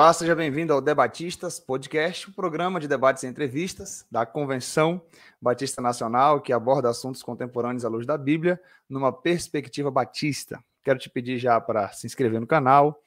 Olá, 0.00 0.14
seja 0.14 0.34
bem-vindo 0.34 0.72
ao 0.72 0.80
Debatistas 0.80 1.60
Podcast, 1.60 2.26
o 2.26 2.30
um 2.30 2.32
programa 2.32 2.80
de 2.80 2.88
debates 2.88 3.22
e 3.22 3.26
entrevistas 3.26 4.06
da 4.10 4.24
Convenção 4.24 5.02
Batista 5.38 5.82
Nacional, 5.82 6.40
que 6.40 6.54
aborda 6.54 6.88
assuntos 6.88 7.22
contemporâneos 7.22 7.84
à 7.84 7.88
luz 7.90 8.06
da 8.06 8.16
Bíblia, 8.16 8.58
numa 8.88 9.12
perspectiva 9.12 9.90
batista. 9.90 10.58
Quero 10.82 10.98
te 10.98 11.10
pedir 11.10 11.36
já 11.36 11.60
para 11.60 11.92
se 11.92 12.06
inscrever 12.06 12.40
no 12.40 12.46
canal, 12.46 13.02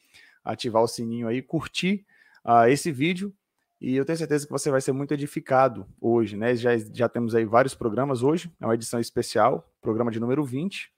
ativar 0.46 0.84
o 0.84 0.88
sininho 0.88 1.28
aí, 1.28 1.42
curtir 1.42 2.06
uh, 2.46 2.68
esse 2.68 2.92
vídeo, 2.92 3.34
e 3.82 3.96
eu 3.96 4.06
tenho 4.06 4.20
certeza 4.20 4.46
que 4.46 4.52
você 4.52 4.70
vai 4.70 4.80
ser 4.80 4.92
muito 4.92 5.16
edificado 5.16 5.88
hoje, 6.00 6.38
né? 6.38 6.56
Já, 6.56 6.78
já 6.78 7.10
temos 7.10 7.34
aí 7.34 7.44
vários 7.44 7.74
programas 7.74 8.22
hoje, 8.22 8.54
é 8.62 8.66
uma 8.66 8.76
edição 8.76 9.00
especial, 9.00 9.68
programa 9.82 10.12
de 10.12 10.20
número 10.20 10.46
20, 10.46 10.94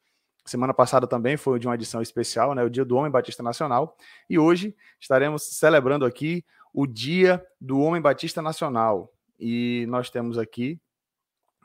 Semana 0.45 0.73
passada 0.75 1.07
também 1.07 1.37
foi 1.37 1.59
de 1.59 1.67
uma 1.67 1.73
edição 1.73 2.03
especial, 2.03 2.53
né, 2.53 2.63
o 2.63 2.69
Dia 2.69 2.85
do 2.85 2.95
Homem 2.95 3.11
Batista 3.11 3.41
Nacional, 3.41 3.97
e 4.29 4.37
hoje 4.37 4.75
estaremos 4.99 5.43
celebrando 5.43 6.05
aqui 6.05 6.45
o 6.71 6.85
Dia 6.85 7.43
do 7.59 7.79
Homem 7.79 7.99
Batista 7.99 8.43
Nacional. 8.43 9.11
E 9.39 9.85
nós 9.89 10.11
temos 10.11 10.37
aqui 10.37 10.79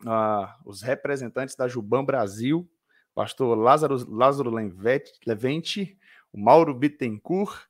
uh, 0.03 0.49
os 0.65 0.81
representantes 0.81 1.55
da 1.55 1.69
Juban 1.69 2.05
Brasil, 2.05 2.67
pastor 3.15 3.57
Lázaro, 3.59 3.97
Lázaro 4.11 4.51
Levente, 5.27 5.99
o 6.33 6.41
Mauro 6.41 6.73
Bittencourt 6.73 7.67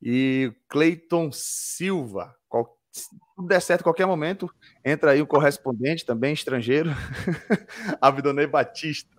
e 0.00 0.50
Cleiton 0.68 1.30
Silva. 1.30 2.34
Qual, 2.48 2.78
se 2.90 3.08
tudo 3.36 3.48
der 3.48 3.60
certo, 3.60 3.82
qualquer 3.82 4.06
momento, 4.06 4.48
entra 4.84 5.10
aí 5.10 5.20
o 5.20 5.26
correspondente, 5.26 6.06
também 6.06 6.32
estrangeiro, 6.32 6.90
Abdonei 8.00 8.46
Batista. 8.46 9.13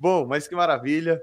Bom, 0.00 0.26
mas 0.26 0.48
que 0.48 0.56
maravilha. 0.56 1.22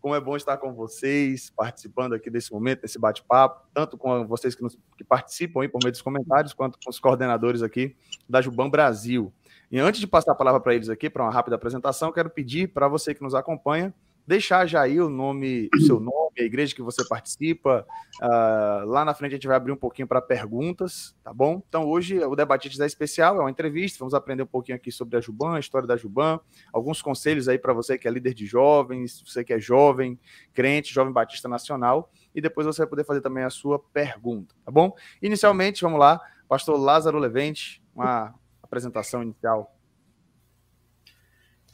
Como 0.00 0.12
é 0.12 0.20
bom 0.20 0.36
estar 0.36 0.56
com 0.56 0.74
vocês, 0.74 1.48
participando 1.50 2.12
aqui 2.12 2.28
desse 2.28 2.52
momento, 2.52 2.82
desse 2.82 2.98
bate-papo, 2.98 3.64
tanto 3.72 3.96
com 3.96 4.26
vocês 4.26 4.52
que, 4.52 4.62
nos, 4.62 4.76
que 4.96 5.04
participam 5.04 5.62
aí 5.62 5.68
por 5.68 5.78
meio 5.80 5.92
dos 5.92 6.02
comentários, 6.02 6.52
quanto 6.52 6.76
com 6.82 6.90
os 6.90 6.98
coordenadores 6.98 7.62
aqui 7.62 7.96
da 8.28 8.42
Juban 8.42 8.68
Brasil. 8.68 9.32
E 9.70 9.78
antes 9.78 10.00
de 10.00 10.08
passar 10.08 10.32
a 10.32 10.34
palavra 10.34 10.60
para 10.60 10.74
eles 10.74 10.88
aqui, 10.88 11.08
para 11.08 11.22
uma 11.22 11.30
rápida 11.30 11.54
apresentação, 11.54 12.10
quero 12.10 12.28
pedir 12.28 12.68
para 12.68 12.88
você 12.88 13.14
que 13.14 13.22
nos 13.22 13.34
acompanha, 13.34 13.94
deixar 14.26 14.66
já 14.66 14.82
aí 14.82 15.00
o 15.00 15.08
nome, 15.08 15.68
o 15.74 15.80
seu 15.80 16.00
nome, 16.00 16.32
a 16.38 16.42
igreja 16.42 16.74
que 16.74 16.82
você 16.82 17.06
participa. 17.06 17.86
Uh, 18.20 18.86
lá 18.86 19.04
na 19.04 19.14
frente 19.14 19.32
a 19.32 19.36
gente 19.36 19.46
vai 19.46 19.56
abrir 19.56 19.72
um 19.72 19.76
pouquinho 19.76 20.08
para 20.08 20.20
perguntas, 20.20 21.14
tá 21.22 21.32
bom? 21.32 21.62
Então 21.68 21.86
hoje 21.86 22.18
o 22.18 22.34
Debatites 22.34 22.80
é 22.80 22.86
especial, 22.86 23.36
é 23.36 23.40
uma 23.40 23.50
entrevista, 23.50 23.98
vamos 24.00 24.14
aprender 24.14 24.42
um 24.42 24.46
pouquinho 24.46 24.76
aqui 24.76 24.90
sobre 24.90 25.16
a 25.16 25.20
Juban, 25.20 25.54
a 25.54 25.60
história 25.60 25.86
da 25.86 25.96
Juban, 25.96 26.40
alguns 26.72 27.00
conselhos 27.00 27.48
aí 27.48 27.58
para 27.58 27.72
você 27.72 27.96
que 27.96 28.08
é 28.08 28.10
líder 28.10 28.34
de 28.34 28.46
jovens, 28.46 29.22
você 29.24 29.44
que 29.44 29.52
é 29.52 29.60
jovem, 29.60 30.18
crente, 30.52 30.92
jovem 30.92 31.12
batista 31.12 31.48
nacional, 31.48 32.10
e 32.34 32.40
depois 32.40 32.66
você 32.66 32.82
vai 32.82 32.88
poder 32.88 33.04
fazer 33.04 33.20
também 33.20 33.44
a 33.44 33.50
sua 33.50 33.78
pergunta, 33.78 34.54
tá 34.64 34.72
bom? 34.72 34.94
Inicialmente, 35.22 35.82
vamos 35.82 36.00
lá, 36.00 36.20
pastor 36.48 36.78
Lázaro 36.78 37.18
Levente, 37.18 37.82
uma 37.94 38.34
apresentação 38.62 39.22
inicial. 39.22 39.72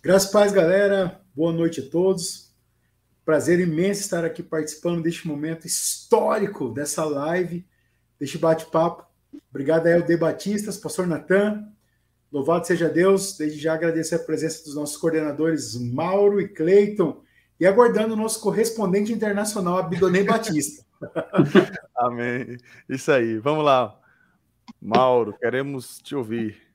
Graças 0.02 0.28
a 0.28 0.32
paz, 0.32 0.52
galera. 0.52 1.21
Boa 1.34 1.50
noite 1.50 1.80
a 1.80 1.90
todos. 1.90 2.52
Prazer 3.24 3.58
imenso 3.58 4.02
estar 4.02 4.22
aqui 4.22 4.42
participando 4.42 5.02
deste 5.02 5.26
momento 5.26 5.66
histórico 5.66 6.68
dessa 6.68 7.06
live, 7.06 7.64
deste 8.20 8.36
bate-papo. 8.36 9.06
Obrigado 9.48 9.86
aí 9.86 9.94
ao 9.94 10.02
Debatistas, 10.02 10.76
pastor 10.76 11.06
Natan. 11.06 11.66
Louvado 12.30 12.66
seja 12.66 12.86
Deus. 12.86 13.38
Desde 13.38 13.58
já 13.58 13.72
agradecer 13.72 14.16
a 14.16 14.18
presença 14.18 14.62
dos 14.62 14.74
nossos 14.74 14.98
coordenadores 14.98 15.74
Mauro 15.74 16.38
e 16.38 16.46
Cleiton 16.46 17.22
e 17.58 17.66
aguardando 17.66 18.12
o 18.12 18.16
nosso 18.16 18.38
correspondente 18.38 19.10
internacional, 19.10 19.78
Abidonei 19.78 20.24
Batista. 20.24 20.84
Amém. 21.96 22.58
Isso 22.86 23.10
aí. 23.10 23.38
Vamos 23.38 23.64
lá. 23.64 23.98
Mauro, 24.78 25.32
queremos 25.32 25.98
te 25.98 26.14
ouvir. 26.14 26.71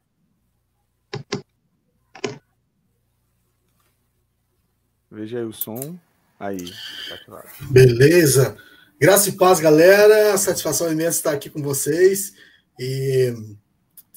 Veja 5.18 5.40
aí 5.40 5.46
o 5.46 5.52
som. 5.52 5.98
Aí. 6.40 6.72
Tá 7.26 7.44
Beleza. 7.72 8.56
Graça 9.02 9.30
e 9.30 9.32
paz, 9.32 9.60
galera. 9.60 10.38
Satisfação 10.38 10.92
imensa 10.92 11.18
estar 11.18 11.32
aqui 11.32 11.50
com 11.50 11.60
vocês. 11.60 12.34
E 12.80 13.34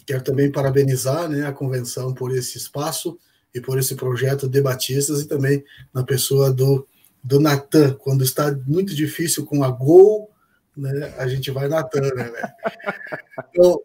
quero 0.04 0.22
também 0.22 0.52
parabenizar 0.52 1.26
né, 1.26 1.46
a 1.46 1.52
convenção 1.52 2.12
por 2.12 2.36
esse 2.36 2.58
espaço 2.58 3.18
e 3.54 3.62
por 3.62 3.78
esse 3.78 3.94
projeto 3.94 4.46
de 4.46 4.60
Batistas 4.60 5.22
e 5.22 5.24
também 5.26 5.64
na 5.90 6.04
pessoa 6.04 6.52
do, 6.52 6.86
do 7.24 7.40
Natan. 7.40 7.94
Quando 7.94 8.22
está 8.22 8.54
muito 8.66 8.94
difícil 8.94 9.46
com 9.46 9.64
a 9.64 9.70
Gol, 9.70 10.30
né, 10.76 11.14
a 11.16 11.26
gente 11.26 11.50
vai 11.50 11.66
Natan, 11.66 12.02
né, 12.14 12.30
né? 12.30 12.52
Então, 13.48 13.80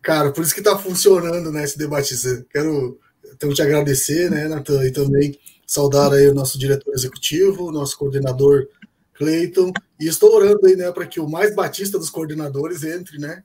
cara, 0.00 0.30
por 0.30 0.44
isso 0.44 0.54
que 0.54 0.60
está 0.60 0.78
funcionando 0.78 1.50
né, 1.50 1.64
esse 1.64 1.76
debatista. 1.76 2.46
Quero 2.48 3.00
então, 3.32 3.52
te 3.52 3.60
agradecer, 3.60 4.30
né, 4.30 4.46
Natan, 4.46 4.86
e 4.86 4.92
também 4.92 5.36
saudar 5.66 6.12
aí 6.12 6.28
o 6.28 6.34
nosso 6.34 6.58
diretor 6.58 6.92
executivo, 6.94 7.68
o 7.68 7.72
nosso 7.72 7.98
coordenador 7.98 8.66
Cleiton, 9.14 9.72
e 10.00 10.06
estou 10.06 10.34
orando 10.34 10.66
aí, 10.66 10.76
né, 10.76 10.90
para 10.90 11.06
que 11.06 11.20
o 11.20 11.28
mais 11.28 11.54
batista 11.54 11.98
dos 11.98 12.10
coordenadores 12.10 12.82
entre, 12.84 13.18
né? 13.18 13.42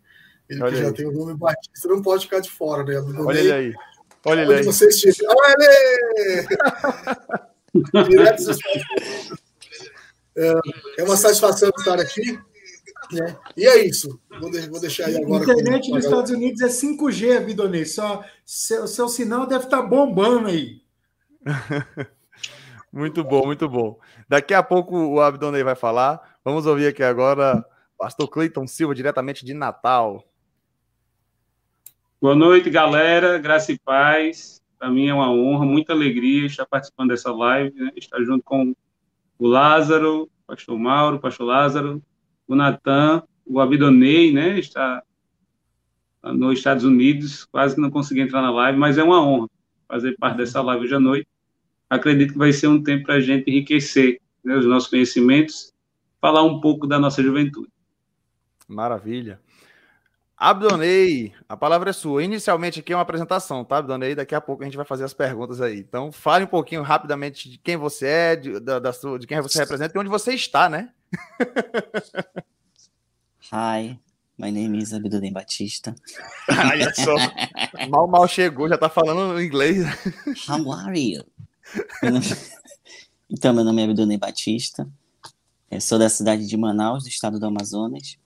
Ele 0.50 0.64
Olha 0.64 0.72
que 0.72 0.78
aí. 0.80 0.84
já 0.84 0.94
tem 0.94 1.06
o 1.06 1.12
nome 1.12 1.36
Batista, 1.36 1.88
não 1.88 2.02
pode 2.02 2.26
ficar 2.26 2.40
de 2.40 2.50
fora, 2.50 2.84
né? 2.84 3.00
Olha 3.20 3.40
ele 3.40 3.52
aí. 3.52 3.74
Olha 4.26 4.42
ele 4.42 4.54
aí. 4.56 4.64
Você 4.64 4.88
estiver. 4.88 5.28
Olha 5.28 5.56
ele! 6.18 6.48
Direto 8.10 8.44
é, 10.36 10.54
é 10.98 11.04
uma 11.04 11.16
satisfação 11.16 11.70
estar 11.78 12.00
aqui. 12.00 12.40
Né? 13.12 13.38
E 13.56 13.68
é 13.68 13.86
isso. 13.86 14.20
Vou, 14.40 14.50
de, 14.50 14.68
vou 14.70 14.80
deixar 14.80 15.06
aí 15.06 15.18
agora. 15.18 15.44
A 15.44 15.54
internet 15.54 15.92
nos 15.92 16.06
Estados 16.06 16.32
Unidos 16.32 16.62
é 16.62 16.68
5G, 16.68 17.46
Vidonei. 17.46 17.86
Só 17.86 18.24
seu, 18.46 18.88
seu 18.88 19.08
sinal 19.08 19.46
deve 19.46 19.66
estar 19.66 19.82
bombando 19.84 20.48
aí. 20.48 20.82
muito 22.92 23.24
bom, 23.24 23.46
muito 23.46 23.68
bom. 23.68 24.00
Daqui 24.28 24.54
a 24.54 24.64
pouco 24.64 24.96
o 24.96 25.22
Abdonei 25.22 25.64
vai 25.64 25.76
falar. 25.76 26.38
Vamos 26.44 26.66
ouvir 26.66 26.88
aqui 26.88 27.04
agora 27.04 27.66
Pastor 27.98 28.28
Cleiton 28.30 28.68
Silva, 28.68 28.96
diretamente 28.96 29.46
de 29.46 29.54
Natal. 29.54 30.24
Boa 32.22 32.36
noite, 32.36 32.70
galera. 32.70 33.38
Graça 33.38 33.72
e 33.72 33.80
paz. 33.80 34.62
Para 34.78 34.90
mim 34.90 35.08
é 35.08 35.14
uma 35.14 35.32
honra, 35.32 35.66
muita 35.66 35.92
alegria 35.92 36.46
estar 36.46 36.66
participando 36.66 37.10
dessa 37.10 37.34
live, 37.34 37.78
né? 37.78 37.92
estar 37.98 38.22
junto 38.24 38.44
com 38.44 38.74
o 39.38 39.48
Lázaro, 39.48 40.24
o 40.24 40.30
pastor 40.48 40.80
Mauro, 40.80 41.18
o 41.18 41.20
pastor 41.20 41.46
Lázaro, 41.46 42.02
o 42.48 42.56
Natan, 42.56 43.24
o 43.46 43.60
Abidonei, 43.60 44.32
né? 44.32 44.58
Está 44.58 45.04
nos 46.24 46.58
Estados 46.58 46.84
Unidos, 46.84 47.46
quase 47.46 47.80
não 47.80 47.90
consegui 47.90 48.22
entrar 48.22 48.42
na 48.42 48.52
live, 48.52 48.78
mas 48.78 48.98
é 48.98 49.04
uma 49.04 49.22
honra 49.22 49.50
fazer 49.90 50.16
parte 50.18 50.38
dessa 50.38 50.62
live 50.62 50.84
hoje 50.84 50.96
à 50.96 51.00
noite. 51.00 51.28
Acredito 51.90 52.34
que 52.34 52.38
vai 52.38 52.54
ser 52.54 52.68
um 52.68 52.84
tempo 52.84 53.06
para 53.06 53.16
a 53.16 53.20
gente 53.20 53.50
enriquecer 53.50 54.22
né, 54.44 54.56
os 54.56 54.66
nossos 54.66 54.90
conhecimentos, 54.90 55.74
falar 56.22 56.44
um 56.44 56.62
pouco 56.62 56.86
da 56.86 57.00
nossa 57.00 57.24
juventude. 57.24 57.72
Maravilha. 58.68 59.40
Abdonei, 60.38 61.34
a 61.50 61.58
palavra 61.58 61.90
é 61.90 61.94
sua. 61.94 62.24
Inicialmente 62.24 62.80
aqui 62.80 62.94
é 62.94 62.96
uma 62.96 63.02
apresentação, 63.02 63.66
tá, 63.66 63.78
Abdonei? 63.78 64.16
Daqui 64.16 64.34
a 64.34 64.40
pouco 64.40 64.64
a 64.64 64.66
gente 64.66 64.78
vai 64.78 64.86
fazer 64.86 65.04
as 65.04 65.14
perguntas 65.14 65.60
aí. 65.60 65.80
Então, 65.80 66.12
fale 66.12 66.46
um 66.46 66.48
pouquinho 66.48 66.82
rapidamente 66.82 67.50
de 67.50 67.58
quem 67.58 67.76
você 67.76 68.06
é, 68.06 68.36
de, 68.38 68.60
da, 68.60 68.80
da 68.80 68.94
sua, 68.94 69.20
de 69.20 69.28
quem 69.28 69.42
você 69.42 69.60
representa 69.60 69.98
e 69.98 70.00
onde 70.00 70.10
você 70.10 70.34
está, 70.34 70.70
né? 70.70 70.94
Hi, 73.52 74.00
My 74.40 74.50
name 74.50 74.78
is 74.78 74.94
Abdulem 74.94 75.34
Batista. 75.34 75.94
Olha 76.48 76.94
só. 76.94 77.14
mal, 77.90 78.08
mal 78.08 78.26
chegou, 78.26 78.70
já 78.70 78.78
tá 78.78 78.88
falando 78.88 79.42
inglês. 79.42 79.84
How 80.48 80.72
are 80.72 80.98
you? 80.98 81.26
Então, 83.32 83.54
meu 83.54 83.64
nome 83.64 83.80
é 83.80 83.86
Abdulem 83.86 84.18
Batista. 84.18 84.90
Eu 85.70 85.80
sou 85.80 86.00
da 86.00 86.10
cidade 86.10 86.48
de 86.48 86.58
Manaus, 86.58 87.04
do 87.04 87.10
estado 87.10 87.40
do 87.40 87.46
Amazonas. 87.46 88.18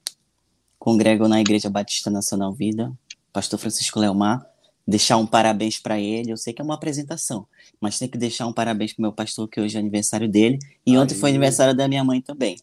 Congrego 0.79 1.27
na 1.27 1.41
Igreja 1.41 1.69
Batista 1.69 2.09
Nacional 2.09 2.53
Vida. 2.53 2.89
Pastor 3.33 3.59
Francisco 3.59 3.99
Leomar. 3.99 4.49
Deixar 4.87 5.17
um 5.17 5.25
parabéns 5.25 5.77
para 5.77 5.99
ele. 5.99 6.31
Eu 6.31 6.37
sei 6.37 6.53
que 6.53 6.61
é 6.61 6.63
uma 6.63 6.75
apresentação, 6.75 7.45
mas 7.81 7.99
tem 7.99 8.07
que 8.07 8.17
deixar 8.17 8.47
um 8.47 8.53
parabéns 8.53 8.93
para 8.93 9.01
meu 9.01 9.11
pastor, 9.11 9.49
que 9.49 9.59
hoje 9.59 9.75
é 9.75 9.79
aniversário 9.81 10.29
dele. 10.29 10.57
E 10.85 10.91
Aí. 10.91 10.97
ontem 10.97 11.15
foi 11.15 11.31
aniversário 11.31 11.75
da 11.75 11.85
minha 11.85 12.03
mãe 12.03 12.21
também. 12.21 12.57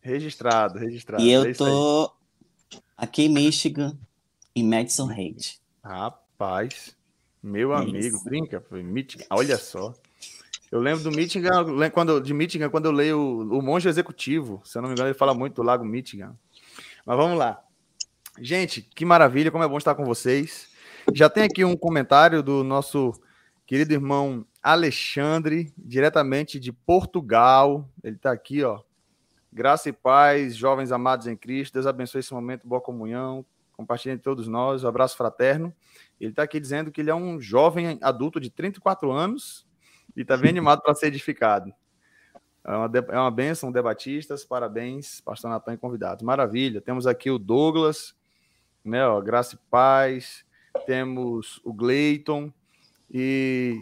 Registrado, 0.00 0.78
registrado. 0.78 1.22
E 1.22 1.30
eu 1.30 1.44
é 1.44 1.52
tô 1.52 2.10
Aqui 2.96 3.24
em 3.24 3.28
Michigan, 3.28 3.98
em 4.54 4.64
Madison 4.64 5.10
Heights. 5.10 5.60
Rapaz, 5.84 6.96
meu 7.42 7.74
é 7.74 7.76
amigo, 7.76 8.16
isso. 8.16 8.24
brinca, 8.24 8.58
foi 8.58 8.82
Michigan. 8.82 9.26
Olha 9.28 9.58
só. 9.58 9.94
Eu 10.70 10.80
lembro 10.80 11.02
do 11.02 11.10
Michigan, 11.10 11.90
quando, 11.90 12.20
de 12.20 12.34
Michigan, 12.34 12.68
quando 12.68 12.86
eu 12.86 12.92
leio 12.92 13.18
o, 13.18 13.58
o 13.58 13.62
Monge 13.62 13.88
Executivo. 13.88 14.60
Se 14.64 14.76
eu 14.76 14.82
não 14.82 14.88
me 14.88 14.94
engano, 14.94 15.08
ele 15.08 15.18
fala 15.18 15.34
muito 15.34 15.54
do 15.56 15.62
Lago 15.62 15.84
Michigan. 15.84 16.36
Mas 17.04 17.16
vamos 17.16 17.38
lá. 17.38 17.62
Gente, 18.38 18.82
que 18.82 19.04
maravilha, 19.04 19.50
como 19.50 19.64
é 19.64 19.68
bom 19.68 19.78
estar 19.78 19.94
com 19.94 20.04
vocês. 20.04 20.68
Já 21.14 21.30
tem 21.30 21.44
aqui 21.44 21.64
um 21.64 21.76
comentário 21.76 22.42
do 22.42 22.64
nosso 22.64 23.12
querido 23.64 23.92
irmão 23.92 24.44
Alexandre, 24.62 25.72
diretamente 25.78 26.58
de 26.58 26.72
Portugal. 26.72 27.88
Ele 28.02 28.16
está 28.16 28.32
aqui, 28.32 28.62
ó, 28.64 28.80
Graça 29.56 29.88
e 29.88 29.92
paz, 29.92 30.54
jovens 30.54 30.92
amados 30.92 31.26
em 31.26 31.34
Cristo. 31.34 31.72
Deus 31.72 31.86
abençoe 31.86 32.20
esse 32.20 32.34
momento, 32.34 32.68
boa 32.68 32.78
comunhão. 32.78 33.42
Compartilhem 33.72 34.18
todos 34.18 34.46
nós. 34.46 34.84
Um 34.84 34.88
abraço 34.88 35.16
fraterno. 35.16 35.74
Ele 36.20 36.28
está 36.28 36.42
aqui 36.42 36.60
dizendo 36.60 36.92
que 36.92 37.00
ele 37.00 37.08
é 37.08 37.14
um 37.14 37.40
jovem 37.40 37.98
adulto 38.02 38.38
de 38.38 38.50
34 38.50 39.10
anos 39.10 39.65
e 40.16 40.22
está 40.22 40.36
bem 40.36 40.50
animado 40.50 40.82
para 40.82 40.94
ser 40.94 41.08
edificado. 41.08 41.72
É 42.64 42.70
uma, 42.72 42.90
é 43.10 43.18
uma 43.18 43.30
benção, 43.30 43.70
debatistas. 43.70 44.44
Parabéns, 44.44 45.20
pastor 45.20 45.50
Natan 45.50 45.74
e 45.74 45.78
convidados. 45.78 46.24
Maravilha. 46.24 46.80
Temos 46.80 47.06
aqui 47.06 47.30
o 47.30 47.38
Douglas, 47.38 48.16
né? 48.84 49.06
Ó, 49.06 49.20
Graça 49.20 49.54
e 49.54 49.58
paz. 49.70 50.44
Temos 50.86 51.60
o 51.64 51.72
Gleiton. 51.72 52.52
E 53.10 53.80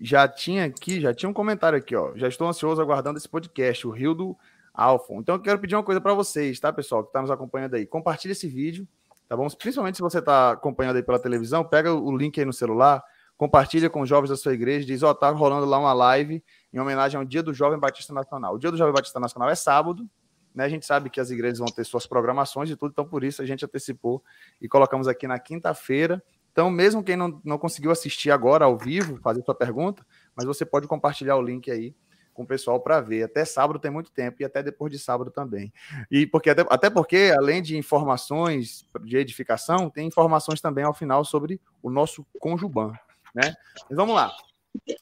já 0.00 0.26
tinha 0.26 0.64
aqui, 0.64 1.00
já 1.00 1.12
tinha 1.12 1.28
um 1.28 1.34
comentário 1.34 1.78
aqui, 1.78 1.94
ó. 1.94 2.12
Já 2.16 2.26
estou 2.26 2.48
ansioso 2.48 2.80
aguardando 2.80 3.18
esse 3.18 3.28
podcast, 3.28 3.86
o 3.86 3.90
Rio 3.90 4.14
do 4.14 4.36
Alfon. 4.72 5.20
Então 5.20 5.34
eu 5.34 5.40
quero 5.40 5.58
pedir 5.58 5.76
uma 5.76 5.82
coisa 5.82 6.00
para 6.00 6.14
vocês, 6.14 6.58
tá, 6.58 6.72
pessoal, 6.72 7.02
que 7.02 7.10
está 7.10 7.20
nos 7.20 7.30
acompanhando 7.30 7.74
aí. 7.74 7.86
Compartilhe 7.86 8.32
esse 8.32 8.48
vídeo, 8.48 8.88
tá 9.28 9.36
bom? 9.36 9.46
Principalmente 9.48 9.96
se 9.96 10.02
você 10.02 10.18
está 10.18 10.52
acompanhando 10.52 10.96
aí 10.96 11.02
pela 11.02 11.18
televisão, 11.18 11.62
pega 11.62 11.92
o 11.92 12.16
link 12.16 12.38
aí 12.38 12.46
no 12.46 12.52
celular, 12.52 13.04
compartilha 13.42 13.90
com 13.90 14.00
os 14.02 14.08
jovens 14.08 14.28
da 14.28 14.36
sua 14.36 14.54
igreja, 14.54 14.86
diz, 14.86 15.02
ó, 15.02 15.10
oh, 15.10 15.14
tá 15.16 15.28
rolando 15.30 15.66
lá 15.66 15.76
uma 15.76 15.92
live 15.92 16.40
em 16.72 16.78
homenagem 16.78 17.18
ao 17.18 17.24
Dia 17.24 17.42
do 17.42 17.52
Jovem 17.52 17.76
Batista 17.76 18.14
Nacional. 18.14 18.54
O 18.54 18.58
Dia 18.58 18.70
do 18.70 18.76
Jovem 18.76 18.94
Batista 18.94 19.18
Nacional 19.18 19.50
é 19.50 19.56
sábado, 19.56 20.08
né? 20.54 20.62
A 20.62 20.68
gente 20.68 20.86
sabe 20.86 21.10
que 21.10 21.18
as 21.18 21.28
igrejas 21.28 21.58
vão 21.58 21.66
ter 21.66 21.82
suas 21.82 22.06
programações 22.06 22.70
e 22.70 22.76
tudo, 22.76 22.92
então 22.92 23.04
por 23.04 23.24
isso 23.24 23.42
a 23.42 23.44
gente 23.44 23.64
antecipou 23.64 24.22
e 24.60 24.68
colocamos 24.68 25.08
aqui 25.08 25.26
na 25.26 25.40
quinta-feira. 25.40 26.22
Então, 26.52 26.70
mesmo 26.70 27.02
quem 27.02 27.16
não, 27.16 27.40
não 27.44 27.58
conseguiu 27.58 27.90
assistir 27.90 28.30
agora 28.30 28.64
ao 28.64 28.78
vivo, 28.78 29.18
fazer 29.20 29.42
sua 29.42 29.56
pergunta, 29.56 30.06
mas 30.36 30.46
você 30.46 30.64
pode 30.64 30.86
compartilhar 30.86 31.34
o 31.34 31.42
link 31.42 31.68
aí 31.68 31.96
com 32.32 32.44
o 32.44 32.46
pessoal 32.46 32.78
para 32.78 33.00
ver. 33.00 33.24
Até 33.24 33.44
sábado 33.44 33.80
tem 33.80 33.90
muito 33.90 34.12
tempo 34.12 34.36
e 34.40 34.44
até 34.44 34.62
depois 34.62 34.92
de 34.92 35.00
sábado 35.00 35.32
também. 35.32 35.72
E 36.08 36.28
porque 36.28 36.48
até, 36.48 36.64
até 36.70 36.88
porque, 36.88 37.34
além 37.36 37.60
de 37.60 37.76
informações 37.76 38.86
de 39.02 39.16
edificação, 39.16 39.90
tem 39.90 40.06
informações 40.06 40.60
também 40.60 40.84
ao 40.84 40.94
final 40.94 41.24
sobre 41.24 41.60
o 41.82 41.90
nosso 41.90 42.24
Conjuban. 42.38 42.92
Né? 43.34 43.54
Mas 43.88 43.96
vamos 43.96 44.14
lá. 44.14 44.32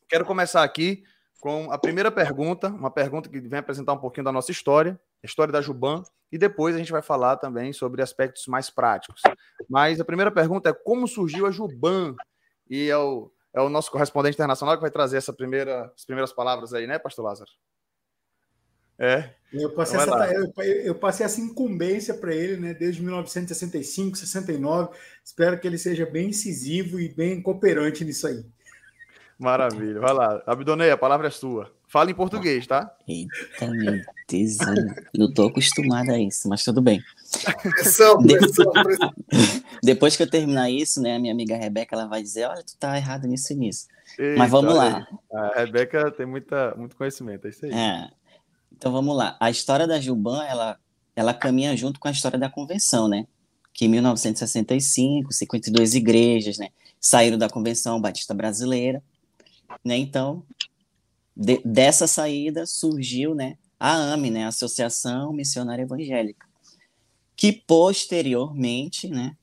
Quero 0.08 0.24
começar 0.24 0.62
aqui 0.62 1.02
com 1.40 1.72
a 1.72 1.78
primeira 1.78 2.10
pergunta, 2.10 2.68
uma 2.68 2.90
pergunta 2.90 3.28
que 3.28 3.40
vem 3.40 3.58
apresentar 3.58 3.94
um 3.94 3.98
pouquinho 3.98 4.24
da 4.24 4.32
nossa 4.32 4.50
história, 4.50 5.00
a 5.22 5.26
história 5.26 5.52
da 5.52 5.62
Juban, 5.62 6.02
e 6.30 6.38
depois 6.38 6.74
a 6.74 6.78
gente 6.78 6.92
vai 6.92 7.02
falar 7.02 7.36
também 7.36 7.72
sobre 7.72 8.02
aspectos 8.02 8.46
mais 8.46 8.70
práticos. 8.70 9.22
Mas 9.68 10.00
a 10.00 10.04
primeira 10.04 10.30
pergunta 10.30 10.68
é 10.68 10.72
como 10.72 11.08
surgiu 11.08 11.46
a 11.46 11.50
Juban? 11.50 12.14
E 12.68 12.88
é 12.88 12.96
o, 12.96 13.32
é 13.54 13.60
o 13.60 13.68
nosso 13.68 13.90
correspondente 13.90 14.34
internacional 14.34 14.76
que 14.76 14.82
vai 14.82 14.90
trazer 14.90 15.16
essa 15.16 15.32
primeira, 15.32 15.90
as 15.94 16.04
primeiras 16.04 16.32
palavras 16.32 16.72
aí, 16.72 16.86
né, 16.86 16.98
Pastor 16.98 17.24
Lázaro? 17.24 17.50
É. 19.00 19.30
Eu 19.52 19.70
passei, 19.70 19.98
essa, 19.98 20.32
eu, 20.32 20.52
eu 20.62 20.94
passei 20.94 21.26
essa 21.26 21.40
incumbência 21.40 22.14
para 22.14 22.32
ele, 22.32 22.56
né, 22.56 22.72
desde 22.72 23.02
1965, 23.02 24.16
69. 24.16 24.90
Espero 25.24 25.58
que 25.58 25.66
ele 25.66 25.78
seja 25.78 26.06
bem 26.06 26.28
incisivo 26.28 27.00
e 27.00 27.08
bem 27.08 27.42
cooperante 27.42 28.04
nisso 28.04 28.28
aí. 28.28 28.44
Maravilha. 29.36 29.98
Vai 29.98 30.12
lá. 30.12 30.42
Abdonei, 30.46 30.90
a 30.90 30.96
palavra 30.96 31.28
é 31.28 31.30
sua. 31.30 31.72
Fala 31.88 32.10
em 32.10 32.14
português, 32.14 32.64
tá? 32.68 32.94
Eita, 33.08 33.66
meu 33.66 34.00
Deus. 34.28 34.58
Não 35.12 35.32
tô 35.32 35.48
acostumada 35.48 36.12
a 36.12 36.20
isso, 36.20 36.48
mas 36.48 36.62
tudo 36.62 36.80
bem. 36.80 37.02
Pressão, 37.62 38.22
pressão, 38.22 38.70
pressão. 38.70 39.14
Depois 39.82 40.16
que 40.16 40.22
eu 40.22 40.30
terminar 40.30 40.70
isso, 40.70 41.02
né, 41.02 41.16
a 41.16 41.18
minha 41.18 41.32
amiga 41.32 41.56
Rebeca, 41.56 41.96
ela 41.96 42.06
vai 42.06 42.22
dizer, 42.22 42.44
olha, 42.44 42.62
tu 42.62 42.76
tá 42.76 42.96
errado 42.96 43.26
nisso 43.26 43.52
e 43.52 43.56
nisso. 43.56 43.88
Eita, 44.16 44.38
mas 44.38 44.48
vamos 44.48 44.72
lá. 44.72 45.08
A 45.32 45.60
Rebeca 45.60 46.12
tem 46.12 46.26
muita, 46.26 46.72
muito 46.76 46.94
conhecimento, 46.94 47.46
é 47.46 47.50
isso 47.50 47.64
aí. 47.64 47.72
É. 47.72 48.19
Então 48.80 48.90
vamos 48.90 49.14
lá. 49.14 49.36
A 49.38 49.50
história 49.50 49.86
da 49.86 50.00
Gilban, 50.00 50.42
ela, 50.44 50.78
ela 51.14 51.34
caminha 51.34 51.76
junto 51.76 52.00
com 52.00 52.08
a 52.08 52.10
história 52.10 52.38
da 52.38 52.48
convenção, 52.48 53.08
né? 53.08 53.26
Que 53.74 53.84
em 53.84 53.88
1965, 53.88 55.34
52 55.34 55.94
igrejas, 55.94 56.56
né, 56.56 56.70
saíram 56.98 57.36
da 57.36 57.48
Convenção 57.48 58.00
Batista 58.00 58.32
Brasileira 58.32 59.02
né? 59.84 59.96
Então, 59.96 60.42
de, 61.36 61.60
dessa 61.64 62.06
saída 62.06 62.66
surgiu, 62.66 63.34
né, 63.34 63.56
a 63.78 63.92
AME, 63.92 64.30
né, 64.30 64.46
Associação 64.46 65.32
Missionária 65.32 65.82
Evangélica, 65.82 66.46
que 67.36 67.52
posteriormente, 67.52 69.08
né, 69.08 69.36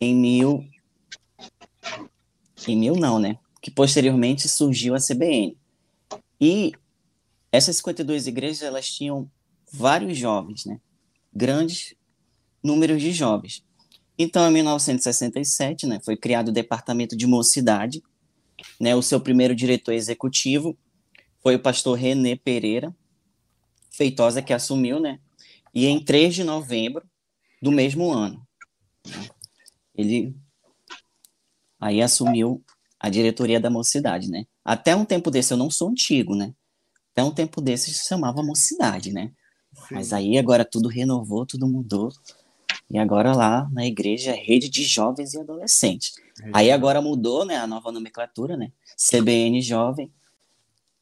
em 0.00 0.14
mil, 0.14 0.64
em 2.66 2.76
mil 2.76 2.94
não, 2.94 3.18
né, 3.18 3.38
que 3.60 3.70
posteriormente 3.70 4.48
surgiu 4.48 4.94
a 4.94 4.98
CBN. 4.98 5.56
E 6.40 6.72
essas 7.50 7.76
52 7.76 8.26
igrejas, 8.26 8.62
elas 8.62 8.88
tinham 8.88 9.30
vários 9.72 10.16
jovens, 10.16 10.64
né, 10.64 10.80
grandes 11.32 11.94
números 12.62 13.00
de 13.00 13.12
jovens. 13.12 13.64
Então, 14.18 14.48
em 14.48 14.52
1967, 14.52 15.86
né, 15.86 16.00
foi 16.04 16.16
criado 16.16 16.48
o 16.48 16.52
Departamento 16.52 17.16
de 17.16 17.26
Mocidade, 17.26 18.02
né, 18.80 18.94
o 18.94 19.02
seu 19.02 19.20
primeiro 19.20 19.54
diretor 19.54 19.92
executivo 19.92 20.76
foi 21.42 21.54
o 21.54 21.60
pastor 21.60 21.96
René 21.96 22.34
Pereira 22.34 22.92
Feitosa, 23.90 24.42
que 24.42 24.52
assumiu, 24.52 24.98
né? 24.98 25.20
E 25.72 25.86
em 25.86 26.04
3 26.04 26.34
de 26.34 26.42
novembro 26.42 27.08
do 27.62 27.70
mesmo 27.70 28.10
ano, 28.10 28.44
ele 29.94 30.34
aí 31.80 32.02
assumiu 32.02 32.64
a 32.98 33.08
diretoria 33.08 33.60
da 33.60 33.70
mocidade, 33.70 34.28
né? 34.28 34.44
Até 34.64 34.96
um 34.96 35.04
tempo 35.04 35.30
desse, 35.30 35.52
eu 35.52 35.56
não 35.56 35.70
sou 35.70 35.88
antigo, 35.88 36.34
né? 36.34 36.52
Até 37.16 37.24
um 37.24 37.30
tempo 37.30 37.62
desse 37.62 37.94
se 37.94 38.06
chamava 38.06 38.42
mocidade, 38.42 39.10
né? 39.10 39.32
Sim. 39.88 39.94
Mas 39.94 40.12
aí 40.12 40.36
agora 40.36 40.66
tudo 40.66 40.86
renovou, 40.86 41.46
tudo 41.46 41.66
mudou. 41.66 42.12
E 42.90 42.98
agora 42.98 43.34
lá 43.34 43.66
na 43.72 43.86
igreja 43.86 44.32
é 44.32 44.34
rede 44.34 44.68
de 44.68 44.84
jovens 44.84 45.32
e 45.32 45.40
adolescentes. 45.40 46.12
É 46.42 46.50
Aí 46.52 46.70
agora 46.70 47.00
mudou, 47.00 47.46
né, 47.46 47.56
a 47.56 47.66
nova 47.66 47.90
nomenclatura, 47.90 48.54
né? 48.54 48.70
CBN 48.98 49.62
jovem. 49.62 50.12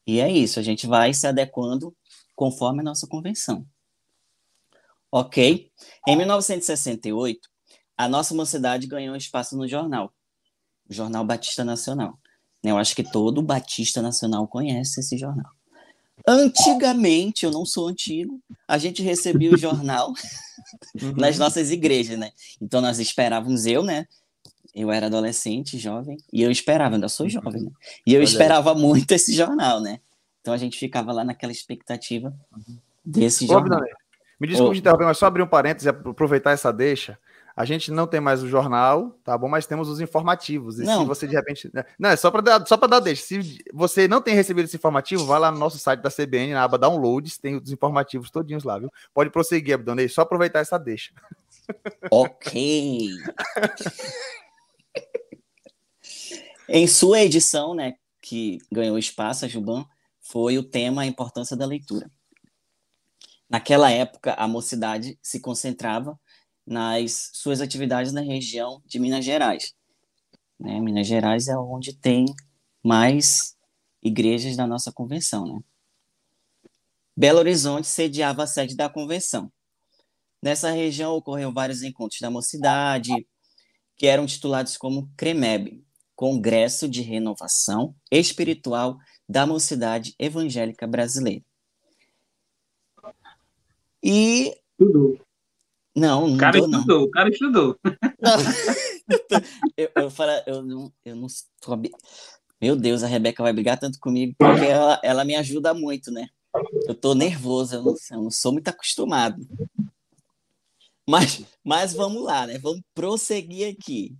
E 0.06 0.20
é 0.20 0.30
isso, 0.30 0.60
a 0.60 0.62
gente 0.62 0.86
vai 0.86 1.12
se 1.12 1.26
adequando 1.26 1.92
conforme 2.36 2.78
a 2.80 2.84
nossa 2.84 3.08
convenção. 3.08 3.66
Ok? 5.10 5.68
Em 6.06 6.16
1968, 6.16 7.50
a 7.96 8.08
nossa 8.08 8.32
mocidade 8.36 8.86
ganhou 8.86 9.16
espaço 9.16 9.56
no 9.56 9.66
jornal, 9.66 10.14
o 10.88 10.94
Jornal 10.94 11.24
Batista 11.24 11.64
Nacional. 11.64 12.16
Eu 12.62 12.78
acho 12.78 12.94
que 12.94 13.02
todo 13.02 13.42
Batista 13.42 14.00
Nacional 14.00 14.46
conhece 14.46 15.00
esse 15.00 15.18
jornal. 15.18 15.53
Antigamente, 16.26 17.44
eu 17.44 17.50
não 17.50 17.66
sou 17.66 17.88
antigo, 17.88 18.40
a 18.66 18.78
gente 18.78 19.02
recebia 19.02 19.52
o 19.52 19.58
jornal 19.58 20.12
uhum. 21.00 21.12
nas 21.16 21.38
nossas 21.38 21.70
igrejas, 21.70 22.18
né? 22.18 22.30
Então 22.60 22.80
nós 22.80 22.98
esperávamos 22.98 23.66
eu, 23.66 23.82
né? 23.82 24.06
Eu 24.74 24.90
era 24.90 25.06
adolescente, 25.06 25.78
jovem, 25.78 26.16
e 26.32 26.42
eu 26.42 26.50
esperava, 26.50 26.96
ainda 26.96 27.08
sou 27.08 27.28
jovem, 27.28 27.62
né? 27.62 27.70
E 28.06 28.14
eu 28.14 28.18
Olha 28.18 28.24
esperava 28.24 28.74
aí. 28.74 28.80
muito 28.80 29.12
esse 29.12 29.34
jornal, 29.34 29.80
né? 29.80 30.00
Então 30.40 30.52
a 30.52 30.56
gente 30.56 30.78
ficava 30.78 31.12
lá 31.12 31.24
naquela 31.24 31.52
expectativa 31.52 32.34
desse 33.04 33.44
Ô, 33.44 33.48
jornal. 33.48 33.80
Me 34.40 34.48
desculpe 34.48 34.78
interromper, 34.78 35.04
mas 35.04 35.18
só 35.18 35.26
abrir 35.26 35.42
um 35.42 35.46
parênteses 35.46 35.86
e 35.86 35.88
aproveitar 35.88 36.50
essa 36.50 36.72
deixa. 36.72 37.18
A 37.56 37.64
gente 37.64 37.92
não 37.92 38.06
tem 38.06 38.20
mais 38.20 38.42
o 38.42 38.48
jornal, 38.48 39.16
tá 39.22 39.38
bom? 39.38 39.48
Mas 39.48 39.64
temos 39.64 39.88
os 39.88 40.00
informativos. 40.00 40.80
E 40.80 40.82
não. 40.82 41.02
se 41.02 41.06
você 41.06 41.26
de 41.26 41.36
repente. 41.36 41.70
Né? 41.72 41.84
Não, 41.96 42.10
é 42.10 42.16
só 42.16 42.28
para 42.30 42.40
dar, 42.40 42.66
só 42.66 42.76
para 42.76 42.88
dar 42.88 43.00
deixa. 43.00 43.22
Se 43.22 43.62
você 43.72 44.08
não 44.08 44.20
tem 44.20 44.34
recebido 44.34 44.64
esse 44.64 44.76
informativo, 44.76 45.24
vai 45.24 45.38
lá 45.38 45.52
no 45.52 45.58
nosso 45.58 45.78
site 45.78 46.00
da 46.00 46.10
CBN, 46.10 46.52
na 46.52 46.64
aba 46.64 46.76
Downloads, 46.76 47.38
tem 47.38 47.56
os 47.56 47.70
informativos 47.70 48.28
todinhos 48.28 48.64
lá, 48.64 48.78
viu? 48.78 48.90
Pode 49.12 49.30
prosseguir, 49.30 49.74
Abdonei, 49.74 50.08
só 50.08 50.22
aproveitar 50.22 50.58
essa 50.60 50.78
deixa. 50.78 51.12
Ok. 52.10 53.10
em 56.68 56.86
sua 56.86 57.20
edição, 57.20 57.74
né, 57.74 57.94
que 58.20 58.58
ganhou 58.70 58.98
espaço, 58.98 59.44
a 59.44 59.48
Juban, 59.48 59.86
foi 60.20 60.58
o 60.58 60.62
tema 60.62 61.02
A 61.02 61.06
Importância 61.06 61.56
da 61.56 61.66
Leitura. 61.66 62.10
Naquela 63.48 63.90
época, 63.90 64.34
a 64.34 64.48
mocidade 64.48 65.18
se 65.22 65.38
concentrava 65.38 66.18
nas 66.66 67.30
suas 67.34 67.60
atividades 67.60 68.12
na 68.12 68.20
região 68.20 68.82
de 68.86 68.98
Minas 68.98 69.24
Gerais. 69.24 69.74
Né? 70.58 70.80
Minas 70.80 71.06
Gerais 71.06 71.48
é 71.48 71.56
onde 71.56 71.94
tem 71.94 72.26
mais 72.82 73.56
igrejas 74.02 74.56
da 74.56 74.66
nossa 74.66 74.92
convenção. 74.92 75.46
Né? 75.46 75.60
Belo 77.16 77.38
Horizonte 77.38 77.86
sediava 77.86 78.44
a 78.44 78.46
sede 78.46 78.76
da 78.76 78.88
convenção. 78.88 79.52
Nessa 80.42 80.70
região 80.70 81.14
ocorreram 81.14 81.52
vários 81.52 81.82
encontros 81.82 82.20
da 82.20 82.30
mocidade, 82.30 83.26
que 83.96 84.06
eram 84.06 84.26
titulados 84.26 84.76
como 84.76 85.10
CREMEB, 85.16 85.84
Congresso 86.14 86.88
de 86.88 87.00
Renovação 87.02 87.94
Espiritual 88.10 88.98
da 89.28 89.46
Mocidade 89.46 90.14
Evangélica 90.18 90.86
Brasileira. 90.86 91.44
E. 94.02 94.54
Não, 95.94 96.26
não. 96.26 96.34
O 96.34 96.38
cara 96.38 96.58
estudou, 96.58 96.84
não. 96.86 97.02
o 97.04 97.10
cara 97.10 97.28
estudou. 97.28 97.78
eu, 99.76 99.90
eu, 99.94 100.10
falo, 100.10 100.32
eu 100.46 100.62
não, 100.62 100.92
eu 101.04 101.14
não 101.16 101.26
tô... 101.60 101.76
Meu 102.60 102.74
Deus, 102.74 103.02
a 103.02 103.06
Rebeca 103.06 103.42
vai 103.42 103.52
brigar 103.52 103.78
tanto 103.78 103.98
comigo, 104.00 104.34
porque 104.38 104.64
ela, 104.64 105.00
ela 105.04 105.24
me 105.24 105.36
ajuda 105.36 105.74
muito, 105.74 106.10
né? 106.10 106.28
Eu 106.86 106.94
tô 106.94 107.14
nervoso, 107.14 107.76
eu 107.76 107.82
não, 107.82 107.94
eu 108.10 108.22
não 108.22 108.30
sou 108.30 108.52
muito 108.52 108.68
acostumado. 108.68 109.46
Mas, 111.06 111.44
mas 111.62 111.92
vamos 111.92 112.22
lá, 112.22 112.46
né? 112.46 112.58
Vamos 112.58 112.80
prosseguir 112.94 113.76
aqui. 113.76 114.16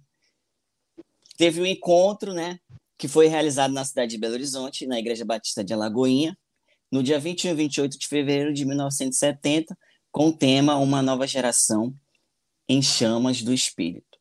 Teve 1.36 1.60
um 1.60 1.66
encontro, 1.66 2.32
né? 2.32 2.58
Que 2.98 3.08
foi 3.08 3.26
realizado 3.26 3.72
na 3.72 3.84
cidade 3.84 4.12
de 4.12 4.18
Belo 4.18 4.34
Horizonte, 4.34 4.86
na 4.86 4.98
Igreja 4.98 5.24
Batista 5.24 5.64
de 5.64 5.72
Alagoinha, 5.72 6.36
no 6.92 7.02
dia 7.02 7.18
21 7.18 7.50
e 7.50 7.54
28 7.54 7.98
de 7.98 8.06
fevereiro 8.06 8.52
de 8.52 8.64
1970, 8.64 9.76
com 10.14 10.28
o 10.28 10.32
tema 10.32 10.76
Uma 10.76 11.02
Nova 11.02 11.26
Geração 11.26 11.92
em 12.68 12.80
Chamas 12.80 13.42
do 13.42 13.52
Espírito. 13.52 14.16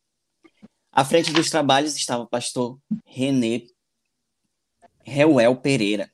À 0.92 1.06
frente 1.06 1.32
dos 1.32 1.52
trabalhos 1.52 1.96
estava 1.96 2.24
o 2.24 2.28
pastor 2.28 2.80
René 3.06 3.68
Reuel 5.04 5.56
Pereira. 5.58 6.12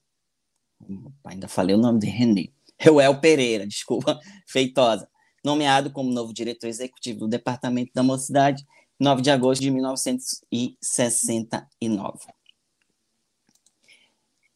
Ainda 1.24 1.48
falei 1.48 1.76
o 1.76 1.80
nome 1.80 2.00
de 2.00 2.08
René. 2.08 2.50
Reuel 2.78 3.22
Pereira, 3.22 3.66
desculpa, 3.66 4.20
feitosa. 4.46 5.10
Nomeado 5.46 5.94
como 5.94 6.12
novo 6.12 6.34
diretor 6.34 6.68
executivo 6.68 7.20
do 7.20 7.30
Departamento 7.30 7.92
da 7.96 8.04
Mocidade, 8.04 8.68
9 9.00 9.22
de 9.22 9.32
agosto 9.32 9.62
de 9.62 9.72
1969. 9.72 12.20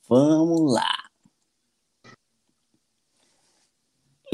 Vamos 0.05 0.73
lá. 0.73 1.12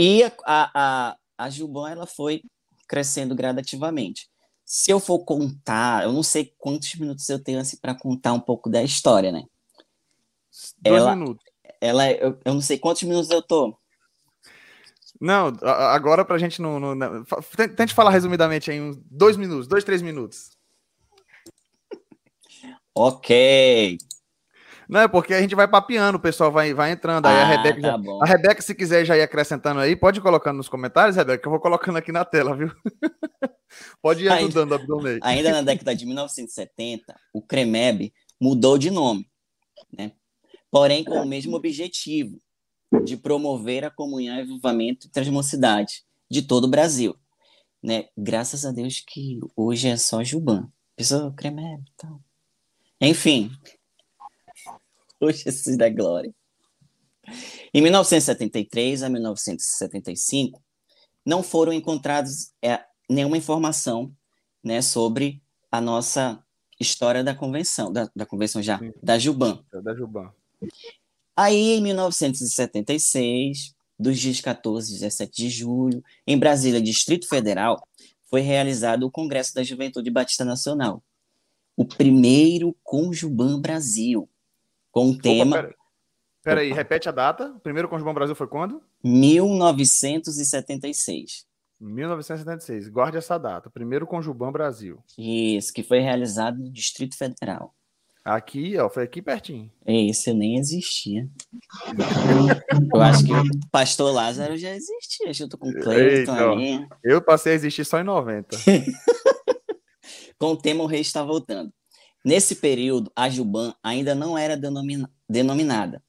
E 0.01 0.23
a, 0.23 0.31
a, 0.45 1.17
a 1.37 1.49
Gilban, 1.49 1.89
ela 1.89 2.07
foi 2.07 2.41
crescendo 2.87 3.35
gradativamente. 3.35 4.29
Se 4.63 4.89
eu 4.89 4.97
for 4.97 5.25
contar, 5.25 6.05
eu 6.05 6.13
não 6.13 6.23
sei 6.23 6.53
quantos 6.57 6.95
minutos 6.95 7.27
eu 7.27 7.43
tenho 7.43 7.59
assim, 7.59 7.75
para 7.75 7.93
contar 7.93 8.31
um 8.31 8.39
pouco 8.39 8.69
da 8.69 8.81
história, 8.81 9.29
né? 9.29 9.43
Dois 10.79 11.01
ela, 11.01 11.15
minutos. 11.15 11.43
Ela, 11.81 12.11
eu, 12.13 12.39
eu 12.45 12.53
não 12.53 12.61
sei 12.61 12.79
quantos 12.79 13.03
minutos 13.03 13.29
eu 13.29 13.41
tô. 13.41 13.77
Não, 15.19 15.47
agora 15.61 16.23
pra 16.23 16.37
gente 16.37 16.61
não. 16.61 16.79
não, 16.79 16.95
não 16.95 17.25
tente 17.75 17.93
falar 17.93 18.11
resumidamente 18.11 18.71
em 18.71 18.93
dois 19.11 19.35
minutos, 19.35 19.67
dois, 19.67 19.83
três 19.83 20.01
minutos. 20.01 20.51
Ok. 22.95 23.97
Não, 24.89 25.01
é 25.01 25.07
porque 25.07 25.35
a 25.35 25.41
gente 25.41 25.53
vai 25.53 25.67
papeando, 25.67 26.17
o 26.17 26.21
pessoal 26.21 26.51
vai, 26.51 26.73
vai 26.73 26.91
entrando. 26.91 27.27
Aí 27.27 27.35
ah, 27.35 27.41
a 27.43 27.45
Rebeca, 27.45 27.79
tá 27.79 27.87
já, 27.89 28.11
a 28.23 28.25
Rebeca, 28.25 28.61
se 28.63 28.73
quiser 28.73 29.05
já 29.05 29.15
ir 29.15 29.21
acrescentando 29.21 29.79
aí, 29.79 29.95
pode 29.95 30.17
ir 30.17 30.23
colocando 30.23 30.57
nos 30.57 30.67
comentários, 30.67 31.15
Rebeca, 31.15 31.43
que 31.43 31.47
eu 31.47 31.51
vou 31.51 31.59
colocando 31.59 31.97
aqui 31.99 32.11
na 32.11 32.25
tela, 32.25 32.57
viu? 32.57 32.71
pode 34.01 34.23
ir 34.23 34.29
Ainda- 34.29 34.45
ajudando, 34.45 34.73
Abdonei. 34.73 35.19
Ainda 35.21 35.51
na 35.51 35.61
década 35.61 35.95
de 35.95 36.07
1970, 36.07 37.15
o 37.31 37.39
CREMEB 37.39 38.11
mudou 38.41 38.79
de 38.79 38.89
nome, 38.89 39.29
né? 39.95 40.13
porém 40.71 41.03
com 41.03 41.21
o 41.21 41.25
mesmo 41.25 41.55
objetivo 41.55 42.41
de 43.03 43.15
promover 43.15 43.85
a 43.85 43.91
comunhão 43.91 44.37
e 44.37 44.41
avivamento 44.41 45.05
entre 45.05 45.21
as 45.21 45.29
mocidades 45.29 46.03
de 46.29 46.41
todo 46.41 46.63
o 46.63 46.69
Brasil. 46.69 47.15
Né? 47.81 48.05
Graças 48.17 48.65
a 48.65 48.71
Deus 48.71 49.03
que 49.05 49.39
hoje 49.55 49.87
é 49.87 49.97
só 49.97 50.23
Juban. 50.23 50.67
Pessoa 50.95 51.31
CREMEB 51.31 51.81
e 51.81 51.93
tal. 51.95 52.19
Enfim, 52.99 53.51
hoje 55.21 55.43
é 55.47 55.77
da 55.77 55.89
glória. 55.89 56.33
Em 57.73 57.81
1973 57.81 59.03
a 59.03 59.09
1975, 59.09 60.61
não 61.25 61.43
foram 61.43 61.71
encontrados 61.71 62.51
é, 62.61 62.83
nenhuma 63.09 63.37
informação 63.37 64.11
né, 64.63 64.81
sobre 64.81 65.41
a 65.71 65.79
nossa 65.79 66.43
história 66.79 67.23
da 67.23 67.35
convenção, 67.35 67.91
da, 67.91 68.09
da 68.15 68.25
convenção 68.25 68.61
já, 68.63 68.79
Sim. 68.79 68.91
da 69.03 69.19
Juban. 69.19 69.63
Da 69.83 69.93
Juban. 69.93 70.31
Aí, 71.35 71.77
em 71.77 71.81
1976, 71.81 73.75
dos 73.97 74.17
dias 74.17 74.41
14 74.41 74.91
e 74.91 74.99
17 74.99 75.43
de 75.43 75.49
julho, 75.49 76.03
em 76.25 76.37
Brasília, 76.37 76.81
Distrito 76.81 77.27
Federal, 77.27 77.85
foi 78.29 78.41
realizado 78.41 79.03
o 79.03 79.11
Congresso 79.11 79.53
da 79.53 79.63
Juventude 79.63 80.09
Batista 80.09 80.45
Nacional, 80.45 81.03
o 81.75 81.85
primeiro 81.85 82.75
Conjuban 82.83 83.59
Brasil, 83.59 84.29
com 84.91 85.11
o 85.11 85.17
tema 85.17 85.59
Opa, 85.59 85.73
pera, 86.43 86.61
aí, 86.61 86.71
repete 86.71 87.09
a 87.09 87.11
data. 87.11 87.53
O 87.55 87.59
primeiro 87.59 87.87
com 87.87 87.95
o 87.95 87.99
Juban 87.99 88.13
Brasil 88.13 88.35
foi 88.35 88.47
quando? 88.47 88.81
1976. 89.03 91.47
1976. 91.79 92.89
Guarde 92.89 93.17
essa 93.17 93.37
data. 93.37 93.69
Primeiro 93.69 94.05
com 94.05 94.17
o 94.17 94.21
Juban 94.21 94.51
Brasil. 94.51 95.01
Isso, 95.17 95.73
que 95.73 95.83
foi 95.83 95.99
realizado 95.99 96.59
no 96.59 96.71
Distrito 96.71 97.17
Federal. 97.17 97.73
Aqui, 98.23 98.77
ó, 98.77 98.89
foi 98.89 99.03
aqui 99.03 99.21
pertinho. 99.21 99.71
Esse 99.85 100.29
eu 100.29 100.35
nem 100.35 100.57
existia. 100.57 101.27
Eu 102.93 103.01
acho 103.01 103.25
que 103.25 103.31
o 103.31 103.43
pastor 103.71 104.13
Lázaro 104.13 104.57
já 104.57 104.75
existia, 104.75 105.33
junto 105.33 105.57
com 105.57 105.69
o 105.69 105.73
Cleiton 105.73 106.33
ali. 106.33 106.85
Eu 107.03 107.21
passei 107.21 107.53
a 107.53 107.55
existir 107.55 107.85
só 107.85 107.99
em 107.99 108.03
90. 108.03 108.57
Com 110.37 110.51
o 110.51 110.57
tema 110.57 110.83
O 110.83 110.87
Rei 110.87 111.01
está 111.01 111.21
voltando. 111.21 111.71
Nesse 112.23 112.55
período, 112.55 113.11
a 113.15 113.29
Juban 113.29 113.73
ainda 113.81 114.13
não 114.13 114.37
era 114.37 114.57
denomina- 114.57 115.11
denominada. 115.27 116.03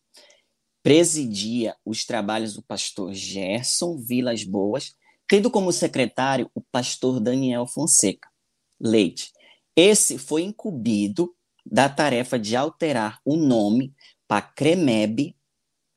Presidia 0.83 1.77
os 1.85 2.05
trabalhos 2.05 2.55
do 2.55 2.63
pastor 2.63 3.13
Gerson 3.13 3.99
Vilas 3.99 4.43
Boas, 4.45 4.95
tendo 5.29 5.51
como 5.51 5.73
secretário 5.73 6.51
o 6.55 6.61
pastor 6.61 7.21
Daniel 7.21 7.67
Fonseca 7.67 8.29
Leite. 8.81 9.31
Esse 9.77 10.19
foi 10.19 10.43
incumbido 10.43 11.35
da 11.65 11.89
tarefa 11.89 12.39
de 12.39 12.57
alterar 12.57 13.21
o 13.25 13.37
nome 13.37 13.95
para 14.27 14.43
CREMEB 14.43 15.37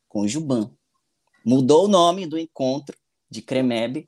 com 0.08 0.27
Juban. 0.27 0.72
Mudou 1.46 1.86
o 1.86 1.88
nome 1.88 2.27
do 2.27 2.38
encontro 2.38 2.96
de 3.29 3.41
CREMEB 3.41 4.05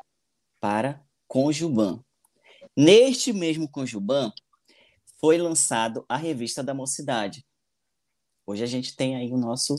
para 0.61 1.03
Conjuban. 1.27 2.03
Neste 2.77 3.33
mesmo 3.33 3.67
Conjuban, 3.69 4.31
foi 5.17 5.37
lançado 5.37 6.05
a 6.07 6.17
revista 6.17 6.63
da 6.63 6.73
Mocidade. 6.73 7.45
Hoje 8.45 8.63
a 8.63 8.67
gente 8.67 8.95
tem 8.95 9.15
aí 9.15 9.31
o 9.31 9.37
nosso 9.37 9.75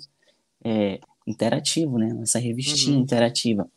é, 0.64 1.00
interativo, 1.26 1.98
né? 1.98 2.12
Nossa 2.12 2.38
revistinha 2.38 2.96
Uhum. 2.96 3.02
interativa. 3.02 3.70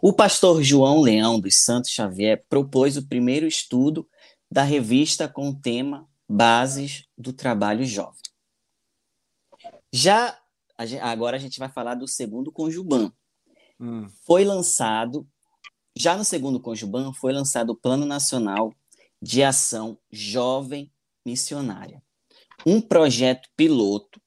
O 0.00 0.12
pastor 0.12 0.62
João 0.62 1.00
Leão 1.02 1.38
dos 1.38 1.62
Santos 1.62 1.90
Xavier 1.90 2.42
propôs 2.48 2.96
o 2.96 3.06
primeiro 3.06 3.46
estudo 3.46 4.08
da 4.50 4.62
revista 4.62 5.28
com 5.28 5.50
o 5.50 5.54
tema 5.54 6.08
Bases 6.28 7.04
do 7.16 7.32
Trabalho 7.32 7.84
Jovem. 7.84 8.20
Já 9.92 10.38
agora 11.02 11.36
a 11.36 11.40
gente 11.40 11.58
vai 11.58 11.68
falar 11.68 11.94
do 11.94 12.06
segundo 12.08 12.52
Conjuban 12.52 13.12
Hum. 13.78 14.08
foi 14.22 14.42
lançado, 14.44 15.26
já 15.94 16.16
no 16.16 16.24
segundo 16.24 16.58
Conjuban, 16.58 17.12
foi 17.12 17.30
lançado 17.32 17.70
o 17.70 17.76
Plano 17.76 18.06
Nacional 18.06 18.72
de 19.20 19.42
Ação 19.42 19.98
Jovem 20.10 20.92
Missionária, 21.24 22.02
um 22.64 22.80
projeto 22.80 23.48
piloto 23.56 24.20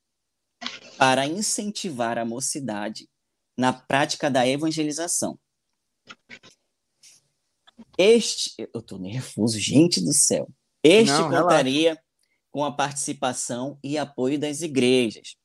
para 0.98 1.26
incentivar 1.26 2.18
a 2.18 2.26
mocidade 2.26 3.10
na 3.58 3.72
prática 3.72 4.30
da 4.30 4.48
evangelização. 4.48 5.40
Este, 7.98 8.54
eu 8.74 8.82
tô 8.82 8.98
nervoso, 8.98 9.60
gente 9.60 10.02
do 10.02 10.14
céu. 10.14 10.50
Este 10.84 11.12
Não, 11.12 11.30
relaxa. 11.30 11.44
contaria 11.44 12.04
com 12.52 12.64
a 12.64 12.72
participação 12.72 13.78
e 13.84 13.98
apoio 13.98 14.40
das 14.40 14.62
igrejas, 14.62 15.36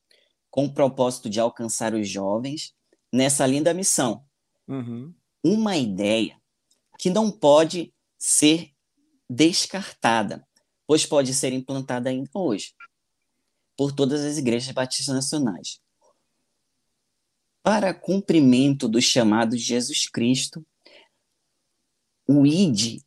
com 0.51 0.65
o 0.65 0.73
propósito 0.73 1.29
de 1.29 1.39
alcançar 1.41 1.95
os 1.95 2.09
jovens 2.09 2.75
nessa 3.13 3.47
linda 3.47 3.75
missão. 3.75 4.25
Uhum. 4.67 5.15
Uma 5.45 5.77
ideia 5.77 6.41
que 6.99 7.11
não 7.11 7.31
pode 7.31 7.93
ser 8.19 8.74
descartada, 9.29 10.47
pois 10.87 11.05
pode 11.07 11.35
ser 11.35 11.53
implantada 11.53 12.11
ainda 12.11 12.31
hoje 12.35 12.75
por 13.77 13.93
todas 13.93 14.23
as 14.23 14.39
igrejas 14.39 14.73
batistas 14.73 15.15
nacionais. 15.15 15.81
Para 17.63 17.95
cumprimento 17.95 18.89
do 18.89 19.01
chamado 19.01 19.57
de 19.57 19.63
Jesus 19.63 20.09
Cristo, 20.09 20.67
o 22.27 22.45
ID, 22.47 23.03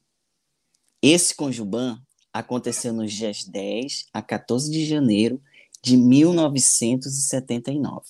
esse 1.01 1.35
conjuban, 1.35 1.99
aconteceu 2.33 2.93
nos 2.93 3.11
dias 3.13 3.43
10 3.43 4.07
a 4.13 4.21
14 4.21 4.71
de 4.71 4.85
janeiro 4.85 5.41
de 5.81 5.97
1979 5.97 8.05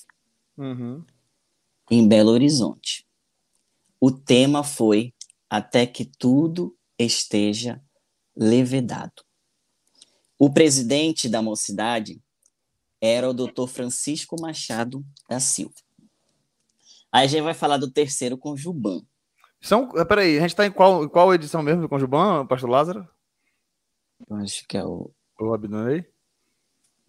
Uhum. 0.56 1.04
em 1.90 2.08
Belo 2.08 2.30
Horizonte. 2.30 3.06
O 4.00 4.10
tema 4.10 4.64
foi 4.64 5.14
Até 5.48 5.86
que 5.86 6.04
tudo 6.04 6.76
esteja 6.98 7.80
levedado. 8.38 9.24
O 10.38 10.52
presidente 10.52 11.28
da 11.28 11.42
mocidade 11.42 12.22
era 13.00 13.28
o 13.28 13.34
Dr. 13.34 13.66
Francisco 13.66 14.40
Machado 14.40 15.04
da 15.28 15.40
Silva. 15.40 15.74
Aí 17.10 17.24
a 17.24 17.26
gente 17.26 17.42
vai 17.42 17.54
falar 17.54 17.78
do 17.78 17.90
terceiro 17.90 18.38
conjuban. 18.38 19.02
São, 19.60 19.90
eh, 19.96 20.04
peraí, 20.04 20.38
a 20.38 20.42
gente 20.42 20.54
tá 20.54 20.64
em 20.66 20.70
qual, 20.70 21.04
em 21.04 21.08
qual 21.08 21.34
edição 21.34 21.62
mesmo 21.62 21.82
do 21.82 21.88
Conjuban, 21.88 22.46
Pastor 22.46 22.70
Lázaro? 22.70 23.08
Eu 24.28 24.36
acho 24.36 24.64
que 24.68 24.76
é 24.76 24.84
o 24.84 25.10
Ou 25.40 25.54
Abdonei? 25.54 26.06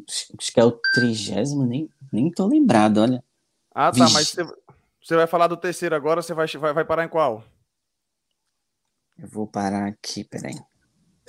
acho 0.08 0.52
que 0.52 0.60
é 0.60 0.64
o 0.64 0.72
trigésimo, 0.72 1.66
nem 1.66 1.90
nem 2.12 2.32
tô 2.32 2.48
lembrado, 2.48 3.00
olha. 3.00 3.24
Ah, 3.74 3.92
tá, 3.92 4.10
mas 4.10 4.30
você, 4.30 4.44
você 5.04 5.16
vai 5.16 5.28
falar 5.28 5.48
do 5.48 5.58
terceiro 5.58 5.96
agora, 5.96 6.22
você 6.22 6.34
vai, 6.34 6.48
vai, 6.48 6.74
vai 6.74 6.86
parar 6.86 7.04
em 7.04 7.10
qual? 7.10 7.44
Eu 9.18 9.28
vou 9.28 9.46
parar 9.46 9.88
aqui, 9.88 10.24
peraí. 10.24 10.56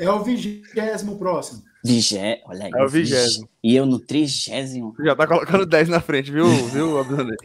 É 0.00 0.10
o 0.10 0.24
vigésimo 0.24 1.18
próximo. 1.18 1.62
Vigé... 1.84 2.42
Olha 2.46 2.64
aí. 2.64 2.70
É 2.74 2.82
o 2.82 2.88
vigésimo. 2.88 3.48
E 3.62 3.76
eu 3.76 3.84
no 3.84 3.98
trigésimo. 3.98 4.94
Já 5.04 5.14
tá 5.14 5.26
colocando 5.26 5.66
10 5.66 5.88
na 5.90 6.00
frente, 6.00 6.32
viu, 6.32 6.46
viu 6.46 6.98
Abdonei? 6.98 7.36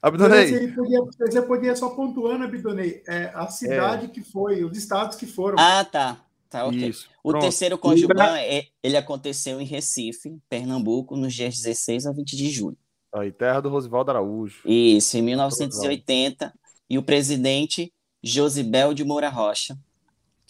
Abdonei. 0.00 0.46
Você 0.46 0.68
podia, 0.68 1.00
você 1.00 1.42
podia 1.42 1.76
só 1.76 1.90
pontuando, 1.90 2.44
Abdonei, 2.44 3.02
é, 3.06 3.30
a 3.34 3.48
cidade 3.48 4.08
que 4.08 4.22
foi, 4.22 4.64
os 4.64 4.76
estados 4.76 5.16
que 5.16 5.26
foram. 5.26 5.58
Ah, 5.58 5.84
tá. 5.84 6.24
Tá, 6.48 6.66
ok. 6.66 6.88
Isso. 6.88 7.08
O 7.22 7.30
pronto. 7.30 7.42
terceiro 7.42 7.78
Conjuban, 7.78 8.38
é, 8.38 8.66
ele 8.82 8.96
aconteceu 8.96 9.60
em 9.60 9.64
Recife, 9.64 10.36
Pernambuco, 10.48 11.16
nos 11.16 11.32
dias 11.32 11.56
16 11.56 12.06
a 12.06 12.12
20 12.12 12.36
de 12.36 12.50
julho. 12.50 12.76
Aí, 13.12 13.30
terra 13.30 13.60
do 13.60 13.68
Rosivaldo 13.68 14.10
Araújo. 14.10 14.60
Isso, 14.64 15.16
em 15.16 15.22
1980. 15.22 16.52
E 16.88 16.98
o 16.98 17.02
presidente 17.02 17.92
Josibel 18.22 18.92
de 18.92 19.04
Moura 19.04 19.28
Rocha, 19.28 19.78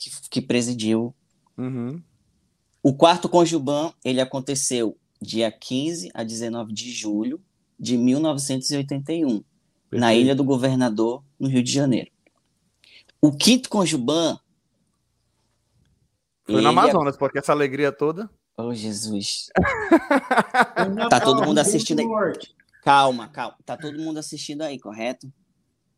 que, 0.00 0.10
que 0.30 0.40
presidiu. 0.40 1.14
Uhum. 1.58 2.02
O 2.82 2.94
quarto 2.94 3.28
Conjuban, 3.28 3.92
ele 4.02 4.20
aconteceu 4.20 4.96
dia 5.20 5.52
15 5.52 6.10
a 6.14 6.24
19 6.24 6.72
de 6.72 6.90
julho 6.90 7.38
de 7.78 7.98
1981, 7.98 9.28
na 9.28 9.42
Perfeito. 9.90 10.20
Ilha 10.20 10.34
do 10.34 10.42
Governador, 10.42 11.22
no 11.38 11.48
Rio 11.48 11.62
de 11.62 11.70
Janeiro. 11.70 12.10
O 13.20 13.30
quinto 13.30 13.68
Conjuban... 13.68 14.38
Foi 16.44 16.54
ele 16.54 16.62
no 16.62 16.70
Amazonas, 16.70 17.16
porque 17.18 17.38
essa 17.38 17.52
alegria 17.52 17.92
toda. 17.92 18.30
Oh, 18.56 18.72
Jesus. 18.74 19.50
Tá 21.10 21.20
todo 21.20 21.44
mundo 21.44 21.58
assistindo 21.58 22.00
aí. 22.00 22.06
Calma, 22.82 23.28
calma. 23.28 23.56
Tá 23.64 23.76
todo 23.76 23.98
mundo 23.98 24.18
assistindo 24.18 24.62
aí, 24.62 24.78
correto? 24.78 25.30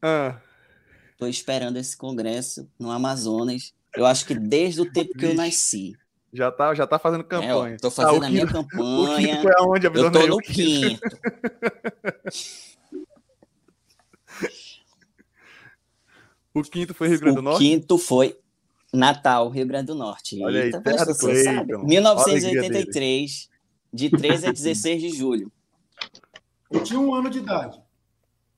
Ah, 0.00 0.40
Tô 1.16 1.28
esperando 1.28 1.76
esse 1.76 1.96
congresso 1.96 2.68
no 2.76 2.90
Amazonas. 2.90 3.72
Eu 3.96 4.06
acho 4.06 4.24
que 4.26 4.34
desde 4.34 4.80
o 4.80 4.90
tempo 4.92 5.12
que 5.16 5.26
eu 5.26 5.34
nasci. 5.34 5.92
já, 6.32 6.50
tá, 6.50 6.72
já 6.74 6.86
tá 6.86 6.98
fazendo 6.98 7.20
É, 7.22 7.24
campanha. 7.24 7.76
ó, 7.76 7.80
tô 7.80 7.88
Ah, 7.88 7.90
fazendo 7.90 8.22
o 8.22 8.24
a 8.24 8.30
minha 8.30 8.46
quinto- 8.46 8.58
O 8.60 8.64
campanha. 8.68 9.28
quinto 9.28 9.42
foi 9.42 9.52
aonde, 9.58 9.86
Eu 9.86 10.10
tô 10.12 10.26
no 10.26 10.36
O 10.36 10.38
quinto. 10.38 11.00
quinto. 11.00 11.18
O 16.54 16.62
quinto 16.62 16.94
foi 16.94 17.08
Rio 17.08 17.18
Grande 17.20 17.36
do 17.36 17.40
O 17.40 17.42
Norte? 17.42 17.58
quinto 17.64 17.96
foi 17.98 18.38
Natal, 18.92 19.48
Rio 19.48 19.66
Grande 19.66 19.86
do 19.86 19.94
Norte. 19.94 20.42
Olha 20.44 20.60
aí, 20.60 20.66
Eita, 20.66 20.80
terra 20.82 21.04
do 21.04 21.14
você 21.14 21.44
sabe. 21.44 21.66
Cleiton. 21.72 21.84
1983, 21.86 23.48
de 23.92 24.10
13 24.10 24.46
a 24.48 24.52
16 24.52 25.00
de 25.00 25.08
julho. 25.10 25.50
Eu 26.70 26.82
tinha 26.82 27.00
um 27.00 27.14
ano 27.14 27.30
de 27.30 27.38
idade. 27.38 27.80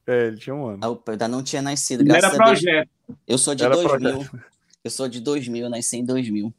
É, 0.07 0.27
ele 0.27 0.37
tinha 0.37 0.55
um 0.55 0.67
ano. 0.67 0.79
Ah, 0.83 0.87
Eu 0.89 1.03
ainda 1.07 1.29
não 1.29 1.43
tinha 1.43 1.63
nascido, 1.63 2.01
Não 2.01 2.07
graças 2.09 2.35
era 2.35 2.43
a 2.43 2.47
Deus. 2.47 2.61
projeto. 2.61 2.91
Eu 3.27 3.39
sou 3.39 3.55
de 3.55 3.65
Era 3.65 3.75
2000. 3.77 4.29
Eu 4.85 4.91
sou 4.91 5.09
de 5.09 5.19
2000, 5.21 5.65
eu 5.65 5.71
nasci 5.71 5.97
em 5.97 6.05
2000. 6.05 6.55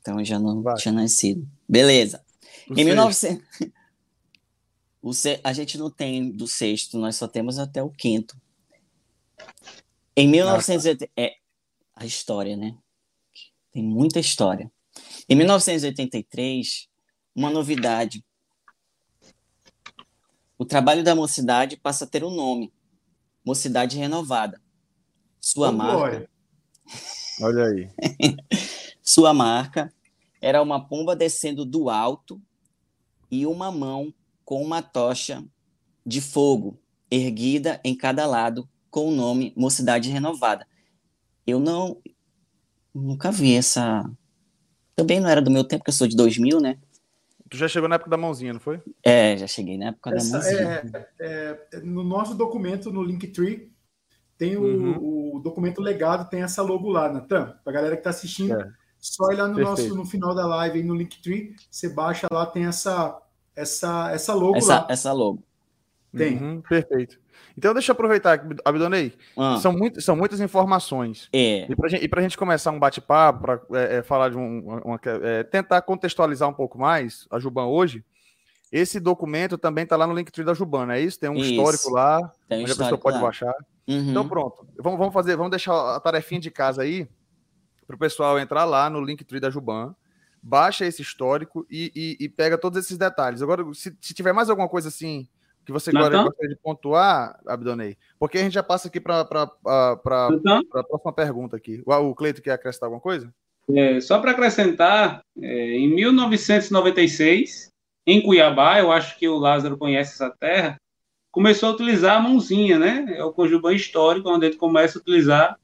Então 0.00 0.18
eu 0.18 0.24
já 0.24 0.38
não 0.38 0.60
Vai. 0.62 0.74
tinha 0.76 0.92
nascido. 0.92 1.48
Beleza. 1.68 2.24
O 2.68 2.72
Em 2.72 2.76
sexto. 2.76 2.86
1900. 2.86 3.44
O 5.06 5.12
se- 5.12 5.38
A 5.44 5.52
gente 5.52 5.76
não 5.76 5.90
tem 5.90 6.30
do 6.32 6.48
sexto, 6.48 6.96
nós 6.98 7.16
só 7.16 7.28
temos 7.28 7.58
até 7.58 7.82
o 7.82 7.90
quinto. 7.90 8.34
Em 10.16 10.26
1980. 10.26 11.12
É 11.14 11.34
a 11.94 12.06
história, 12.06 12.56
né? 12.56 12.74
Tem 13.70 13.82
muita 13.82 14.18
história. 14.18 14.72
Em 15.28 15.34
1983, 15.36 16.88
uma 17.36 17.50
novidade. 17.50 18.24
O 20.56 20.64
trabalho 20.64 21.04
da 21.04 21.14
mocidade 21.14 21.76
passa 21.76 22.06
a 22.06 22.08
ter 22.08 22.24
um 22.24 22.34
nome: 22.34 22.72
Mocidade 23.44 23.98
Renovada. 23.98 24.58
Sua 25.38 25.68
Ô, 25.68 25.72
marca. 25.72 26.30
Olha 27.40 27.64
aí. 27.64 27.88
Sua 29.02 29.34
marca 29.34 29.92
era 30.40 30.62
uma 30.62 30.86
pomba 30.86 31.16
descendo 31.16 31.64
do 31.64 31.90
alto 31.90 32.40
e 33.30 33.46
uma 33.46 33.70
mão 33.70 34.12
com 34.44 34.62
uma 34.62 34.82
tocha 34.82 35.44
de 36.04 36.20
fogo 36.20 36.78
erguida 37.10 37.80
em 37.84 37.96
cada 37.96 38.26
lado 38.26 38.68
com 38.90 39.08
o 39.08 39.14
nome 39.14 39.52
Mocidade 39.56 40.10
Renovada. 40.10 40.66
Eu 41.46 41.58
não 41.58 42.00
nunca 42.94 43.32
vi 43.32 43.56
essa. 43.56 44.08
Também 44.94 45.18
não 45.18 45.28
era 45.28 45.42
do 45.42 45.50
meu 45.50 45.64
tempo, 45.64 45.80
porque 45.80 45.90
eu 45.90 45.94
sou 45.94 46.06
de 46.06 46.16
2000, 46.16 46.60
né? 46.60 46.78
Tu 47.50 47.56
já 47.56 47.68
chegou 47.68 47.88
na 47.88 47.96
época 47.96 48.10
da 48.10 48.16
mãozinha, 48.16 48.52
não 48.52 48.60
foi? 48.60 48.80
É, 49.02 49.36
já 49.36 49.46
cheguei 49.46 49.76
na 49.76 49.88
época 49.88 50.10
da 50.10 50.16
Essa 50.16 50.38
mãozinha. 50.38 51.08
é, 51.20 51.66
é, 51.72 51.80
no 51.80 52.04
nosso 52.04 52.34
documento, 52.34 52.92
no 52.92 53.02
Linktree, 53.02 53.73
tem 54.44 54.56
o, 54.56 54.62
Uhum. 54.62 55.34
o 55.36 55.40
documento 55.40 55.80
legado, 55.80 56.28
tem 56.28 56.42
essa 56.42 56.62
logo 56.62 56.88
lá, 56.90 57.10
Natan. 57.12 57.54
Pra 57.64 57.72
galera 57.72 57.96
que 57.96 58.02
tá 58.02 58.10
assistindo, 58.10 58.60
É. 58.60 58.68
só 58.98 59.30
ir 59.32 59.36
lá 59.36 59.48
no, 59.48 59.54
Perfeito. 59.56 59.82
nosso, 59.82 59.94
no 59.96 60.04
final 60.04 60.34
da 60.34 60.46
live, 60.46 60.78
aí 60.78 60.84
no 60.84 60.94
Linktree, 60.94 61.54
você 61.70 61.88
baixa 61.88 62.26
lá, 62.30 62.46
tem 62.46 62.66
essa, 62.66 63.20
essa, 63.56 64.10
essa 64.12 64.34
logo 64.34 64.56
Essa, 64.56 64.74
lá. 64.80 64.86
essa 64.90 65.12
logo. 65.12 65.42
Tem. 66.16 66.36
Uhum, 66.38 66.60
perfeito. 66.60 67.18
Então 67.58 67.72
deixa 67.72 67.90
eu 67.90 67.94
aproveitar, 67.94 68.44
Abdonei. 68.64 69.12
Ah, 69.36 69.58
São, 69.58 69.72
muito, 69.72 70.00
são 70.00 70.14
muitas 70.16 70.40
informações. 70.40 71.28
é. 71.32 71.66
E 71.70 71.76
para 71.76 71.88
gente, 71.88 72.04
e 72.04 72.22
gente 72.22 72.38
começar 72.38 72.70
um 72.70 72.78
bate-papo, 72.78 73.40
para 73.42 74.02
falar 74.04 74.30
de 74.30 74.36
um. 74.36 74.80
uma- 74.84 75.00
é, 75.22 75.42
tentar 75.44 75.82
contextualizar 75.82 76.48
um 76.48 76.52
pouco 76.54 76.78
mais 76.78 77.26
a 77.30 77.38
Juban 77.38 77.66
hoje, 77.66 78.04
esse 78.76 78.98
documento 78.98 79.56
também 79.56 79.84
está 79.84 79.96
lá 79.96 80.06
no 80.06 80.14
Linktree 80.14 80.44
da 80.44 80.52
Juban, 80.54 80.86
não 80.86 80.94
é 80.94 81.00
isso? 81.00 81.18
Tem 81.20 81.30
um 81.30 81.36
Isso. 81.36 81.52
histórico 81.52 81.90
lá, 81.90 82.18
Tem 82.48 82.58
um 82.58 82.62
onde 82.62 82.72
a 82.72 82.74
pessoa 82.74 82.86
histórico 82.86 83.02
pode 83.02 83.16
lá. 83.18 83.22
baixar. 83.22 83.54
Uhum. 83.86 84.10
Então 84.10 84.28
pronto. 84.28 84.66
Vamos, 84.78 84.98
vamos 84.98 85.14
fazer, 85.14 85.36
vamos 85.36 85.50
deixar 85.50 85.94
a 85.94 86.00
tarefinha 86.00 86.40
de 86.40 86.50
casa 86.50 86.82
aí 86.82 87.06
para 87.86 87.94
o 87.94 87.98
pessoal 87.98 88.38
entrar 88.38 88.64
lá 88.64 88.90
no 88.90 89.00
Linktree 89.00 89.38
da 89.40 89.48
Juban, 89.50 89.94
baixa 90.42 90.84
esse 90.84 91.02
histórico 91.02 91.64
e, 91.70 91.92
e- 91.94 92.24
e 92.24 92.28
pega 92.28 92.58
todos 92.58 92.78
esses 92.78 92.98
detalhes. 92.98 93.42
Agora, 93.42 93.62
se, 93.74 93.96
se 94.00 94.12
tiver 94.14 94.32
mais 94.32 94.50
alguma 94.50 94.68
coisa 94.68 94.88
assim 94.88 95.28
que 95.64 95.70
você 95.72 95.92
Natan? 95.92 96.04
gostaria 96.08 96.24
gostaria 96.28 96.54
de 96.56 96.60
pontuar, 96.60 97.38
Abdonei, 97.46 97.96
porque 98.18 98.38
a 98.38 98.42
gente 98.42 98.52
já 98.54 98.62
passa 98.62 98.88
aqui 98.88 99.00
para 99.00 99.20
a 99.22 100.28
Então, 100.32 100.60
próxima 100.88 101.12
pergunta 101.12 101.56
aqui. 101.56 101.82
O, 101.86 101.92
o 101.94 102.14
Cleito 102.14 102.42
quer 102.42 102.52
acrescentar 102.52 102.88
alguma 102.88 103.00
coisa? 103.00 103.32
é, 103.74 103.98
só 104.00 104.18
para 104.18 104.32
acrescentar, 104.32 105.22
é, 105.40 105.70
em 105.78 105.88
1996, 105.94 107.72
em 108.06 108.20
Cuiabá, 108.20 108.78
eu 108.78 108.92
acho 108.92 109.18
que 109.18 109.28
o 109.28 109.38
Lázaro 109.38 109.78
conhece 109.78 110.14
essa 110.14 110.30
terra, 110.30 110.80
começou 111.30 111.70
a 111.70 111.72
utilizar 111.72 112.16
a 112.16 112.20
mãozinha, 112.20 112.78
né? 112.78 113.14
É 113.16 113.24
o 113.24 113.32
Conjuban 113.32 113.74
histórico, 113.74 114.30
onde 114.30 114.46
ele 114.46 114.56
começa 114.56 114.98
a 114.98 115.00
utilizar 115.00 115.58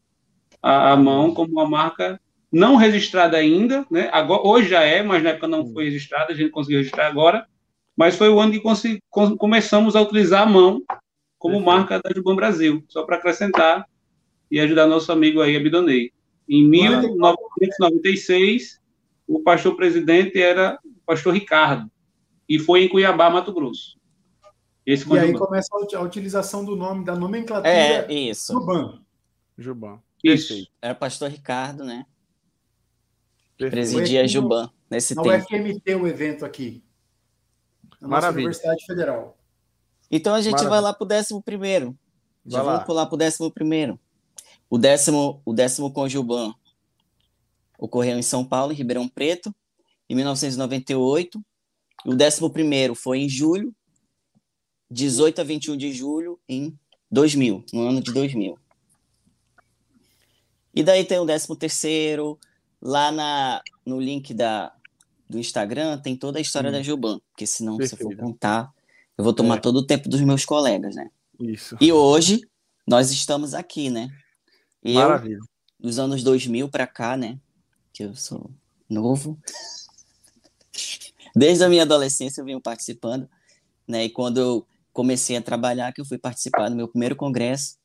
a, 0.62 0.92
a 0.92 0.96
mão 0.96 1.32
como 1.32 1.52
uma 1.52 1.68
marca 1.68 2.20
não 2.50 2.76
registrada 2.76 3.36
ainda, 3.36 3.86
né? 3.90 4.08
Agora, 4.12 4.46
hoje 4.46 4.70
já 4.70 4.82
é, 4.82 5.02
mas 5.02 5.22
na 5.22 5.30
época 5.30 5.46
não 5.46 5.70
foi 5.72 5.84
registrada, 5.84 6.32
a 6.32 6.36
gente 6.36 6.50
conseguiu 6.50 6.78
registrar 6.78 7.06
agora. 7.06 7.46
Mas 7.96 8.16
foi 8.16 8.28
o 8.28 8.40
ano 8.40 8.52
que 8.52 8.60
começamos 9.36 9.94
a 9.94 10.00
utilizar 10.00 10.42
a 10.42 10.46
mão 10.46 10.82
como 11.38 11.56
Perfeito. 11.56 11.76
marca 11.76 12.00
da 12.02 12.10
Juban 12.14 12.34
Brasil, 12.34 12.82
só 12.88 13.04
para 13.04 13.16
acrescentar 13.16 13.86
e 14.50 14.58
ajudar 14.58 14.86
nosso 14.86 15.12
amigo 15.12 15.40
aí, 15.40 15.56
Abidonei. 15.56 16.10
Em 16.48 16.66
1996, 16.66 18.80
o 19.28 19.40
pastor 19.40 19.76
presidente 19.76 20.42
era 20.42 20.78
o 20.84 20.94
pastor 21.06 21.34
Ricardo, 21.34 21.88
e 22.50 22.58
foi 22.58 22.84
em 22.84 22.88
Cuiabá, 22.88 23.30
Mato 23.30 23.52
Grosso. 23.52 23.96
Esse 24.84 25.08
E 25.08 25.18
aí 25.18 25.32
começa 25.32 25.68
a 25.72 25.78
ut- 25.78 25.94
a 25.94 26.00
utilização 26.00 26.64
do 26.64 26.74
nome, 26.76 27.04
da 27.04 27.14
nomenclatura 27.14 27.72
É, 27.72 28.12
isso. 28.12 28.58
banco. 28.60 28.98
Juban. 29.56 30.00
Isso. 30.24 30.66
Era 30.82 30.92
o 30.94 30.96
pastor 30.96 31.30
Ricardo, 31.30 31.84
né? 31.84 32.04
perfeito. 33.56 33.92
Presidia 33.92 34.26
Juban 34.26 34.70
nesse 34.90 35.14
Na 35.14 35.22
tempo. 35.22 35.44
UFMT 35.54 35.94
o 35.94 36.06
evento 36.06 36.44
aqui. 36.44 36.82
Na 38.00 38.08
nossa 38.08 38.08
Maravilha. 38.22 38.46
Universidade 38.46 38.84
Federal. 38.86 39.36
Então 40.10 40.34
a 40.34 40.40
gente 40.40 40.52
Maravilha. 40.52 40.70
vai 40.70 40.80
lá 40.80 40.92
pro 40.94 41.06
décimo 41.06 41.42
primeiro. 41.42 41.96
Já 42.46 42.58
Vai 42.58 42.66
lá. 42.66 42.72
vamos 42.72 42.86
pular 42.86 43.06
pro 43.06 43.18
décimo 43.18 43.50
primeiro. 43.50 44.00
O 44.68 44.78
décimo, 44.78 45.42
o 45.44 45.52
décimo 45.52 45.92
Conjuban 45.92 46.54
ocorreu 47.78 48.18
em 48.18 48.22
São 48.22 48.44
Paulo, 48.44 48.72
em 48.72 48.76
Ribeirão 48.76 49.06
Preto, 49.06 49.54
em 50.08 50.14
1998. 50.14 51.40
O 52.06 52.14
décimo 52.14 52.50
primeiro 52.50 52.94
foi 52.94 53.18
em 53.20 53.28
julho, 53.28 53.74
18 54.90 55.40
a 55.40 55.44
21 55.44 55.76
de 55.76 55.92
julho, 55.92 56.38
em 56.48 56.76
2000, 57.10 57.64
no 57.72 57.88
ano 57.88 58.00
de 58.00 58.12
2000. 58.12 58.58
E 60.74 60.82
daí 60.82 61.04
tem 61.04 61.18
o 61.18 61.24
décimo 61.24 61.56
terceiro, 61.56 62.38
lá 62.80 63.10
na, 63.10 63.60
no 63.84 64.00
link 64.00 64.32
da, 64.32 64.72
do 65.28 65.38
Instagram 65.38 65.98
tem 65.98 66.16
toda 66.16 66.38
a 66.38 66.42
história 66.42 66.70
Hum. 66.70 66.72
da 66.72 66.82
Juban, 66.82 67.20
porque 67.30 67.46
senão 67.46 67.76
se 67.76 67.82
eu 67.82 67.88
for 67.90 67.98
Perfeito. 67.98 68.20
contar, 68.20 68.72
eu 69.18 69.24
vou 69.24 69.32
tomar 69.32 69.56
É. 69.56 69.60
todo 69.60 69.76
o 69.76 69.86
tempo 69.86 70.08
dos 70.08 70.20
meus 70.20 70.44
colegas, 70.44 70.94
né? 70.94 71.10
Isso. 71.38 71.76
E 71.80 71.92
hoje 71.92 72.40
nós 72.86 73.10
estamos 73.10 73.52
aqui, 73.54 73.90
né? 73.90 74.08
Eu, 74.82 74.94
Maravilha. 74.94 75.38
dos 75.78 75.98
anos 75.98 76.22
2000 76.22 76.68
para 76.68 76.86
cá, 76.86 77.16
né? 77.16 77.38
Que 77.92 78.04
eu 78.04 78.14
sou 78.14 78.50
novo. 78.88 79.38
Desde 81.34 81.64
a 81.64 81.68
minha 81.68 81.82
adolescência 81.82 82.40
eu 82.40 82.44
venho 82.44 82.60
participando, 82.60 83.28
né? 83.86 84.04
E 84.04 84.10
quando 84.10 84.38
eu 84.38 84.66
comecei 84.92 85.36
a 85.36 85.42
trabalhar, 85.42 85.92
que 85.92 86.00
eu 86.00 86.04
fui 86.04 86.18
participar 86.18 86.68
do 86.68 86.76
meu 86.76 86.88
primeiro 86.88 87.16
congresso, 87.16 87.76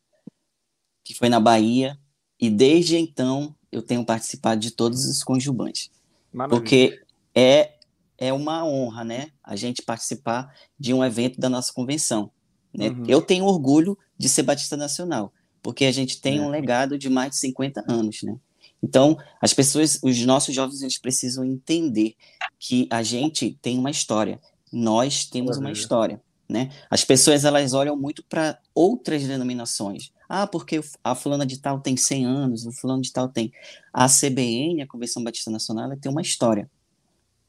que 1.04 1.14
foi 1.14 1.30
na 1.30 1.40
Bahia, 1.40 1.98
e 2.40 2.50
desde 2.50 2.98
então 2.98 3.56
eu 3.72 3.82
tenho 3.82 4.06
participado 4.06 4.60
de 4.60 4.72
todos 4.72 5.06
os 5.06 5.24
conjubantes. 5.24 5.90
Maravilha. 6.34 6.60
Porque 6.60 7.02
é, 7.34 7.74
é 8.18 8.34
uma 8.34 8.66
honra, 8.66 9.04
né? 9.04 9.32
A 9.44 9.56
gente 9.56 9.82
participar 9.82 10.54
de 10.80 10.94
um 10.94 11.04
evento 11.04 11.40
da 11.40 11.50
nossa 11.50 11.72
convenção. 11.72 12.32
Né? 12.74 12.90
Uhum. 12.90 13.04
Eu 13.08 13.22
tenho 13.22 13.46
orgulho 13.46 13.98
de 14.18 14.28
ser 14.28 14.44
Batista 14.44 14.76
Nacional, 14.76 15.34
porque 15.62 15.86
a 15.86 15.92
gente 15.92 16.22
tem 16.22 16.40
é. 16.40 16.42
um 16.42 16.50
legado 16.50 16.98
de 16.98 17.10
mais 17.10 17.32
de 17.32 17.38
50 17.38 17.84
anos, 17.88 18.24
né? 18.24 18.38
Então, 18.86 19.18
as 19.42 19.52
pessoas, 19.52 20.00
os 20.04 20.24
nossos 20.26 20.54
jovens, 20.54 20.84
eles 20.84 21.00
precisam 21.00 21.44
entender 21.44 22.14
que 22.60 22.88
a 22.92 23.02
gente 23.02 23.58
tem 23.60 23.80
uma 23.80 23.90
história. 23.90 24.40
Nós 24.72 25.26
temos 25.26 25.58
uma 25.58 25.72
história, 25.72 26.22
né? 26.48 26.70
As 26.88 27.04
pessoas, 27.04 27.46
elas 27.46 27.74
olham 27.74 27.98
muito 27.98 28.24
para 28.24 28.60
outras 28.76 29.24
denominações. 29.24 30.12
Ah, 30.30 30.46
porque 30.46 30.82
a 31.04 31.16
fulana 31.16 31.48
de 31.48 31.60
tal 31.60 31.80
tem 31.80 31.98
100 31.98 32.26
anos, 32.26 32.66
o 32.68 32.72
fulano 32.72 33.02
de 33.02 33.12
tal 33.12 33.28
tem. 33.28 33.52
A 33.92 34.08
CBN, 34.08 34.84
a 34.84 34.88
Convenção 34.88 35.24
Batista 35.24 35.50
Nacional, 35.50 35.86
ela 35.86 35.98
tem 35.98 36.12
uma 36.12 36.22
história, 36.22 36.70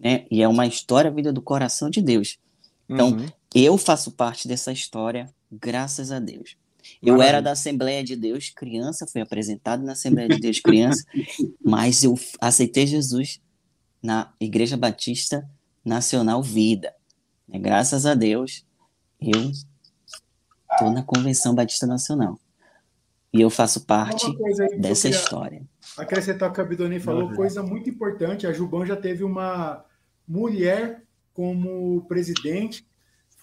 né? 0.01 0.25
E 0.31 0.40
é 0.40 0.49
uma 0.49 0.66
história 0.66 1.11
vinda 1.11 1.35
do 1.35 1.42
coração 1.42 1.90
de 1.90 2.01
Deus. 2.01 2.38
Então, 2.88 3.11
uhum. 3.11 3.27
eu 3.55 3.77
faço 3.77 4.11
parte 4.11 4.49
dessa 4.49 4.72
história, 4.72 5.29
graças 5.53 6.11
a 6.11 6.18
Deus. 6.18 6.57
Eu 7.03 7.22
era 7.22 7.40
da 7.40 7.53
Assembleia 7.53 8.03
de 8.03 8.16
Deus 8.16 8.51
criança, 8.51 9.07
fui 9.07 9.20
apresentado 9.20 9.83
na 9.83 9.92
Assembleia 9.92 10.29
de 10.29 10.40
Deus 10.40 10.61
criança, 10.61 11.05
mas 11.64 12.03
eu 12.03 12.18
aceitei 12.40 12.87
Jesus 12.87 13.40
na 14.03 14.33
Igreja 14.40 14.77
Batista 14.77 15.49
Nacional 15.85 16.42
Vida. 16.42 16.94
É, 17.53 17.59
graças 17.59 18.07
a 18.07 18.14
Deus, 18.14 18.64
eu 19.20 19.51
estou 20.72 20.90
na 20.90 21.03
Convenção 21.03 21.55
Batista 21.55 21.87
Nacional. 21.87 22.38
E 23.33 23.40
eu 23.40 23.51
faço 23.51 23.85
parte 23.85 24.27
dessa 24.79 25.09
história. 25.09 25.62
Acrescentar 25.96 26.51
o 26.51 26.53
que 26.53 26.61
a 26.61 26.64
Bidoni 26.64 26.99
falou, 26.99 27.35
coisa 27.35 27.62
muito 27.62 27.90
importante. 27.90 28.46
A 28.46 28.53
Juban 28.53 28.87
já 28.87 28.96
teve 28.96 29.22
uma 29.25 29.85
mulher 30.27 31.03
como 31.35 32.05
presidente 32.09 32.87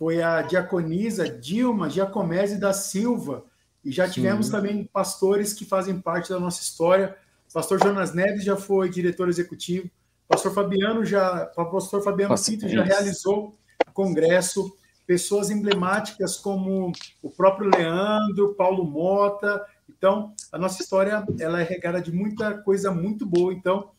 foi 0.03 0.21
a 0.21 0.41
diaconisa 0.41 1.29
Dilma 1.29 1.89
Giacomese 1.89 2.59
da 2.59 2.73
Silva, 2.73 3.45
e 3.85 3.89
já 3.89 4.05
tivemos 4.09 4.47
Sim. 4.47 4.51
também 4.51 4.83
pastores 4.83 5.53
que 5.53 5.63
fazem 5.63 5.97
parte 5.97 6.29
da 6.29 6.41
nossa 6.41 6.61
história. 6.61 7.15
pastor 7.53 7.81
Jonas 7.81 8.13
Neves 8.13 8.43
já 8.43 8.57
foi 8.57 8.89
diretor 8.89 9.29
executivo, 9.29 9.89
pastor 10.27 10.53
Fabiano 10.53 11.05
já, 11.05 11.45
pastor 11.55 12.03
Fabiano 12.03 12.35
Pinto 12.35 12.67
já 12.67 12.83
realizou 12.83 13.57
congresso, 13.93 14.75
pessoas 15.07 15.49
emblemáticas 15.49 16.35
como 16.35 16.91
o 17.21 17.29
próprio 17.29 17.69
Leandro, 17.73 18.55
Paulo 18.55 18.83
Mota. 18.83 19.65
Então, 19.87 20.33
a 20.51 20.57
nossa 20.57 20.83
história 20.83 21.23
ela 21.39 21.61
é 21.61 21.63
regada 21.63 22.01
de 22.01 22.11
muita 22.11 22.57
coisa 22.57 22.91
muito 22.91 23.25
boa. 23.25 23.53
Então, 23.53 23.91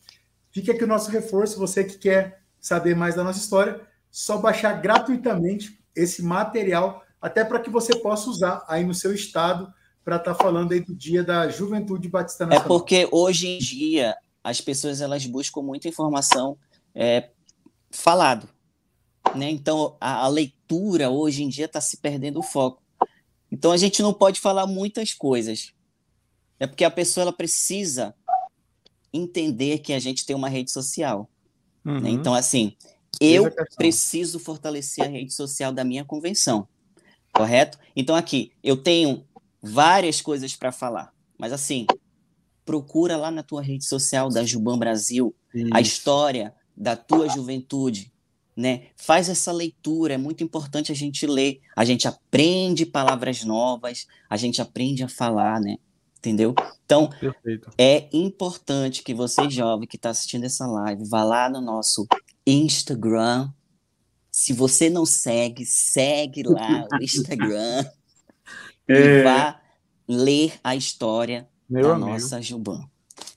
fica 0.51 0.73
aqui 0.73 0.85
o 0.85 0.89
nosso 0.89 1.11
reforço, 1.11 1.59
você 1.59 1.83
que 1.83 1.97
quer 1.97 2.43
saber 2.61 2.95
mais 2.95 3.15
da 3.15 3.25
nossa 3.25 3.39
história, 3.39 3.81
só 4.11 4.37
baixar 4.37 4.83
gratuitamente 4.83 5.83
esse 5.95 6.23
material, 6.23 7.03
até 7.21 7.45
para 7.45 7.61
que 7.61 7.71
você 7.71 7.97
possa 7.97 8.29
usar 8.29 8.65
aí 8.69 8.85
no 8.85 8.95
seu 8.95 9.15
estado, 9.15 9.73
para 10.05 10.17
estar 10.17 10.35
tá 10.35 10.43
falando 10.43 10.73
aí 10.73 10.81
do 10.81 10.95
Dia 10.95 11.25
da 11.25 11.49
Juventude 11.49 12.09
Batista 12.09 12.45
é 12.45 12.47
Nacional. 12.49 12.67
É 12.67 12.69
porque 12.69 13.09
hoje 13.11 13.49
em 13.49 13.59
dia 13.59 14.15
as 14.43 14.61
pessoas 14.61 15.01
elas 15.01 15.25
buscam 15.25 15.63
muita 15.63 15.89
informação 15.89 16.59
é, 16.95 17.31
falado, 17.91 18.47
né? 19.35 19.51
Então 19.51 19.97
a, 19.99 20.25
a 20.25 20.29
leitura 20.29 21.09
hoje 21.09 21.43
em 21.43 21.49
dia 21.49 21.65
está 21.65 21.81
se 21.81 21.97
perdendo 21.97 22.41
o 22.41 22.43
foco. 22.43 22.83
Então 23.51 23.73
a 23.73 23.77
gente 23.77 24.03
não 24.03 24.13
pode 24.13 24.41
falar 24.41 24.67
muitas 24.67 25.15
coisas. 25.15 25.73
É 26.61 26.67
porque 26.67 26.85
a 26.85 26.91
pessoa 26.91 27.23
ela 27.23 27.33
precisa 27.33 28.15
entender 29.13 29.79
que 29.79 29.93
a 29.93 29.99
gente 29.99 30.27
tem 30.27 30.37
uma 30.37 30.49
rede 30.49 30.71
social. 30.71 31.31
Né? 31.83 31.93
Uhum. 31.93 32.01
Né? 32.01 32.11
Então 32.11 32.35
assim, 32.35 32.77
eu 33.21 33.51
preciso 33.77 34.39
fortalecer 34.39 35.05
a 35.05 35.09
rede 35.09 35.33
social 35.33 35.73
da 35.73 35.85
minha 35.85 36.05
convenção, 36.05 36.69
correto? 37.33 37.79
Então, 37.95 38.15
aqui, 38.15 38.53
eu 38.63 38.77
tenho 38.77 39.25
várias 39.63 40.21
coisas 40.21 40.55
para 40.55 40.73
falar, 40.73 41.13
mas 41.39 41.53
assim, 41.53 41.87
procura 42.65 43.17
lá 43.17 43.31
na 43.31 43.43
tua 43.43 43.63
rede 43.63 43.85
social 43.85 44.29
da 44.29 44.45
Juban 44.45 44.79
Brasil 44.79 45.35
Isso. 45.55 45.71
a 45.73 45.81
história 45.81 46.55
da 46.77 46.97
tua 46.97 47.29
juventude, 47.29 48.13
né? 48.57 48.89
Faz 48.97 49.29
essa 49.29 49.53
leitura, 49.53 50.15
é 50.15 50.19
muito 50.19 50.43
importante 50.43 50.91
a 50.91 50.95
gente 50.95 51.27
ler, 51.27 51.61
a 51.77 51.85
gente 51.85 52.09
aprende 52.09 52.87
palavras 52.87 53.45
novas, 53.45 54.07
a 54.29 54.37
gente 54.37 54.61
aprende 54.61 55.03
a 55.03 55.09
falar, 55.09 55.61
né? 55.61 55.77
Entendeu? 56.19 56.55
Então, 56.85 57.11
Perfeito. 57.21 57.71
é 57.77 58.09
importante 58.13 59.03
que 59.03 59.13
você, 59.13 59.49
jovem 59.51 59.87
que 59.87 59.97
está 59.97 60.11
assistindo 60.11 60.45
essa 60.45 60.67
live, 60.67 61.05
vá 61.09 61.23
lá 61.23 61.51
no 61.51 61.61
nosso 61.61 62.07
Instagram. 62.47 63.51
Se 64.31 64.53
você 64.53 64.91
não 64.91 65.07
segue, 65.07 65.65
segue 65.65 66.43
lá 66.43 66.87
o 66.93 67.03
Instagram 67.03 67.85
é... 68.89 68.95
e 68.95 69.23
vá 69.23 69.61
ler 70.09 70.55
a 70.63 70.75
história 70.75 71.49
Meu 71.69 71.83
da 71.83 71.95
amigo. 71.95 72.11
nossa 72.11 72.43
Juban. 72.43 72.89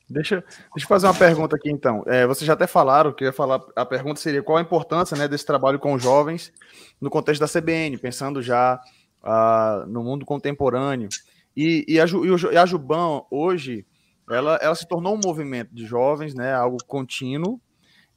Deixa, 0.10 0.42
deixa 0.74 0.86
eu 0.86 0.88
fazer 0.88 1.08
uma 1.08 1.14
pergunta 1.14 1.56
aqui, 1.56 1.70
então. 1.70 2.04
É, 2.08 2.26
vocês 2.26 2.48
já 2.48 2.54
até 2.54 2.66
falaram, 2.66 3.12
que 3.12 3.26
ia 3.26 3.34
falar, 3.34 3.62
a 3.76 3.86
pergunta 3.86 4.20
seria 4.20 4.42
qual 4.42 4.58
a 4.58 4.62
importância 4.62 5.18
né, 5.18 5.28
desse 5.28 5.46
trabalho 5.46 5.80
com 5.80 6.00
jovens 6.00 6.52
no 7.00 7.10
contexto 7.10 7.42
da 7.42 7.48
CBN, 7.48 7.98
pensando 7.98 8.42
já 8.42 8.80
uh, 9.22 9.86
no 9.88 10.04
mundo 10.04 10.26
contemporâneo. 10.26 11.10
E, 11.56 11.86
e, 11.88 12.00
a, 12.00 12.06
e 12.06 12.58
a 12.58 12.66
Juban, 12.66 13.22
hoje, 13.30 13.86
ela, 14.30 14.56
ela 14.62 14.76
se 14.76 14.88
tornou 14.88 15.14
um 15.14 15.20
movimento 15.22 15.76
de 15.76 15.86
jovens, 15.86 16.34
né, 16.34 16.54
algo 16.54 16.78
contínuo, 16.88 17.60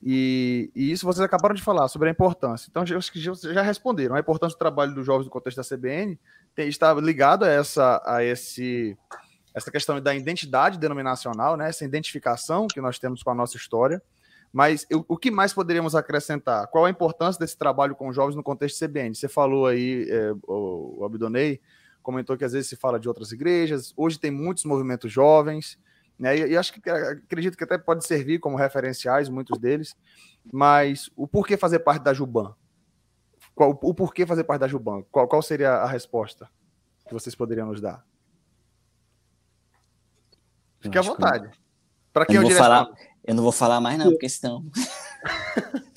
e, 0.03 0.71
e, 0.75 0.91
isso 0.91 1.05
vocês 1.05 1.23
acabaram 1.23 1.55
de 1.55 1.63
falar 1.63 1.87
sobre 1.89 2.09
a 2.09 2.11
importância. 2.11 2.69
Então, 2.71 2.83
acho 2.83 3.13
que 3.13 3.21
já 3.21 3.63
responderam. 3.63 4.15
A 4.15 4.21
importância 4.21 4.57
do 4.57 4.59
trabalho 4.59 4.95
dos 4.95 5.05
jovens 5.05 5.27
no 5.27 5.31
contexto 5.31 5.59
da 5.59 5.77
CBN 5.77 6.19
tem, 6.55 6.69
está 6.69 6.95
ligado 6.95 7.45
a 7.45 7.49
essa, 7.49 8.03
a 8.07 8.25
esse, 8.25 8.97
essa 9.55 9.71
questão 9.71 10.01
da 10.01 10.15
identidade 10.15 10.79
denominacional, 10.79 11.57
né? 11.57 11.69
essa 11.69 11.85
identificação 11.85 12.67
que 12.67 12.81
nós 12.81 12.99
temos 12.99 13.23
com 13.23 13.31
a 13.31 13.35
nossa 13.35 13.59
história. 13.59 14.03
Mas 14.53 14.87
eu, 14.89 15.05
o 15.07 15.17
que 15.17 15.31
mais 15.31 15.53
poderíamos 15.53 15.95
acrescentar? 15.95 16.67
Qual 16.69 16.87
a 16.87 16.91
importância 16.91 17.39
desse 17.39 17.57
trabalho 17.57 17.95
com 17.95 18.13
jovens 18.13 18.35
no 18.35 18.43
contexto 18.43 18.85
CBN? 18.85 19.15
Você 19.15 19.29
falou 19.29 19.67
aí, 19.67 20.07
é, 20.09 20.33
o, 20.47 21.01
o 21.01 21.05
Abdonei 21.05 21.61
comentou 22.03 22.37
que 22.37 22.45
às 22.45 22.53
vezes 22.53 22.69
se 22.69 22.75
fala 22.75 22.99
de 22.99 23.07
outras 23.07 23.33
igrejas. 23.33 23.93
Hoje 23.97 24.19
tem 24.19 24.31
muitos 24.31 24.65
movimentos 24.65 25.13
jovens. 25.13 25.79
Né? 26.21 26.37
E, 26.37 26.51
e, 26.51 26.57
acho 26.57 26.75
que 26.75 26.91
acredito 26.91 27.57
que 27.57 27.65
até 27.65 27.79
pode 27.79 28.07
servir 28.07 28.39
como 28.39 28.55
referenciais, 28.55 29.31
muitos 29.31 29.59
deles, 29.59 29.97
mas 30.53 31.11
o 31.17 31.27
porquê 31.27 31.57
fazer 31.57 31.79
parte 31.79 32.03
da 32.03 32.13
Juban? 32.13 32.55
Qual, 33.55 33.71
o 33.83 33.95
porquê 33.95 34.27
fazer 34.27 34.45
parte 34.45 34.61
da 34.61 34.69
Juban? 34.69 35.03
Qual, 35.11 35.27
qual 35.27 35.41
seria 35.41 35.71
a 35.77 35.87
resposta 35.87 36.51
que 37.09 37.15
vocês 37.15 37.35
poderiam 37.35 37.69
nos 37.69 37.81
dar? 37.81 38.05
Fique 40.79 40.99
à 40.99 41.03
vontade. 41.03 41.51
Para 42.13 42.27
quem 42.27 42.37
eu, 42.37 42.43
não 42.43 42.51
vou 42.51 42.59
falar, 42.59 42.91
eu 43.25 43.35
não 43.35 43.43
vou 43.43 43.53
falar 43.53 43.81
mais, 43.81 43.99
não, 43.99 44.11
porque 44.11 44.29
senão. 44.29 44.65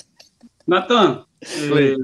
Natan, 0.66 1.26
é, 1.42 1.96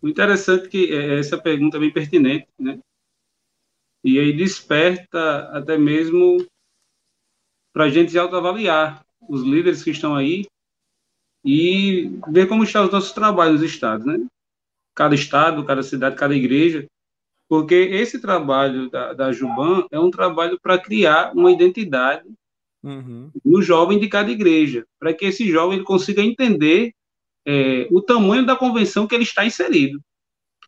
o 0.00 0.08
interessante 0.08 0.66
é 0.66 0.68
que 0.68 0.94
é, 0.94 1.18
essa 1.18 1.36
pergunta 1.36 1.76
é 1.76 1.80
bem 1.80 1.92
pertinente, 1.92 2.48
né? 2.58 2.78
E 4.02 4.18
aí 4.18 4.34
desperta 4.34 5.50
até 5.52 5.76
mesmo 5.76 6.38
para 7.76 7.84
a 7.84 7.88
gente 7.90 8.18
autoavaliar, 8.18 9.04
os 9.28 9.42
líderes 9.42 9.84
que 9.84 9.90
estão 9.90 10.14
aí, 10.14 10.46
e 11.44 12.10
ver 12.28 12.48
como 12.48 12.64
estão 12.64 12.86
os 12.86 12.90
nossos 12.90 13.12
trabalhos 13.12 13.60
nos 13.60 13.70
estados, 13.70 14.06
né? 14.06 14.18
Cada 14.94 15.14
estado, 15.14 15.62
cada 15.62 15.82
cidade, 15.82 16.16
cada 16.16 16.34
igreja, 16.34 16.86
porque 17.46 17.74
esse 17.74 18.18
trabalho 18.18 18.88
da, 18.88 19.12
da 19.12 19.30
Juban 19.30 19.86
é 19.90 20.00
um 20.00 20.10
trabalho 20.10 20.58
para 20.58 20.78
criar 20.78 21.36
uma 21.36 21.52
identidade 21.52 22.26
uhum. 22.82 23.30
no 23.44 23.60
jovem 23.60 23.98
de 23.98 24.08
cada 24.08 24.30
igreja, 24.30 24.86
para 24.98 25.12
que 25.12 25.26
esse 25.26 25.46
jovem 25.46 25.84
consiga 25.84 26.22
entender 26.22 26.94
é, 27.46 27.86
o 27.90 28.00
tamanho 28.00 28.46
da 28.46 28.56
convenção 28.56 29.06
que 29.06 29.14
ele 29.14 29.24
está 29.24 29.44
inserido. 29.44 30.00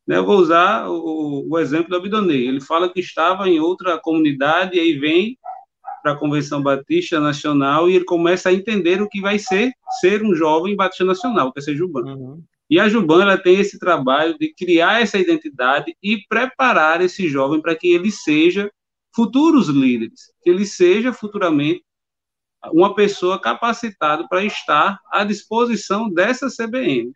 Né, 0.07 0.19
eu 0.19 0.27
vou 0.27 0.37
usar 0.37 0.87
o, 0.91 1.49
o 1.49 1.59
exemplo 1.59 1.89
do 1.89 1.97
Abidonei. 1.97 2.47
Ele 2.47 2.61
fala 2.61 2.93
que 2.93 3.01
estava 3.01 3.49
em 3.49 3.61
outra 3.61 3.99
comunidade 3.99 4.77
e 4.77 4.81
aí 4.81 4.99
vem 4.99 5.39
para 6.03 6.13
a 6.13 6.17
Convenção 6.17 6.63
Batista 6.63 7.21
Nacional 7.21 7.89
e 7.89 7.97
ele 7.97 8.05
começa 8.05 8.49
a 8.49 8.53
entender 8.53 9.01
o 9.03 9.09
que 9.09 9.21
vai 9.21 9.39
ser 9.39 9.73
ser 10.01 10.23
um 10.23 10.35
jovem 10.35 10.77
Batista 10.77 11.05
Nacional, 11.05 11.53
que 11.53 11.59
é 11.59 11.63
ser 11.63 11.77
Juban. 11.77 12.05
Uhum. 12.05 12.45
E 12.71 12.79
a 12.79 12.89
Juban 12.89 13.23
ela 13.23 13.39
tem 13.39 13.59
esse 13.59 13.79
trabalho 13.79 14.37
de 14.39 14.53
criar 14.53 15.01
essa 15.01 15.19
identidade 15.19 15.97
e 16.03 16.19
preparar 16.29 17.01
esse 17.01 17.29
jovem 17.29 17.61
para 17.61 17.75
que 17.75 17.89
ele 17.89 18.11
seja 18.11 18.71
futuros 19.15 19.69
líderes, 19.69 20.33
que 20.43 20.51
ele 20.51 20.67
seja 20.67 21.13
futuramente 21.13 21.83
uma 22.73 22.95
pessoa 22.95 23.41
capacitada 23.41 24.27
para 24.29 24.45
estar 24.45 24.99
à 25.11 25.25
disposição 25.25 26.11
dessa 26.11 26.49
CBN. 26.49 27.13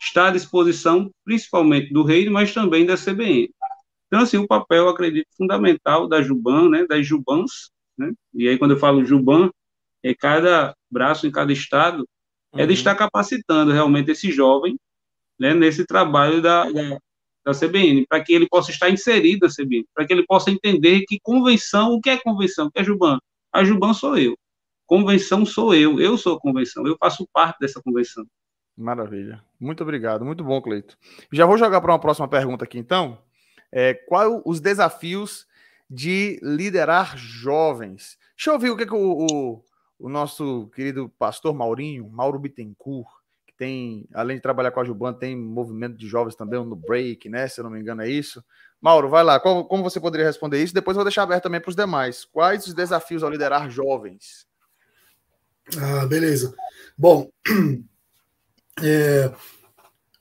está 0.00 0.28
à 0.28 0.30
disposição, 0.30 1.10
principalmente 1.24 1.92
do 1.92 2.02
reino, 2.02 2.32
mas 2.32 2.52
também 2.52 2.84
da 2.84 2.96
CBN. 2.96 3.50
Então, 4.06 4.22
assim, 4.22 4.36
o 4.36 4.46
papel, 4.46 4.88
acredito, 4.88 5.26
fundamental 5.36 6.06
da 6.08 6.22
Juban, 6.22 6.68
né, 6.68 6.86
das 6.86 7.06
Jubans, 7.06 7.70
né, 7.96 8.12
e 8.32 8.48
aí 8.48 8.58
quando 8.58 8.72
eu 8.72 8.78
falo 8.78 9.04
Juban, 9.04 9.50
é 10.02 10.14
cada 10.14 10.74
braço 10.90 11.26
em 11.26 11.30
cada 11.30 11.52
estado, 11.52 12.06
uhum. 12.52 12.60
é 12.60 12.66
de 12.66 12.72
uhum. 12.72 12.74
estar 12.74 12.94
capacitando 12.94 13.72
realmente 13.72 14.10
esse 14.10 14.30
jovem 14.30 14.76
né, 15.38 15.54
nesse 15.54 15.86
trabalho 15.86 16.40
da, 16.42 16.70
da, 16.70 16.98
da 17.44 17.52
CBN, 17.52 18.06
para 18.06 18.22
que 18.22 18.32
ele 18.32 18.46
possa 18.48 18.70
estar 18.70 18.90
inserido 18.90 19.46
na 19.46 19.52
CBN, 19.52 19.86
para 19.94 20.06
que 20.06 20.12
ele 20.12 20.24
possa 20.26 20.50
entender 20.50 21.04
que 21.06 21.18
convenção, 21.22 21.92
o 21.92 22.00
que 22.00 22.10
é 22.10 22.18
convenção, 22.18 22.66
o 22.66 22.70
que 22.70 22.80
é 22.80 22.84
Juban? 22.84 23.18
A 23.52 23.64
Juban 23.64 23.94
sou 23.94 24.18
eu, 24.18 24.36
convenção 24.86 25.44
sou 25.46 25.74
eu, 25.74 26.00
eu 26.00 26.16
sou 26.18 26.36
a 26.36 26.40
convenção, 26.40 26.86
eu 26.86 26.96
faço 26.98 27.26
parte 27.32 27.58
dessa 27.60 27.80
convenção. 27.82 28.24
Maravilha. 28.76 29.42
Muito 29.58 29.82
obrigado. 29.82 30.24
Muito 30.24 30.42
bom, 30.42 30.60
Cleito. 30.60 30.96
Já 31.32 31.46
vou 31.46 31.56
jogar 31.56 31.80
para 31.80 31.92
uma 31.92 31.98
próxima 31.98 32.26
pergunta 32.26 32.64
aqui, 32.64 32.78
então. 32.78 33.22
É, 33.70 33.94
qual 33.94 34.42
os 34.44 34.60
desafios 34.60 35.46
de 35.88 36.38
liderar 36.42 37.16
jovens? 37.16 38.18
Deixa 38.36 38.50
eu 38.50 38.54
ouvir 38.54 38.70
o 38.70 38.76
que, 38.76 38.86
que 38.86 38.94
o, 38.94 39.26
o, 39.30 39.64
o, 39.98 40.08
nosso 40.08 40.68
querido 40.74 41.08
pastor 41.18 41.54
Maurinho, 41.54 42.08
Mauro 42.08 42.38
Bittencourt, 42.38 43.08
que 43.46 43.54
tem, 43.56 44.06
além 44.12 44.36
de 44.36 44.42
trabalhar 44.42 44.70
com 44.70 44.80
a 44.80 44.84
Juban, 44.84 45.12
tem 45.12 45.36
movimento 45.36 45.96
de 45.96 46.06
jovens 46.06 46.34
também 46.34 46.64
no 46.64 46.76
break, 46.76 47.28
né? 47.28 47.46
Se 47.46 47.60
eu 47.60 47.64
não 47.64 47.70
me 47.70 47.80
engano, 47.80 48.02
é 48.02 48.08
isso. 48.08 48.44
Mauro, 48.80 49.08
vai 49.08 49.22
lá. 49.22 49.38
Qual, 49.38 49.64
como 49.64 49.82
você 49.82 50.00
poderia 50.00 50.26
responder 50.26 50.62
isso? 50.62 50.74
Depois 50.74 50.94
eu 50.94 50.98
vou 50.98 51.04
deixar 51.04 51.22
aberto 51.22 51.44
também 51.44 51.60
para 51.60 51.70
os 51.70 51.76
demais. 51.76 52.24
Quais 52.24 52.66
os 52.66 52.74
desafios 52.74 53.22
ao 53.22 53.30
liderar 53.30 53.70
jovens? 53.70 54.46
Ah, 55.78 56.06
beleza. 56.06 56.54
Bom, 56.98 57.30
É, 58.82 59.32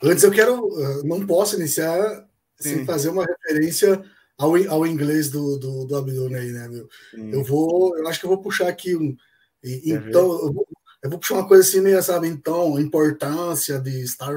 antes 0.01 0.23
eu 0.23 0.31
quero, 0.31 0.67
ah, 0.77 1.01
não 1.03 1.25
posso 1.25 1.55
iniciar 1.55 2.27
Sim. 2.57 2.69
sem 2.69 2.85
fazer 2.85 3.09
uma 3.09 3.25
referência 3.25 4.03
ao, 4.37 4.55
ao 4.69 4.87
inglês 4.87 5.29
do, 5.29 5.57
do, 5.57 5.85
do 5.85 5.95
Abdonei, 5.95 6.51
né, 6.51 6.67
meu? 6.67 6.87
Eu 7.31 7.43
vou, 7.43 7.97
eu 7.97 8.07
acho 8.07 8.19
que 8.19 8.25
eu 8.25 8.29
vou 8.29 8.41
puxar 8.41 8.67
aqui 8.67 8.95
um. 8.95 9.15
Então, 9.63 10.21
eu 10.21 10.53
vou, 10.53 10.67
eu 11.03 11.09
vou, 11.09 11.19
puxar 11.19 11.35
uma 11.35 11.47
coisa 11.47 11.67
assim, 11.67 11.81
meio, 11.81 12.01
sabe? 12.03 12.27
Então, 12.27 12.75
a 12.75 12.81
importância 12.81 13.79
de 13.79 14.03
estar, 14.03 14.35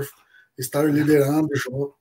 estar 0.56 0.84
liderando 0.84 1.48
o 1.52 1.56
jogo. 1.56 1.96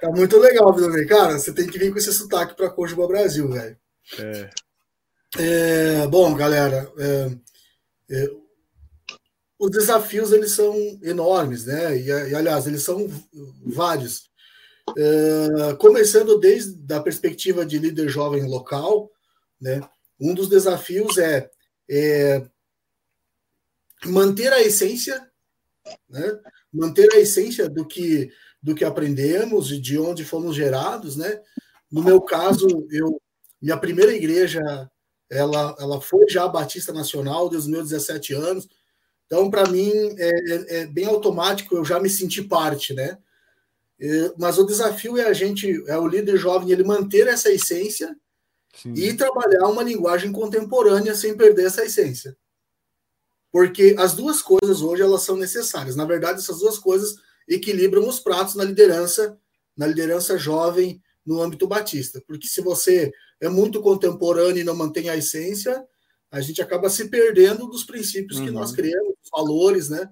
Tá 0.00 0.10
muito 0.10 0.38
legal, 0.38 0.68
Abdonei. 0.68 1.06
Cara, 1.06 1.38
você 1.38 1.52
tem 1.52 1.68
que 1.68 1.78
vir 1.78 1.92
com 1.92 1.98
esse 1.98 2.12
sotaque 2.12 2.56
para 2.56 2.70
Cojuba 2.70 3.06
Brasil, 3.06 3.48
velho. 3.50 3.76
É. 4.18 4.50
É, 5.38 6.06
bom, 6.08 6.34
galera, 6.34 6.92
é, 6.98 7.30
é, 8.10 8.30
os 9.58 9.70
desafios 9.70 10.32
eles 10.32 10.52
são 10.52 10.74
enormes, 11.02 11.66
né? 11.66 11.96
E, 11.96 12.06
e 12.06 12.34
aliás, 12.34 12.66
eles 12.66 12.82
são 12.82 13.08
vários. 13.64 14.30
É, 14.96 15.74
começando 15.78 16.38
desde 16.38 16.92
a 16.92 17.00
perspectiva 17.00 17.64
de 17.64 17.78
líder 17.78 18.08
jovem 18.08 18.44
local, 18.44 19.10
né? 19.60 19.80
Um 20.20 20.34
dos 20.34 20.48
desafios 20.48 21.18
é, 21.18 21.50
é 21.88 22.44
manter 24.04 24.52
a 24.52 24.60
essência, 24.60 25.30
né? 26.08 26.40
Manter 26.72 27.12
a 27.14 27.18
essência 27.18 27.68
do 27.68 27.86
que 27.86 28.30
do 28.62 28.76
que 28.76 28.84
aprendemos 28.84 29.72
e 29.72 29.80
de 29.80 29.98
onde 29.98 30.24
fomos 30.24 30.54
gerados, 30.54 31.16
né? 31.16 31.40
No 31.90 32.02
meu 32.02 32.20
caso, 32.20 32.66
eu 32.90 33.20
minha 33.60 33.76
primeira 33.76 34.12
igreja 34.12 34.60
ela, 35.30 35.74
ela 35.78 36.00
foi 36.00 36.28
já 36.28 36.46
Batista 36.46 36.92
Nacional 36.92 37.48
desde 37.48 37.68
os 37.68 37.72
meus 37.72 37.88
17 37.88 38.34
anos 38.34 38.68
então, 39.32 39.50
para 39.50 39.66
mim, 39.66 39.90
é, 40.18 40.28
é, 40.28 40.80
é, 40.80 40.86
bem 40.86 41.06
automático, 41.06 41.74
eu 41.74 41.86
já 41.86 41.98
me 41.98 42.10
senti 42.10 42.42
parte, 42.42 42.92
né? 42.92 43.16
É, 44.04 44.32
mas 44.36 44.58
o 44.58 44.66
desafio 44.66 45.16
é 45.16 45.26
a 45.26 45.32
gente, 45.32 45.84
é 45.86 45.96
o 45.96 46.08
líder 46.08 46.36
jovem, 46.36 46.72
ele 46.72 46.82
manter 46.82 47.28
essa 47.28 47.52
essência 47.52 48.16
Sim. 48.74 48.94
e 48.94 49.16
trabalhar 49.16 49.68
uma 49.68 49.84
linguagem 49.84 50.32
contemporânea 50.32 51.14
sem 51.14 51.36
perder 51.36 51.66
essa 51.66 51.84
essência. 51.84 52.36
Porque 53.52 53.94
as 53.96 54.14
duas 54.14 54.42
coisas 54.42 54.82
hoje 54.82 55.02
elas 55.02 55.22
são 55.22 55.36
necessárias. 55.36 55.94
Na 55.94 56.04
verdade, 56.04 56.40
essas 56.40 56.58
duas 56.58 56.78
coisas 56.78 57.14
equilibram 57.46 58.08
os 58.08 58.18
pratos 58.18 58.56
na 58.56 58.64
liderança, 58.64 59.38
na 59.76 59.86
liderança 59.86 60.36
jovem 60.36 61.00
no 61.24 61.40
âmbito 61.40 61.68
batista. 61.68 62.20
Porque 62.26 62.48
se 62.48 62.60
você 62.60 63.12
é 63.40 63.48
muito 63.48 63.80
contemporâneo 63.80 64.62
e 64.62 64.64
não 64.64 64.74
mantém 64.74 65.10
a 65.10 65.16
essência, 65.16 65.80
a 66.28 66.40
gente 66.40 66.60
acaba 66.60 66.90
se 66.90 67.08
perdendo 67.08 67.68
dos 67.68 67.84
princípios 67.84 68.40
uhum. 68.40 68.46
que 68.46 68.50
nós 68.50 68.70
uhum. 68.70 68.76
criamos, 68.76 69.14
dos 69.20 69.30
valores, 69.30 69.88
né? 69.88 70.10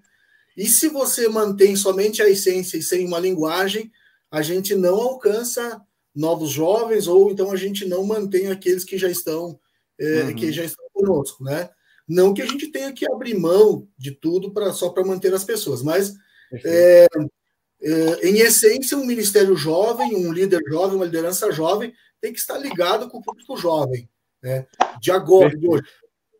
E 0.60 0.68
se 0.68 0.90
você 0.90 1.26
mantém 1.26 1.74
somente 1.74 2.20
a 2.20 2.28
essência 2.28 2.76
e 2.76 2.82
sem 2.82 3.06
uma 3.06 3.18
linguagem, 3.18 3.90
a 4.30 4.42
gente 4.42 4.74
não 4.74 4.94
alcança 4.96 5.80
novos 6.14 6.50
jovens 6.50 7.06
ou 7.06 7.30
então 7.30 7.50
a 7.50 7.56
gente 7.56 7.86
não 7.86 8.04
mantém 8.04 8.48
aqueles 8.48 8.84
que 8.84 8.98
já 8.98 9.08
estão 9.08 9.58
é, 9.98 10.24
uhum. 10.24 10.34
que 10.34 10.52
já 10.52 10.62
estão 10.62 10.84
conosco, 10.92 11.42
né? 11.44 11.70
Não 12.06 12.34
que 12.34 12.42
a 12.42 12.46
gente 12.46 12.66
tenha 12.66 12.92
que 12.92 13.10
abrir 13.10 13.38
mão 13.38 13.88
de 13.96 14.10
tudo 14.10 14.52
para 14.52 14.70
só 14.74 14.90
para 14.90 15.02
manter 15.02 15.32
as 15.32 15.44
pessoas, 15.44 15.82
mas 15.82 16.12
é, 16.62 17.06
é, 17.80 18.28
em 18.28 18.40
essência 18.40 18.98
um 18.98 19.06
ministério 19.06 19.56
jovem, 19.56 20.14
um 20.14 20.30
líder 20.30 20.60
jovem, 20.68 20.96
uma 20.96 21.06
liderança 21.06 21.50
jovem 21.50 21.90
tem 22.20 22.34
que 22.34 22.38
estar 22.38 22.58
ligado 22.58 23.08
com 23.08 23.16
o 23.16 23.22
público 23.22 23.56
jovem, 23.56 24.06
né? 24.42 24.66
De 25.00 25.10
agora, 25.10 25.56
de 25.56 25.66
hoje. 25.66 25.84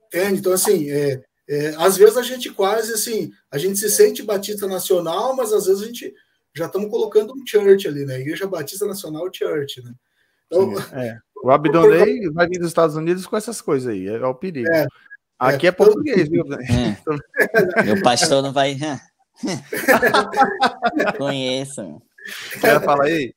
Entende? 0.09 0.41
Então, 0.41 0.53
assim, 0.53 0.91
é, 0.91 1.23
é, 1.51 1.75
às 1.79 1.97
vezes 1.97 2.17
a 2.17 2.23
gente 2.23 2.49
quase, 2.51 2.93
assim, 2.93 3.33
a 3.51 3.59
gente 3.59 3.77
se 3.77 3.91
sente 3.91 4.23
Batista 4.23 4.69
Nacional, 4.69 5.35
mas 5.35 5.53
às 5.53 5.67
vezes 5.67 5.83
a 5.83 5.87
gente 5.87 6.15
já 6.55 6.67
estamos 6.67 6.89
colocando 6.89 7.35
um 7.35 7.45
church 7.45 7.89
ali, 7.89 8.07
né? 8.07 8.21
Igreja 8.21 8.47
Batista 8.47 8.87
Nacional 8.87 9.29
Church, 9.33 9.83
né? 9.83 9.93
Então, 10.47 10.79
é. 10.93 11.19
O 11.43 11.51
Abdonei 11.51 12.21
vai 12.31 12.47
vir 12.47 12.61
dos 12.61 12.69
Estados 12.69 12.95
Unidos 12.95 13.27
com 13.27 13.37
essas 13.37 13.61
coisas 13.61 13.93
aí, 13.93 14.07
é, 14.07 14.25
o 14.25 14.33
perigo. 14.33 14.71
É, 14.71 14.87
Aqui 15.41 15.67
é, 15.67 15.71
é 15.71 15.73
português, 15.73 16.29
viu? 16.29 16.45
É. 16.55 17.83
Meu 17.83 18.01
pastor 18.01 18.43
não 18.43 18.53
vai. 18.53 18.79
Conheço. 21.19 22.01
Quer 22.61 22.81
falar 22.81 23.07
aí? 23.07 23.35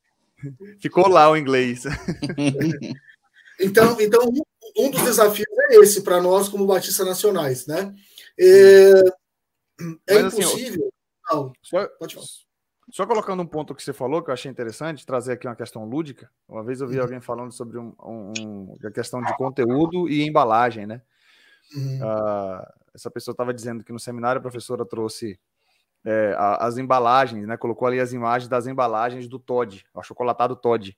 Ficou 0.80 1.08
lá 1.08 1.32
o 1.32 1.38
inglês. 1.38 1.86
Então, 3.60 3.99
então 3.99 4.32
um 4.77 4.89
dos 4.89 5.01
desafios 5.03 5.47
é 5.69 5.75
esse 5.75 6.03
para 6.03 6.21
nós 6.21 6.49
como 6.49 6.65
batistas 6.65 7.05
nacionais, 7.05 7.67
né? 7.67 7.93
É, 8.39 8.91
é 10.07 10.13
Mas, 10.15 10.25
assim, 10.25 10.41
impossível. 10.41 10.91
Assim, 11.29 11.36
não, 11.36 11.53
só, 11.62 11.88
pode 11.99 12.15
falar. 12.15 12.27
Só 12.91 13.07
colocando 13.07 13.41
um 13.41 13.47
ponto 13.47 13.73
que 13.73 13.81
você 13.81 13.93
falou, 13.93 14.21
que 14.21 14.29
eu 14.29 14.33
achei 14.33 14.51
interessante, 14.51 15.05
trazer 15.05 15.33
aqui 15.33 15.47
uma 15.47 15.55
questão 15.55 15.86
lúdica. 15.86 16.29
Uma 16.47 16.63
vez 16.63 16.81
eu 16.81 16.88
vi 16.88 16.97
uhum. 16.97 17.03
alguém 17.03 17.21
falando 17.21 17.51
sobre 17.51 17.79
um, 17.79 17.93
um, 17.99 18.75
a 18.86 18.91
questão 18.91 19.21
de 19.21 19.36
conteúdo 19.38 20.07
e 20.09 20.27
embalagem, 20.27 20.86
né? 20.86 21.01
Uhum. 21.75 21.99
Uh, 21.99 22.63
essa 22.93 23.09
pessoa 23.09 23.33
estava 23.33 23.53
dizendo 23.53 23.83
que 23.83 23.91
no 23.91 23.99
seminário 23.99 24.39
a 24.39 24.41
professora 24.41 24.86
trouxe 24.86 25.39
é, 26.05 26.36
a, 26.38 26.67
as 26.67 26.77
embalagens, 26.77 27.47
né? 27.47 27.57
Colocou 27.57 27.88
ali 27.88 27.99
as 27.99 28.13
imagens 28.13 28.49
das 28.49 28.67
embalagens 28.67 29.27
do 29.27 29.39
Todd, 29.39 29.86
o 29.93 29.99
achocolatado 29.99 30.55
Todd. 30.55 30.95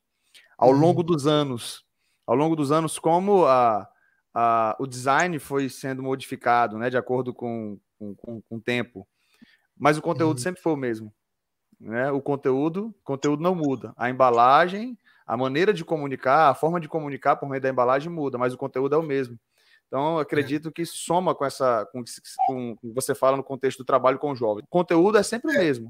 Ao 0.57 0.71
uhum. 0.71 0.79
longo 0.79 1.03
dos 1.03 1.27
anos, 1.27 1.84
ao 2.25 2.35
longo 2.35 2.55
dos 2.55 2.71
anos, 2.71 2.97
como 2.99 3.45
a, 3.45 3.87
a, 4.33 4.75
o 4.79 4.87
design 4.87 5.37
foi 5.39 5.69
sendo 5.69 6.03
modificado, 6.03 6.77
né, 6.77 6.89
de 6.89 6.97
acordo 6.97 7.33
com, 7.33 7.79
com, 7.97 8.15
com, 8.15 8.41
com 8.41 8.55
o 8.57 8.61
tempo. 8.61 9.07
Mas 9.77 9.97
o 9.97 10.01
conteúdo 10.01 10.37
uhum. 10.37 10.43
sempre 10.43 10.61
foi 10.61 10.73
o 10.73 10.77
mesmo. 10.77 11.13
Né? 11.79 12.11
O 12.11 12.21
conteúdo, 12.21 12.95
conteúdo 13.03 13.43
não 13.43 13.53
muda. 13.53 13.93
A 13.97 14.09
embalagem, 14.09 14.97
a 15.25 15.35
maneira 15.35 15.73
de 15.73 15.83
comunicar, 15.83 16.49
a 16.49 16.55
forma 16.55 16.79
de 16.79 16.87
comunicar 16.87 17.35
por 17.35 17.49
meio 17.49 17.61
da 17.61 17.69
embalagem 17.69 18.11
muda, 18.11 18.37
mas 18.37 18.53
o 18.53 18.57
conteúdo 18.57 18.95
é 18.95 18.97
o 18.97 19.03
mesmo. 19.03 19.37
Então, 19.87 20.17
acredito 20.17 20.69
é. 20.69 20.71
que 20.71 20.81
isso 20.81 20.97
soma 20.97 21.35
com 21.35 21.45
essa, 21.45 21.87
com, 21.91 22.03
com, 22.47 22.77
você 22.93 23.13
fala 23.13 23.37
no 23.37 23.43
contexto 23.43 23.79
do 23.79 23.85
trabalho 23.85 24.17
com 24.17 24.35
jovens. 24.35 24.63
O 24.63 24.69
conteúdo 24.69 25.17
é 25.17 25.23
sempre 25.23 25.51
o 25.51 25.55
é. 25.55 25.59
mesmo. 25.59 25.89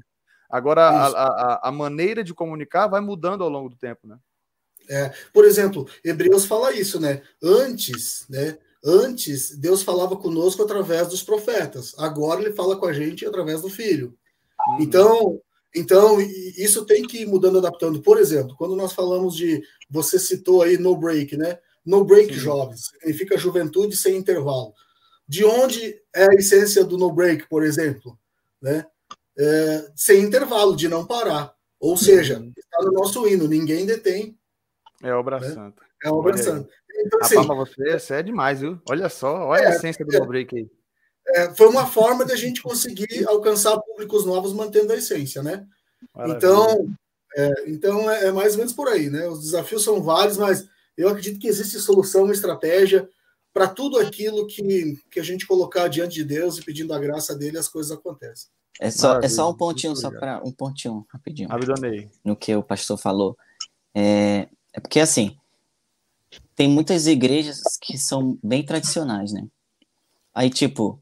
Agora, 0.50 0.88
a, 0.88 1.06
a, 1.06 1.68
a, 1.68 1.72
maneira 1.72 2.22
de 2.22 2.32
comunicar 2.32 2.86
vai 2.86 3.00
mudando 3.00 3.42
ao 3.42 3.50
longo 3.50 3.68
do 3.68 3.76
tempo, 3.76 4.06
né? 4.06 4.16
É, 4.88 5.12
por 5.32 5.44
exemplo, 5.44 5.86
Hebreus 6.04 6.44
fala 6.44 6.72
isso, 6.72 7.00
né? 7.00 7.22
Antes, 7.42 8.24
né? 8.28 8.58
Antes, 8.84 9.56
Deus 9.56 9.82
falava 9.82 10.16
conosco 10.16 10.62
através 10.62 11.08
dos 11.08 11.22
profetas. 11.22 11.94
Agora 11.98 12.40
ele 12.40 12.54
fala 12.54 12.76
com 12.76 12.86
a 12.86 12.92
gente 12.92 13.26
através 13.26 13.60
do 13.60 13.68
Filho. 13.68 14.16
Uhum. 14.68 14.76
Então, 14.80 15.40
então 15.74 16.20
isso 16.20 16.84
tem 16.84 17.02
que 17.02 17.22
ir 17.22 17.26
mudando, 17.26 17.58
adaptando. 17.58 18.00
Por 18.00 18.18
exemplo, 18.18 18.54
quando 18.56 18.76
nós 18.76 18.92
falamos 18.92 19.34
de, 19.34 19.62
você 19.90 20.18
citou 20.18 20.62
aí 20.62 20.78
no 20.78 20.96
break, 20.96 21.36
né? 21.36 21.58
No 21.84 22.04
break 22.04 22.32
Sim. 22.34 22.40
jovens 22.40 22.86
significa 22.86 23.38
juventude 23.38 23.96
sem 23.96 24.16
intervalo. 24.16 24.72
De 25.28 25.44
onde 25.44 26.00
é 26.14 26.24
a 26.26 26.34
essência 26.34 26.84
do 26.84 26.96
no 26.96 27.12
break, 27.12 27.48
por 27.48 27.64
exemplo, 27.64 28.16
né? 28.62 28.86
É, 29.38 29.90
sem 29.94 30.22
intervalo, 30.22 30.76
de 30.76 30.88
não 30.88 31.04
parar. 31.04 31.54
Ou 31.78 31.96
seja, 31.96 32.38
uhum. 32.38 32.52
está 32.56 32.82
no 32.82 32.92
nosso 32.92 33.26
hino, 33.26 33.46
ninguém 33.48 33.84
detém 33.84 34.38
é 35.02 35.12
obra 35.12 35.40
né? 35.40 35.48
santa. 35.48 35.82
É 36.02 36.08
obra 36.08 36.36
santa. 36.36 36.68
Então, 36.98 37.20
assim, 37.20 37.36
Rapaz, 37.36 37.58
você, 37.58 37.98
você 37.98 38.14
é 38.14 38.22
demais, 38.22 38.60
viu? 38.60 38.80
Olha 38.88 39.08
só, 39.08 39.46
olha 39.48 39.62
é, 39.62 39.66
a 39.66 39.70
essência 39.70 40.04
do 40.04 40.16
é, 40.16 40.26
break 40.26 40.56
aí. 40.56 40.70
é, 41.28 41.54
foi 41.54 41.68
uma 41.68 41.86
forma 41.86 42.24
de 42.24 42.32
a 42.32 42.36
gente 42.36 42.62
conseguir 42.62 43.28
alcançar 43.28 43.78
públicos 43.80 44.24
novos 44.24 44.52
mantendo 44.52 44.92
a 44.92 44.96
essência, 44.96 45.42
né? 45.42 45.66
Maravilha. 46.14 46.36
Então, 46.36 46.88
é, 47.36 47.70
então 47.70 48.10
é, 48.10 48.26
é, 48.26 48.32
mais 48.32 48.52
ou 48.52 48.58
menos 48.58 48.72
por 48.72 48.88
aí, 48.88 49.10
né? 49.10 49.26
Os 49.28 49.40
desafios 49.40 49.84
são 49.84 50.02
vários, 50.02 50.36
mas 50.36 50.66
eu 50.96 51.08
acredito 51.08 51.38
que 51.38 51.48
existe 51.48 51.78
solução, 51.78 52.30
estratégia 52.30 53.08
para 53.52 53.68
tudo 53.68 53.98
aquilo 53.98 54.46
que, 54.46 54.98
que 55.10 55.18
a 55.18 55.22
gente 55.22 55.46
colocar 55.46 55.88
diante 55.88 56.16
de 56.16 56.24
Deus 56.24 56.58
e 56.58 56.62
pedindo 56.62 56.92
a 56.92 56.98
graça 56.98 57.34
dele, 57.34 57.56
as 57.58 57.68
coisas 57.68 57.90
acontecem. 57.90 58.48
É 58.78 58.90
só, 58.90 59.18
é 59.20 59.28
só 59.28 59.50
um 59.50 59.56
pontinho, 59.56 59.96
só 59.96 60.10
para 60.10 60.42
um 60.44 60.52
pontinho, 60.52 61.06
rapidinho. 61.10 61.50
Abidonei. 61.50 62.10
No 62.22 62.36
que 62.36 62.54
o 62.54 62.62
pastor 62.62 62.98
falou. 62.98 63.34
É, 63.94 64.48
é 64.76 64.80
porque 64.80 65.00
assim, 65.00 65.34
tem 66.54 66.68
muitas 66.68 67.06
igrejas 67.06 67.62
que 67.80 67.96
são 67.96 68.38
bem 68.44 68.64
tradicionais, 68.64 69.32
né? 69.32 69.48
Aí, 70.34 70.50
tipo, 70.50 71.00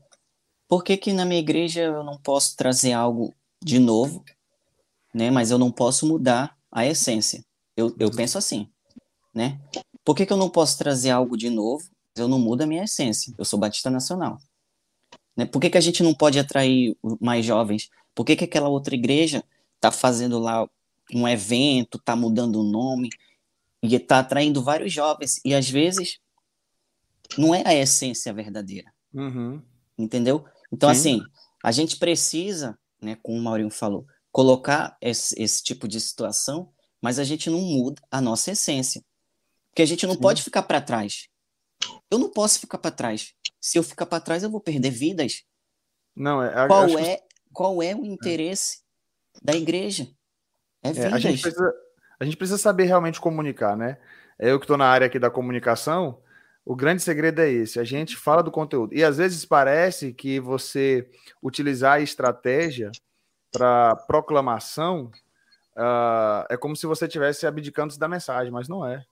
por 0.68 0.84
que 0.84 0.96
que 0.96 1.12
na 1.12 1.24
minha 1.24 1.40
igreja 1.40 1.82
eu 1.82 2.04
não 2.04 2.16
posso 2.16 2.56
trazer 2.56 2.92
algo 2.92 3.34
de 3.60 3.80
novo, 3.80 4.24
né? 5.12 5.28
Mas 5.28 5.50
eu 5.50 5.58
não 5.58 5.72
posso 5.72 6.06
mudar 6.06 6.56
a 6.70 6.86
essência. 6.86 7.44
Eu, 7.76 7.92
eu 7.98 8.12
penso 8.12 8.38
assim, 8.38 8.70
né? 9.34 9.60
Por 10.04 10.14
que 10.14 10.24
que 10.24 10.32
eu 10.32 10.36
não 10.36 10.48
posso 10.48 10.78
trazer 10.78 11.10
algo 11.10 11.36
de 11.36 11.50
novo? 11.50 11.84
Eu 12.16 12.28
não 12.28 12.38
mudo 12.38 12.62
a 12.62 12.66
minha 12.66 12.84
essência. 12.84 13.34
Eu 13.36 13.44
sou 13.44 13.58
batista 13.58 13.90
nacional. 13.90 14.38
Né? 15.36 15.46
Por 15.46 15.60
que, 15.60 15.68
que 15.68 15.78
a 15.78 15.80
gente 15.80 16.00
não 16.00 16.14
pode 16.14 16.38
atrair 16.38 16.96
mais 17.20 17.44
jovens? 17.44 17.90
Por 18.14 18.24
que, 18.24 18.36
que 18.36 18.44
aquela 18.44 18.68
outra 18.68 18.94
igreja 18.94 19.42
está 19.74 19.90
fazendo 19.90 20.38
lá 20.38 20.68
um 21.12 21.26
evento, 21.26 21.98
está 21.98 22.14
mudando 22.14 22.60
o 22.60 22.62
nome 22.62 23.10
e 23.84 23.94
está 23.94 24.20
atraindo 24.20 24.62
vários 24.62 24.92
jovens? 24.92 25.40
E 25.44 25.54
às 25.54 25.68
vezes 25.68 26.18
não 27.36 27.54
é 27.54 27.62
a 27.66 27.74
essência 27.74 28.32
verdadeira. 28.32 28.90
Uhum. 29.12 29.62
Entendeu? 29.96 30.44
Então, 30.72 30.92
Sim. 30.94 31.20
assim, 31.20 31.22
a 31.62 31.70
gente 31.70 31.98
precisa, 31.98 32.78
né, 33.00 33.16
como 33.22 33.38
o 33.38 33.42
Maurinho 33.42 33.70
falou, 33.70 34.06
colocar 34.32 34.96
esse, 35.00 35.40
esse, 35.40 35.62
tipo 35.62 35.86
de 35.86 36.00
situação, 36.00 36.72
mas 37.00 37.18
a 37.18 37.24
gente 37.24 37.50
não 37.50 37.60
muda 37.60 38.02
a 38.10 38.20
nossa 38.20 38.52
essência. 38.52 39.04
Porque 39.70 39.82
a 39.82 39.86
gente 39.86 40.06
não 40.06 40.14
Sim. 40.14 40.20
pode 40.20 40.42
ficar 40.42 40.62
para 40.62 40.80
trás. 40.80 41.28
Eu 42.10 42.18
não 42.18 42.30
posso 42.30 42.58
ficar 42.58 42.78
para 42.78 42.90
trás. 42.90 43.34
Se 43.60 43.78
eu 43.78 43.82
ficar 43.82 44.06
para 44.06 44.20
trás, 44.20 44.42
eu 44.42 44.50
vou 44.50 44.60
perder 44.60 44.90
vidas. 44.90 45.44
Não, 46.16 46.42
é, 46.42 46.66
qual, 46.66 46.88
é, 46.98 47.16
que... 47.16 47.24
qual 47.52 47.82
é 47.82 47.94
o 47.94 48.04
interesse 48.04 48.78
é. 49.36 49.40
da 49.42 49.54
igreja? 49.54 50.08
É. 50.82 50.88
É, 50.88 51.06
a, 51.06 51.18
gente 51.18 51.40
precisa, 51.40 51.72
a 52.18 52.24
gente 52.24 52.36
precisa 52.36 52.58
saber 52.58 52.84
realmente 52.84 53.20
comunicar, 53.20 53.76
né? 53.76 53.98
É 54.38 54.50
eu 54.50 54.58
que 54.58 54.64
estou 54.64 54.76
na 54.76 54.86
área 54.86 55.06
aqui 55.06 55.18
da 55.18 55.30
comunicação, 55.30 56.18
o 56.64 56.74
grande 56.74 57.02
segredo 57.02 57.40
é 57.40 57.50
esse: 57.50 57.78
a 57.78 57.84
gente 57.84 58.16
fala 58.16 58.42
do 58.42 58.50
conteúdo. 58.50 58.94
E 58.94 59.04
às 59.04 59.18
vezes 59.18 59.44
parece 59.44 60.12
que 60.12 60.40
você 60.40 61.08
utilizar 61.42 61.94
a 61.94 62.00
estratégia 62.00 62.90
para 63.52 63.94
proclamação 64.06 65.10
uh, 65.76 66.44
é 66.48 66.56
como 66.56 66.74
se 66.74 66.86
você 66.86 67.06
estivesse 67.06 67.46
abdicando 67.46 67.96
da 67.98 68.08
mensagem, 68.08 68.52
mas 68.52 68.68
não 68.68 68.86
é. 68.86 69.04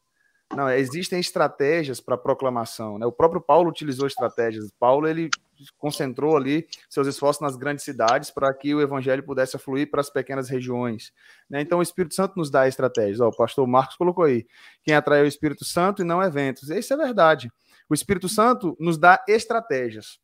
Não, 0.55 0.69
existem 0.71 1.19
estratégias 1.19 2.01
para 2.01 2.17
proclamação. 2.17 2.99
Né? 2.99 3.07
O 3.07 3.13
próprio 3.13 3.41
Paulo 3.41 3.71
utilizou 3.71 4.07
estratégias. 4.07 4.71
Paulo 4.79 5.09
ele 5.09 5.31
concentrou 5.77 6.37
ali 6.37 6.67
seus 6.89 7.07
esforços 7.07 7.41
nas 7.41 7.57
grandes 7.57 7.85
cidades 7.85 8.31
para 8.31 8.53
que 8.53 8.75
o 8.75 8.81
evangelho 8.81 9.23
pudesse 9.23 9.59
fluir 9.59 9.91
para 9.91 10.01
as 10.01 10.11
pequenas 10.11 10.49
regiões. 10.49 11.13
Né? 11.49 11.61
Então 11.61 11.79
o 11.79 11.83
Espírito 11.83 12.15
Santo 12.15 12.35
nos 12.37 12.51
dá 12.51 12.67
estratégias. 12.69 13.21
Ó, 13.21 13.29
o 13.29 13.37
pastor 13.37 13.67
Marcos 13.67 13.97
colocou 13.97 14.25
aí: 14.25 14.47
quem 14.83 14.95
atrai 14.95 15.23
o 15.23 15.27
Espírito 15.27 15.65
Santo 15.65 16.03
e 16.03 16.05
não 16.05 16.23
eventos. 16.23 16.71
Isso 16.71 16.93
é 16.93 16.97
verdade. 16.97 17.51
O 17.89 17.95
Espírito 17.95 18.29
Santo 18.29 18.77
nos 18.81 18.99
dá 18.99 19.23
estratégias. 19.29 20.19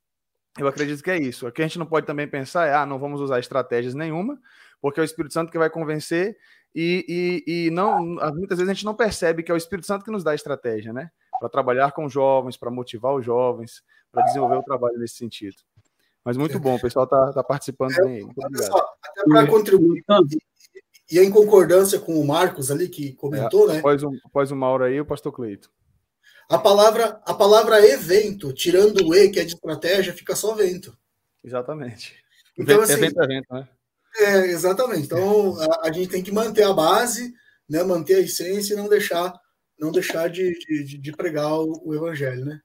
Eu 0.58 0.66
acredito 0.66 1.02
que 1.02 1.10
é 1.10 1.18
isso. 1.18 1.46
Aqui 1.46 1.62
a 1.62 1.66
gente 1.66 1.78
não 1.78 1.86
pode 1.86 2.06
também 2.06 2.26
pensar, 2.26 2.66
é, 2.66 2.74
ah, 2.74 2.86
não 2.86 2.98
vamos 2.98 3.20
usar 3.20 3.38
estratégias 3.38 3.94
nenhuma, 3.94 4.38
porque 4.80 4.98
é 4.98 5.02
o 5.02 5.04
Espírito 5.04 5.34
Santo 5.34 5.52
que 5.52 5.58
vai 5.58 5.70
convencer 5.70 6.36
e, 6.74 7.44
e, 7.46 7.66
e 7.66 7.70
não, 7.70 8.04
muitas 8.34 8.58
vezes 8.58 8.70
a 8.70 8.74
gente 8.74 8.84
não 8.84 8.94
percebe 8.94 9.42
que 9.42 9.50
é 9.50 9.54
o 9.54 9.58
Espírito 9.58 9.86
Santo 9.86 10.04
que 10.04 10.10
nos 10.10 10.22
dá 10.22 10.34
estratégia, 10.34 10.92
né? 10.92 11.10
Para 11.38 11.48
trabalhar 11.48 11.92
com 11.92 12.08
jovens, 12.08 12.56
para 12.56 12.70
motivar 12.70 13.14
os 13.14 13.24
jovens, 13.24 13.82
para 14.10 14.24
desenvolver 14.24 14.56
o 14.56 14.62
trabalho 14.62 14.98
nesse 14.98 15.16
sentido. 15.16 15.56
Mas 16.24 16.36
muito 16.36 16.58
bom, 16.58 16.74
o 16.76 16.80
pessoal 16.80 17.04
está 17.04 17.32
tá 17.32 17.42
participando 17.42 17.92
é, 17.92 18.02
bem. 18.02 18.24
Muito 18.24 18.44
obrigado. 18.44 18.74
Até 19.02 19.24
para 19.24 19.46
contribuir, 19.46 20.04
e 21.10 21.18
em 21.18 21.30
concordância 21.30 21.98
com 21.98 22.20
o 22.20 22.26
Marcos 22.26 22.70
ali, 22.70 22.88
que 22.88 23.14
comentou, 23.14 23.70
é, 23.70 23.74
né? 23.74 23.78
Após 23.78 24.02
o, 24.02 24.12
após 24.24 24.50
o 24.50 24.56
Mauro 24.56 24.84
aí, 24.84 25.00
o 25.00 25.06
pastor 25.06 25.32
Cleito. 25.32 25.70
A 26.50 26.58
palavra, 26.58 27.20
a 27.24 27.34
palavra 27.34 27.86
evento, 27.86 28.52
tirando 28.52 29.06
o 29.06 29.14
E, 29.14 29.30
que 29.30 29.40
é 29.40 29.44
de 29.44 29.54
estratégia, 29.54 30.12
fica 30.12 30.36
só 30.36 30.54
vento. 30.54 30.96
Exatamente. 31.42 32.14
Então, 32.58 32.80
assim, 32.80 32.94
evento, 32.94 33.22
evento, 33.22 33.46
né? 33.52 33.68
É, 34.18 34.46
exatamente. 34.46 35.04
Então 35.04 35.58
a, 35.60 35.88
a, 35.88 35.92
gente 35.92 36.08
tem 36.08 36.22
que 36.22 36.32
manter 36.32 36.64
a 36.64 36.72
base, 36.72 37.32
né, 37.68 37.82
manter 37.82 38.16
a 38.16 38.20
essência 38.20 38.74
e 38.74 38.76
não 38.76 38.88
deixar, 38.88 39.32
não 39.78 39.92
deixar 39.92 40.28
de, 40.28 40.58
de, 40.58 40.98
de 40.98 41.12
pregar 41.12 41.52
o, 41.52 41.80
o, 41.84 41.94
evangelho, 41.94 42.44
né? 42.44 42.60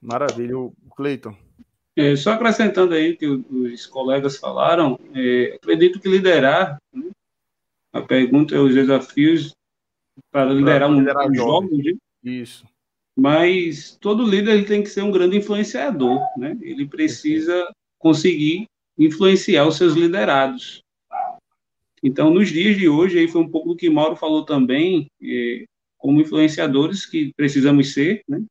Maravilha, 0.00 0.58
o 0.58 0.72
Cleiton. 0.96 1.36
É, 1.96 2.16
só 2.16 2.32
acrescentando 2.32 2.94
aí 2.94 3.16
que 3.16 3.26
os 3.26 3.86
colegas 3.86 4.36
falaram, 4.36 4.98
é, 5.14 5.54
acredito 5.56 6.00
que 6.00 6.08
liderar, 6.08 6.78
né, 6.92 7.10
a 7.92 8.00
pergunta 8.00 8.54
é 8.54 8.58
os 8.58 8.74
desafios 8.74 9.54
para 10.30 10.52
liderar, 10.52 10.88
para 10.88 10.98
liderar 10.98 11.26
um, 11.26 11.30
um 11.30 11.34
jovem, 11.34 11.78
né? 11.78 11.92
Isso. 12.22 12.64
Mas 13.16 13.96
todo 14.00 14.26
líder 14.26 14.54
ele 14.54 14.64
tem 14.64 14.82
que 14.82 14.88
ser 14.88 15.02
um 15.02 15.10
grande 15.10 15.36
influenciador, 15.36 16.20
né? 16.38 16.56
Ele 16.62 16.86
precisa 16.86 17.68
conseguir 17.98 18.66
influenciar 18.96 19.66
os 19.66 19.76
seus 19.76 19.94
liderados. 19.94 20.82
Então, 22.02 22.30
nos 22.30 22.48
dias 22.48 22.76
de 22.76 22.88
hoje, 22.88 23.18
aí 23.18 23.28
foi 23.28 23.42
um 23.42 23.48
pouco 23.48 23.70
do 23.70 23.76
que 23.76 23.90
Mauro 23.90 24.16
falou 24.16 24.44
também, 24.44 25.10
é, 25.22 25.64
como 26.00 26.20
influenciadores 26.20 27.06
que 27.06 27.32
precisamos 27.36 27.92
ser, 27.92 28.24
né? 28.26 28.42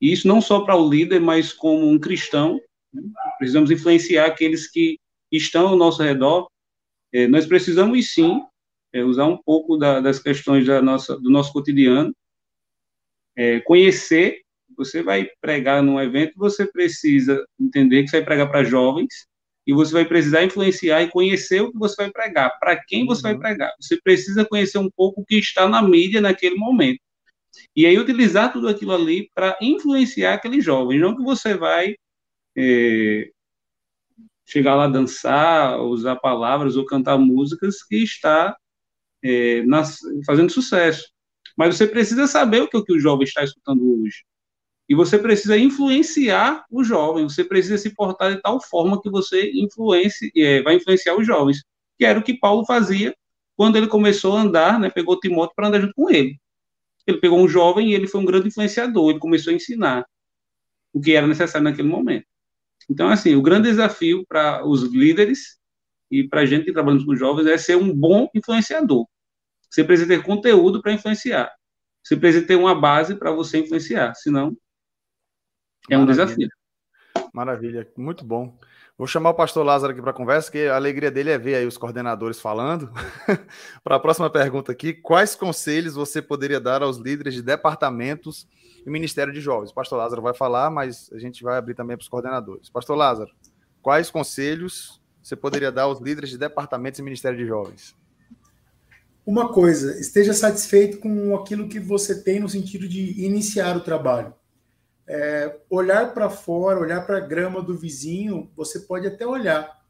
E 0.00 0.12
isso 0.12 0.26
não 0.26 0.40
só 0.40 0.64
para 0.64 0.76
o 0.76 0.88
líder, 0.88 1.20
mas 1.20 1.52
como 1.52 1.88
um 1.88 1.98
cristão, 1.98 2.60
né? 2.92 3.02
precisamos 3.38 3.70
influenciar 3.70 4.26
aqueles 4.26 4.68
que 4.68 4.98
estão 5.30 5.68
ao 5.68 5.76
nosso 5.76 6.02
redor. 6.02 6.48
É, 7.12 7.28
nós 7.28 7.46
precisamos 7.46 8.12
sim 8.12 8.42
é, 8.92 9.04
usar 9.04 9.26
um 9.26 9.36
pouco 9.36 9.76
da, 9.76 10.00
das 10.00 10.18
questões 10.18 10.66
da 10.66 10.80
nossa, 10.82 11.16
do 11.18 11.30
nosso 11.30 11.52
cotidiano, 11.52 12.14
é, 13.36 13.60
conhecer. 13.60 14.40
Você 14.76 15.02
vai 15.02 15.28
pregar 15.40 15.82
num 15.82 16.00
evento, 16.00 16.32
você 16.36 16.66
precisa 16.66 17.44
entender 17.60 18.02
que 18.02 18.08
você 18.08 18.16
vai 18.16 18.24
pregar 18.24 18.50
para 18.50 18.64
jovens, 18.64 19.26
e 19.66 19.72
você 19.72 19.92
vai 19.92 20.04
precisar 20.04 20.44
influenciar 20.44 21.02
e 21.02 21.10
conhecer 21.10 21.60
o 21.60 21.70
que 21.70 21.78
você 21.78 21.94
vai 21.96 22.10
pregar, 22.10 22.58
para 22.58 22.76
quem 22.76 23.06
você 23.06 23.26
uhum. 23.26 23.32
vai 23.32 23.38
pregar. 23.38 23.72
Você 23.80 24.00
precisa 24.00 24.44
conhecer 24.44 24.78
um 24.78 24.90
pouco 24.90 25.20
o 25.20 25.24
que 25.24 25.36
está 25.36 25.68
na 25.68 25.80
mídia 25.80 26.20
naquele 26.20 26.56
momento. 26.56 27.00
E 27.76 27.86
aí 27.86 27.98
utilizar 27.98 28.52
tudo 28.52 28.68
aquilo 28.68 28.92
ali 28.92 29.30
para 29.34 29.56
influenciar 29.60 30.34
aquele 30.34 30.60
jovem, 30.60 30.98
não 30.98 31.16
que 31.16 31.22
você 31.22 31.54
vai 31.54 31.94
é, 32.56 33.30
chegar 34.46 34.74
lá 34.74 34.88
dançar, 34.88 35.80
usar 35.80 36.16
palavras 36.16 36.76
ou 36.76 36.84
cantar 36.84 37.18
músicas 37.18 37.82
que 37.82 37.96
está 37.96 38.56
é, 39.22 39.62
nas, 39.62 39.98
fazendo 40.26 40.50
sucesso. 40.50 41.10
Mas 41.56 41.76
você 41.76 41.86
precisa 41.86 42.26
saber 42.26 42.62
o 42.62 42.68
que, 42.68 42.76
o 42.76 42.84
que 42.84 42.92
o 42.92 42.98
jovem 42.98 43.24
está 43.24 43.44
escutando 43.44 44.02
hoje. 44.02 44.24
E 44.92 44.94
você 44.94 45.18
precisa 45.18 45.56
influenciar 45.56 46.66
o 46.70 46.84
jovem, 46.84 47.26
você 47.26 47.42
precisa 47.42 47.78
se 47.78 47.94
portar 47.94 48.34
de 48.34 48.42
tal 48.42 48.60
forma 48.60 49.00
que 49.00 49.08
você 49.08 49.50
influencie, 49.54 50.30
é, 50.36 50.60
vai 50.60 50.74
influenciar 50.74 51.16
os 51.16 51.26
jovens, 51.26 51.64
que 51.98 52.04
era 52.04 52.18
o 52.18 52.22
que 52.22 52.34
Paulo 52.34 52.66
fazia 52.66 53.16
quando 53.56 53.76
ele 53.76 53.86
começou 53.86 54.36
a 54.36 54.42
andar, 54.42 54.78
né, 54.78 54.90
pegou 54.90 55.18
Timóteo 55.18 55.54
para 55.56 55.68
andar 55.68 55.80
junto 55.80 55.94
com 55.94 56.10
ele. 56.10 56.38
Ele 57.06 57.16
pegou 57.16 57.40
um 57.40 57.48
jovem 57.48 57.88
e 57.88 57.94
ele 57.94 58.06
foi 58.06 58.20
um 58.20 58.26
grande 58.26 58.48
influenciador, 58.48 59.08
ele 59.08 59.18
começou 59.18 59.50
a 59.50 59.56
ensinar 59.56 60.04
o 60.92 61.00
que 61.00 61.14
era 61.14 61.26
necessário 61.26 61.64
naquele 61.64 61.88
momento. 61.88 62.26
Então, 62.90 63.08
assim, 63.08 63.34
o 63.34 63.40
grande 63.40 63.70
desafio 63.70 64.26
para 64.28 64.62
os 64.62 64.82
líderes 64.82 65.58
e 66.10 66.22
para 66.22 66.42
a 66.42 66.44
gente 66.44 66.66
que 66.66 66.72
trabalha 66.74 67.02
com 67.02 67.16
jovens 67.16 67.46
é 67.46 67.56
ser 67.56 67.78
um 67.78 67.96
bom 67.96 68.28
influenciador. 68.34 69.06
Você 69.70 69.82
precisa 69.82 70.06
ter 70.06 70.22
conteúdo 70.22 70.82
para 70.82 70.92
influenciar. 70.92 71.50
Você 72.04 72.14
precisa 72.14 72.46
ter 72.46 72.56
uma 72.56 72.74
base 72.74 73.14
para 73.14 73.32
você 73.32 73.56
influenciar, 73.56 74.14
senão 74.16 74.54
é 75.90 75.96
um 75.96 76.00
Maravilha. 76.00 76.26
desafio. 76.26 76.48
Maravilha, 77.32 77.88
muito 77.96 78.24
bom. 78.24 78.58
Vou 78.96 79.06
chamar 79.06 79.30
o 79.30 79.34
pastor 79.34 79.64
Lázaro 79.64 79.92
aqui 79.92 80.02
para 80.02 80.10
a 80.10 80.14
conversa, 80.14 80.52
que 80.52 80.66
a 80.66 80.76
alegria 80.76 81.10
dele 81.10 81.30
é 81.30 81.38
ver 81.38 81.54
aí 81.54 81.66
os 81.66 81.78
coordenadores 81.78 82.38
falando. 82.38 82.92
para 83.82 83.96
a 83.96 84.00
próxima 84.00 84.28
pergunta 84.28 84.70
aqui, 84.70 84.92
quais 84.92 85.34
conselhos 85.34 85.94
você 85.94 86.20
poderia 86.20 86.60
dar 86.60 86.82
aos 86.82 86.98
líderes 86.98 87.34
de 87.34 87.42
departamentos 87.42 88.46
e 88.84 88.90
Ministério 88.90 89.32
de 89.32 89.40
Jovens? 89.40 89.70
O 89.70 89.74
pastor 89.74 89.98
Lázaro 89.98 90.20
vai 90.20 90.34
falar, 90.34 90.70
mas 90.70 91.10
a 91.12 91.18
gente 91.18 91.42
vai 91.42 91.56
abrir 91.56 91.74
também 91.74 91.96
para 91.96 92.02
os 92.02 92.08
coordenadores. 92.08 92.68
Pastor 92.68 92.96
Lázaro, 92.96 93.30
quais 93.80 94.10
conselhos 94.10 95.00
você 95.22 95.34
poderia 95.34 95.72
dar 95.72 95.84
aos 95.84 96.00
líderes 96.00 96.30
de 96.30 96.38
departamentos 96.38 97.00
e 97.00 97.02
Ministério 97.02 97.38
de 97.38 97.46
Jovens? 97.46 97.96
Uma 99.24 99.52
coisa, 99.52 99.98
esteja 99.98 100.34
satisfeito 100.34 100.98
com 100.98 101.34
aquilo 101.34 101.68
que 101.68 101.80
você 101.80 102.22
tem 102.22 102.40
no 102.40 102.48
sentido 102.48 102.86
de 102.86 103.24
iniciar 103.24 103.76
o 103.76 103.80
trabalho 103.80 104.34
É, 105.06 105.56
olhar 105.68 106.14
para 106.14 106.30
fora, 106.30 106.78
olhar 106.78 107.04
para 107.04 107.18
a 107.18 107.26
grama 107.26 107.60
do 107.60 107.76
vizinho, 107.76 108.50
você 108.54 108.80
pode 108.80 109.06
até 109.06 109.26
olhar, 109.26 109.82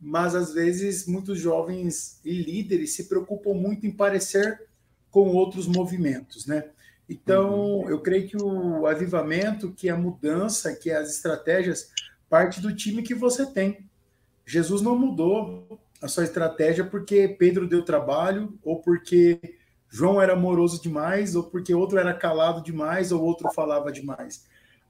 mas 0.00 0.34
às 0.34 0.52
vezes 0.52 1.06
muitos 1.06 1.40
jovens 1.40 2.20
e 2.24 2.42
líderes 2.42 2.94
se 2.94 3.08
preocupam 3.08 3.54
muito 3.54 3.86
em 3.86 3.90
parecer 3.90 4.68
com 5.10 5.28
outros 5.28 5.66
movimentos, 5.66 6.46
né? 6.46 6.70
Então, 7.08 7.78
uhum. 7.78 7.88
eu 7.88 8.00
creio 8.00 8.28
que 8.28 8.36
o 8.36 8.86
avivamento, 8.86 9.72
que 9.72 9.88
a 9.88 9.96
mudança, 9.96 10.74
que 10.76 10.90
as 10.90 11.08
estratégias, 11.08 11.90
parte 12.28 12.60
do 12.60 12.74
time 12.74 13.02
que 13.02 13.14
você 13.14 13.46
tem. 13.46 13.88
Jesus 14.44 14.82
não 14.82 14.98
mudou 14.98 15.80
a 16.02 16.08
sua 16.08 16.24
estratégia 16.24 16.84
porque 16.84 17.28
Pedro 17.28 17.66
deu 17.66 17.82
trabalho, 17.82 18.58
ou 18.62 18.80
porque 18.80 19.40
João 19.88 20.20
era 20.20 20.34
amoroso 20.34 20.82
demais, 20.82 21.34
ou 21.34 21.44
porque 21.44 21.74
outro 21.74 21.98
era 21.98 22.12
calado 22.12 22.62
demais, 22.62 23.10
ou 23.10 23.22
outro 23.22 23.50
falava 23.52 23.90
demais. 23.90 24.46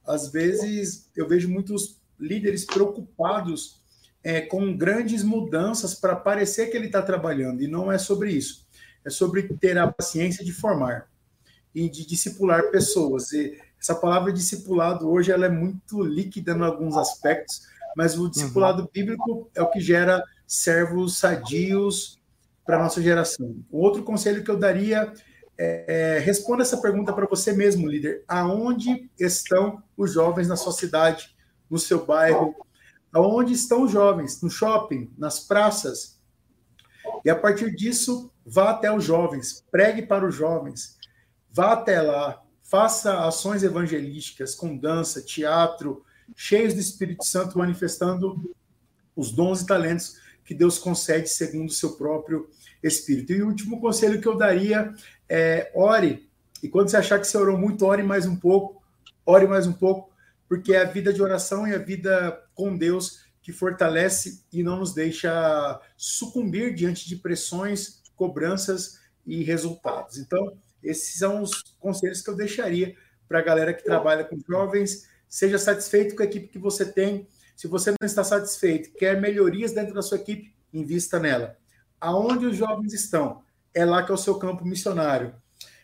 Às 0.09 0.33
vezes, 0.33 1.11
eu 1.15 1.29
vejo 1.29 1.49
muitos 1.49 1.99
líderes 2.19 2.65
preocupados 2.65 3.79
é, 4.25 4.41
com 4.41 4.77
grandes 4.77 5.23
mudanças 5.23 5.95
para 5.95 6.17
parecer 6.17 6.71
que 6.71 6.77
ele 6.77 6.87
está 6.87 7.03
trabalhando, 7.03 7.63
e 7.63 7.69
não 7.69 7.93
é 7.93 7.99
sobre 7.99 8.33
isso. 8.33 8.67
É 9.05 9.11
sobre 9.11 9.43
ter 9.43 9.79
a 9.79 9.91
paciência 9.91 10.45
de 10.45 10.53
formar 10.53 11.09
e 11.75 11.89
de 11.89 12.07
discipular 12.07 12.71
pessoas. 12.71 13.33
E 13.33 13.59
essa 13.81 13.95
palavra 13.95 14.33
discipulado 14.33 15.09
hoje 15.09 15.31
ela 15.31 15.47
é 15.47 15.51
muito 15.51 16.03
líquida 16.03 16.53
em 16.53 16.63
alguns 16.63 16.97
aspectos, 16.97 17.63
mas 17.97 18.19
o 18.19 18.29
discipulado 18.29 18.83
uhum. 18.83 18.89
bíblico 18.93 19.51
é 19.55 19.63
o 19.63 19.71
que 19.71 19.81
gera 19.81 20.25
servos 20.47 21.19
sadios 21.19 22.19
para 22.65 22.79
nossa 22.83 23.01
geração. 23.01 23.57
Outro 23.71 24.03
conselho 24.03 24.43
que 24.43 24.51
eu 24.51 24.59
daria 24.59 25.13
é, 25.59 26.19
responda 26.21 26.63
essa 26.63 26.81
pergunta 26.81 27.13
para 27.13 27.27
você 27.27 27.53
mesmo, 27.53 27.89
líder. 27.89 28.25
Aonde 28.29 29.11
estão 29.19 29.83
os 29.97 30.13
jovens 30.13 30.49
na 30.49 30.57
sua 30.57 30.73
cidade, 30.73 31.37
no 31.69 31.79
seu 31.79 32.07
bairro? 32.07 32.55
Aonde 33.13 33.53
estão 33.53 33.83
os 33.83 33.91
jovens? 33.91 34.41
No 34.41 34.51
shopping, 34.51 35.13
nas 35.19 35.41
praças? 35.41 36.21
E 37.25 37.31
a 37.31 37.37
partir 37.37 37.75
disso, 37.75 38.33
vá 38.47 38.71
até 38.71 38.93
os 38.93 39.03
jovens, 39.03 39.65
pregue 39.71 40.03
para 40.03 40.27
os 40.27 40.35
jovens, 40.35 40.99
Vá 41.51 41.73
até 41.73 42.01
lá, 42.01 42.41
faça 42.63 43.27
ações 43.27 43.63
evangelísticas 43.63 44.55
com 44.55 44.77
dança, 44.77 45.23
teatro, 45.23 46.05
cheios 46.37 46.75
do 46.75 46.81
Espírito 46.81 47.25
Santo, 47.25 47.59
manifestando 47.59 48.55
os 49.17 49.33
dons 49.33 49.63
e 49.63 49.67
talentos 49.67 50.19
que 50.45 50.55
Deus 50.55 50.79
concede 50.79 51.29
segundo 51.29 51.69
o 51.69 51.73
seu 51.73 51.97
próprio 51.97 52.49
Espírito. 52.83 53.33
E 53.33 53.43
o 53.43 53.49
último 53.49 53.81
conselho 53.81 54.21
que 54.21 54.29
eu 54.29 54.37
daria 54.37 54.95
é 55.29 55.71
ore. 55.75 56.29
E 56.63 56.69
quando 56.69 56.91
você 56.91 56.97
achar 56.97 57.19
que 57.19 57.27
você 57.27 57.37
orou 57.37 57.59
muito, 57.59 57.85
ore 57.85 58.03
mais 58.03 58.27
um 58.27 58.37
pouco, 58.37 58.83
ore 59.25 59.47
mais 59.47 59.67
um 59.67 59.73
pouco, 59.73 60.11
porque 60.49 60.75
é 60.75 60.83
a 60.83 60.85
vida 60.85 61.13
de 61.13 61.23
oração 61.23 61.67
e 61.67 61.75
a 61.75 61.79
vida 61.79 62.43
com 62.55 62.77
Deus 62.77 63.27
que 63.43 63.53
fortalece 63.53 64.45
e 64.53 64.63
não 64.63 64.79
nos 64.79 64.93
deixa 64.93 65.81
sucumbir 65.97 66.75
diante 66.75 67.09
de 67.09 67.17
pressões, 67.17 68.03
cobranças 68.15 69.01
e 69.25 69.43
resultados. 69.43 70.19
Então, 70.19 70.57
esses 70.83 71.19
são 71.19 71.43
os 71.43 71.63
conselhos 71.79 72.21
que 72.21 72.29
eu 72.29 72.37
deixaria 72.37 72.95
para 73.27 73.39
a 73.39 73.43
galera 73.43 73.73
que 73.73 73.85
trabalha 73.85 74.25
com 74.25 74.39
jovens. 74.47 75.09
Seja 75.29 75.59
satisfeito 75.59 76.15
com 76.15 76.23
a 76.23 76.27
equipe 76.27 76.49
que 76.49 76.59
você 76.59 76.85
tem. 76.85 77.27
Se 77.57 77.67
você 77.67 77.91
não 77.91 78.07
está 78.07 78.23
satisfeito, 78.23 78.93
quer 78.93 79.21
melhorias 79.21 79.73
dentro 79.73 79.95
da 79.95 80.03
sua 80.03 80.19
equipe, 80.19 80.55
invista 80.73 81.19
nela. 81.19 81.57
Aonde 82.01 82.47
os 82.47 82.57
jovens 82.57 82.93
estão, 82.93 83.43
é 83.79 83.85
lá 83.85 84.03
que 84.03 84.11
é 84.11 84.15
o 84.15 84.19
seu 84.19 84.39
campo 84.39 84.65
missionário. 84.65 85.33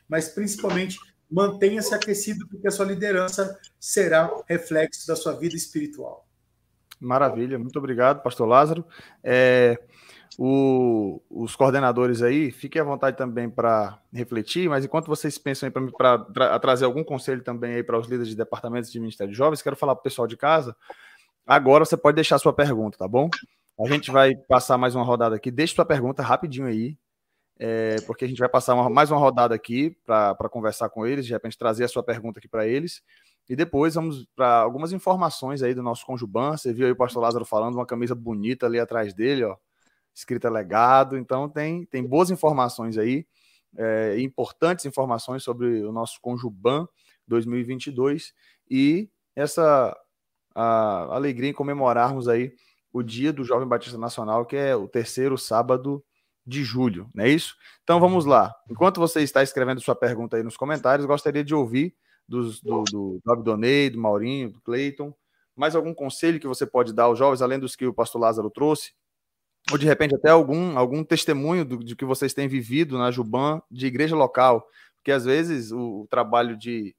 Mas 0.09 0.28
principalmente 0.28 0.99
mantenha-se 1.30 1.95
aquecido, 1.95 2.47
porque 2.49 2.66
a 2.66 2.70
sua 2.70 2.86
liderança 2.86 3.59
será 3.78 4.30
reflexo 4.49 5.07
da 5.07 5.14
sua 5.14 5.32
vida 5.32 5.55
espiritual. 5.55 6.26
Maravilha, 7.01 7.59
muito 7.59 7.78
obrigado, 7.78 8.22
Pastor 8.22 8.49
Lázaro. 8.49 8.84
É, 9.22 9.78
o, 10.36 11.22
os 11.30 11.55
coordenadores 11.55 12.20
aí, 12.20 12.51
fiquem 12.51 12.82
à 12.82 12.84
vontade 12.84 13.16
também 13.16 13.49
para 13.49 14.01
refletir, 14.12 14.68
mas 14.68 14.84
enquanto 14.84 15.07
vocês 15.07 15.38
pensam 15.38 15.68
aí 15.68 15.72
para 15.72 16.18
tra 16.18 16.59
trazer 16.59 16.84
algum 16.84 17.05
conselho 17.05 17.42
também 17.42 17.74
aí 17.74 17.82
para 17.82 17.99
os 17.99 18.07
líderes 18.07 18.28
de 18.28 18.36
departamentos 18.36 18.90
de 18.90 18.99
Ministério 18.99 19.32
de 19.32 19.38
Jovens, 19.38 19.62
quero 19.62 19.76
falar 19.76 19.95
para 19.95 20.01
o 20.01 20.05
pessoal 20.05 20.26
de 20.26 20.36
casa. 20.36 20.76
Agora 21.47 21.84
você 21.84 21.97
pode 21.97 22.16
deixar 22.16 22.38
sua 22.38 22.53
pergunta, 22.53 22.99
tá 22.99 23.07
bom? 23.07 23.28
A 23.78 23.88
gente 23.88 24.11
vai 24.11 24.34
passar 24.49 24.78
mais 24.78 24.95
uma 24.95 25.05
rodada 25.05 25.36
aqui. 25.36 25.51
Deixe 25.51 25.74
sua 25.74 25.84
pergunta 25.84 26.22
rapidinho 26.22 26.66
aí, 26.66 26.97
é, 27.59 27.96
porque 28.07 28.24
a 28.24 28.28
gente 28.28 28.38
vai 28.38 28.48
passar 28.48 28.74
uma, 28.74 28.90
mais 28.90 29.11
uma 29.11 29.18
rodada 29.18 29.55
aqui 29.55 29.96
para 30.05 30.48
conversar 30.50 30.88
com 30.88 31.07
eles, 31.07 31.26
de 31.26 31.32
repente 31.32 31.59
trazer 31.59 31.84
a 31.84 31.88
sua 31.88 32.02
pergunta 32.02 32.38
aqui 32.38 32.48
para 32.48 32.66
eles. 32.66 33.02
E 33.48 33.55
depois 33.55 33.94
vamos 33.94 34.26
para 34.34 34.61
algumas 34.61 34.92
informações 34.92 35.62
aí 35.62 35.74
do 35.74 35.82
nosso 35.82 36.07
Conjuban. 36.07 36.57
Você 36.57 36.72
viu 36.72 36.86
aí 36.86 36.92
o 36.92 36.96
pastor 36.96 37.22
Lázaro 37.22 37.44
falando, 37.44 37.74
uma 37.74 37.86
camisa 37.86 38.14
bonita 38.14 38.66
ali 38.66 38.80
atrás 38.80 39.12
dele, 39.12 39.44
ó 39.44 39.57
escrita 40.14 40.48
legado. 40.48 41.18
Então, 41.18 41.48
tem, 41.48 41.84
tem 41.86 42.02
boas 42.07 42.30
informações 42.30 42.96
aí, 42.96 43.26
é, 43.76 44.18
importantes 44.20 44.86
informações 44.86 45.42
sobre 45.42 45.82
o 45.82 45.90
nosso 45.90 46.20
Conjuban 46.20 46.86
2022 47.26 48.32
e 48.70 49.11
essa 49.34 49.96
a 50.55 51.16
alegria 51.16 51.50
em 51.50 51.52
comemorarmos 51.52 52.28
aí 52.28 52.55
o 52.92 53.02
dia 53.02 53.32
do 53.32 53.42
Jovem 53.42 53.66
Batista 53.66 53.98
Nacional, 53.98 54.46
que 54.46 54.55
é 54.55 54.76
o 54.76 54.86
terceiro 54.86 55.36
sábado 55.36 56.05
de 56.47 56.62
julho, 56.62 57.09
não 57.14 57.24
é 57.24 57.28
isso? 57.28 57.57
Então 57.82 57.99
vamos 57.99 58.24
lá. 58.24 58.55
Enquanto 58.70 59.01
você 59.01 59.22
está 59.22 59.42
escrevendo 59.42 59.80
sua 59.80 59.95
pergunta 59.95 60.36
aí 60.36 60.42
nos 60.42 60.57
comentários, 60.57 61.07
gostaria 61.07 61.45
de 61.45 61.55
ouvir 61.55 61.95
dos, 62.28 62.61
do, 62.61 62.84
do, 62.84 63.20
do 63.24 63.32
Abdonei, 63.32 63.90
do 63.90 63.99
Maurinho, 63.99 64.51
do 64.51 64.61
Cleiton, 64.61 65.14
mais 65.57 65.74
algum 65.74 65.95
conselho 65.95 66.40
que 66.40 66.47
você 66.47 66.66
pode 66.66 66.92
dar 66.92 67.05
aos 67.05 67.18
jovens, 67.18 67.42
além 67.42 67.59
dos 67.59 67.76
que 67.76 67.86
o 67.86 67.95
pastor 67.95 68.20
Lázaro 68.20 68.51
trouxe, 68.51 68.92
ou 69.70 69.78
de 69.78 69.86
repente 69.86 70.14
até 70.14 70.30
algum, 70.30 70.76
algum 70.76 71.03
testemunho 71.03 71.64
do, 71.64 71.78
de 71.78 71.97
que 71.97 72.05
vocês 72.05 72.34
têm 72.34 72.49
vivido 72.49 72.99
na 72.99 73.11
Juban 73.11 73.62
de 73.70 73.86
igreja 73.86 74.16
local, 74.16 74.66
porque 74.97 75.12
às 75.12 75.24
vezes 75.24 75.70
o, 75.72 76.03
o 76.03 76.07
trabalho 76.09 76.57
de 76.57 76.95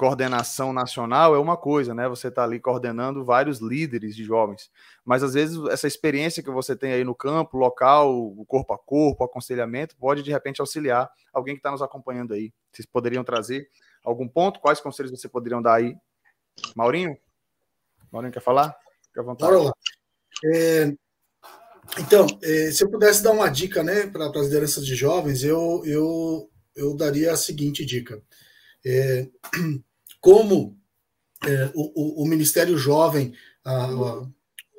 coordenação 0.00 0.72
nacional 0.72 1.34
é 1.34 1.38
uma 1.38 1.58
coisa, 1.58 1.92
né? 1.92 2.08
Você 2.08 2.28
está 2.28 2.42
ali 2.42 2.58
coordenando 2.58 3.22
vários 3.22 3.58
líderes 3.58 4.16
de 4.16 4.24
jovens, 4.24 4.70
mas 5.04 5.22
às 5.22 5.34
vezes 5.34 5.62
essa 5.66 5.86
experiência 5.86 6.42
que 6.42 6.50
você 6.50 6.74
tem 6.74 6.94
aí 6.94 7.04
no 7.04 7.14
campo, 7.14 7.58
local, 7.58 8.10
o 8.18 8.42
corpo 8.46 8.72
a 8.72 8.78
corpo, 8.78 9.22
aconselhamento, 9.22 9.94
pode 9.96 10.22
de 10.22 10.30
repente 10.30 10.58
auxiliar 10.58 11.10
alguém 11.30 11.54
que 11.54 11.58
está 11.58 11.70
nos 11.70 11.82
acompanhando 11.82 12.32
aí. 12.32 12.50
Vocês 12.72 12.86
poderiam 12.86 13.22
trazer 13.22 13.68
algum 14.02 14.26
ponto? 14.26 14.58
Quais 14.58 14.80
conselhos 14.80 15.10
você 15.12 15.28
poderiam 15.28 15.60
dar 15.60 15.74
aí? 15.74 15.94
Maurinho? 16.74 17.14
Maurinho 18.10 18.32
quer 18.32 18.40
falar? 18.40 18.74
Fique 19.04 19.20
à 19.20 19.22
vontade. 19.22 19.52
Bora 19.52 19.64
lá. 19.64 19.72
É, 20.46 20.94
então, 21.98 22.26
eh, 22.42 22.70
se 22.72 22.82
eu 22.82 22.90
pudesse 22.90 23.22
dar 23.22 23.32
uma 23.32 23.50
dica 23.50 23.82
né, 23.82 24.06
para 24.06 24.28
as 24.28 24.46
lideranças 24.46 24.86
de 24.86 24.94
jovens, 24.94 25.44
eu, 25.44 25.82
eu, 25.84 26.50
eu 26.74 26.96
daria 26.96 27.34
a 27.34 27.36
seguinte 27.36 27.84
dica. 27.84 28.22
É, 28.82 29.28
como 30.20 30.78
é, 31.46 31.70
o, 31.74 32.22
o, 32.22 32.26
Ministério 32.26 32.76
Jovem, 32.76 33.32
a, 33.64 33.90
o 33.90 34.32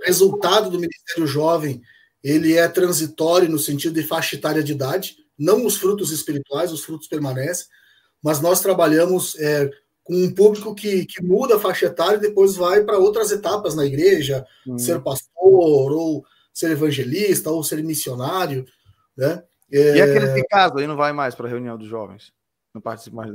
resultado 0.03 0.69
do 0.69 0.79
Ministério 0.79 1.25
Jovem, 1.25 1.81
ele 2.23 2.55
é 2.55 2.67
transitório 2.67 3.49
no 3.49 3.57
sentido 3.57 3.95
de 3.95 4.07
faixa 4.07 4.35
etária 4.35 4.63
de 4.63 4.71
idade, 4.71 5.17
não 5.37 5.65
os 5.65 5.77
frutos 5.77 6.11
espirituais, 6.11 6.71
os 6.71 6.83
frutos 6.83 7.07
permanecem, 7.07 7.65
mas 8.21 8.39
nós 8.39 8.61
trabalhamos 8.61 9.35
é, 9.39 9.69
com 10.03 10.15
um 10.15 10.33
público 10.33 10.75
que, 10.75 11.05
que 11.05 11.23
muda 11.23 11.55
a 11.55 11.59
faixa 11.59 11.87
etária 11.87 12.17
e 12.17 12.21
depois 12.21 12.55
vai 12.55 12.83
para 12.83 12.99
outras 12.99 13.31
etapas 13.31 13.75
na 13.75 13.85
igreja, 13.85 14.45
hum. 14.67 14.77
ser 14.77 15.01
pastor 15.01 15.91
ou 15.91 16.25
ser 16.53 16.71
evangelista 16.71 17.49
ou 17.49 17.63
ser 17.63 17.83
missionário, 17.83 18.65
né? 19.17 19.43
É... 19.71 19.97
E 19.97 20.01
aqueles 20.01 20.33
que 20.33 20.43
casam 20.43 20.77
aí 20.77 20.87
não 20.87 20.97
vai 20.97 21.13
mais 21.13 21.33
para 21.33 21.47
a 21.47 21.49
reunião 21.49 21.77
dos 21.77 21.87
jovens? 21.87 22.33
Não 22.73 22.81
participa 22.81 23.17
mais. 23.17 23.31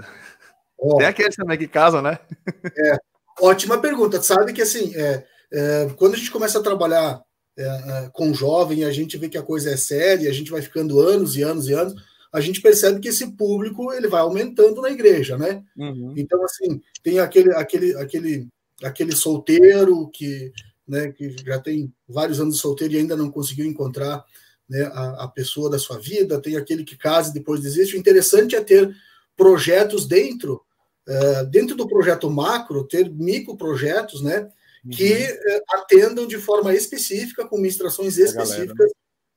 Oh. 0.79 0.97
Tem 0.97 1.07
aqueles 1.07 1.37
também 1.37 1.59
que 1.59 1.69
casam, 1.69 2.03
né? 2.03 2.19
É, 2.65 2.97
ótima 3.41 3.79
pergunta. 3.79 4.23
Sabe 4.23 4.53
que 4.53 4.63
assim, 4.63 4.95
é, 4.95 5.25
é, 5.53 5.91
quando 5.97 6.15
a 6.15 6.17
gente 6.17 6.31
começa 6.31 6.59
a 6.59 6.63
trabalhar 6.63 7.21
é, 7.59 7.63
é, 7.63 8.11
com 8.13 8.35
jovem, 8.35 8.85
a 8.85 8.91
gente 8.91 9.17
vê 9.17 9.29
que 9.29 9.39
a 9.39 9.43
coisa 9.43 9.71
é 9.71 9.77
séria, 9.77 10.29
a 10.29 10.33
gente 10.33 10.51
vai 10.51 10.61
ficando 10.61 11.01
anos 11.01 11.37
e 11.37 11.43
anos 11.43 11.69
e 11.69 11.73
anos, 11.73 11.95
a 12.33 12.41
gente 12.41 12.61
percebe 12.61 13.01
que 13.01 13.09
esse 13.09 13.33
público 13.33 13.93
ele 13.93 14.09
vai 14.09 14.21
aumentando 14.21 14.83
na 14.83 14.91
igreja, 14.91 15.39
né? 15.39 15.63
Uhum. 15.77 16.13
Então 16.17 16.43
assim 16.45 16.81
tem 17.03 17.19
aquele 17.19 17.55
aquele 17.55 17.97
aquele 17.97 18.49
aquele 18.83 19.17
solteiro 19.17 20.11
que 20.13 20.53
né, 20.87 21.11
que 21.13 21.35
já 21.45 21.59
tem 21.59 21.93
vários 22.09 22.39
anos 22.39 22.57
de 22.57 22.61
solteiro 22.61 22.95
e 22.95 22.99
ainda 22.99 23.17
não 23.17 23.31
conseguiu 23.31 23.67
encontrar 23.67 24.25
né, 24.69 24.83
a, 24.93 25.25
a, 25.25 25.29
pessoa 25.29 25.69
da 25.71 25.79
sua 25.79 25.99
vida, 25.99 26.41
tem 26.41 26.57
aquele 26.57 26.85
que 26.85 26.97
casa 26.97 27.31
e 27.31 27.35
depois 27.35 27.61
desiste. 27.61 27.97
O 27.97 27.99
interessante 27.99 28.55
é 28.55 28.61
ter 28.61 28.95
projetos 29.37 30.07
dentro, 30.07 30.63
uh, 31.09 31.47
dentro 31.47 31.77
do 31.77 31.89
projeto 31.89 32.31
macro, 32.31 32.87
ter 32.87 33.11
microprojetos, 33.11 34.23
né, 34.23 34.49
que 34.91 35.13
uh, 35.13 35.63
atendam 35.71 36.27
de 36.27 36.39
forma 36.39 36.75
específica, 36.75 37.47
com 37.47 37.57
ministrações 37.57 38.17
específicas, 38.17 38.51
galera, 38.51 38.75
né? 38.75 38.87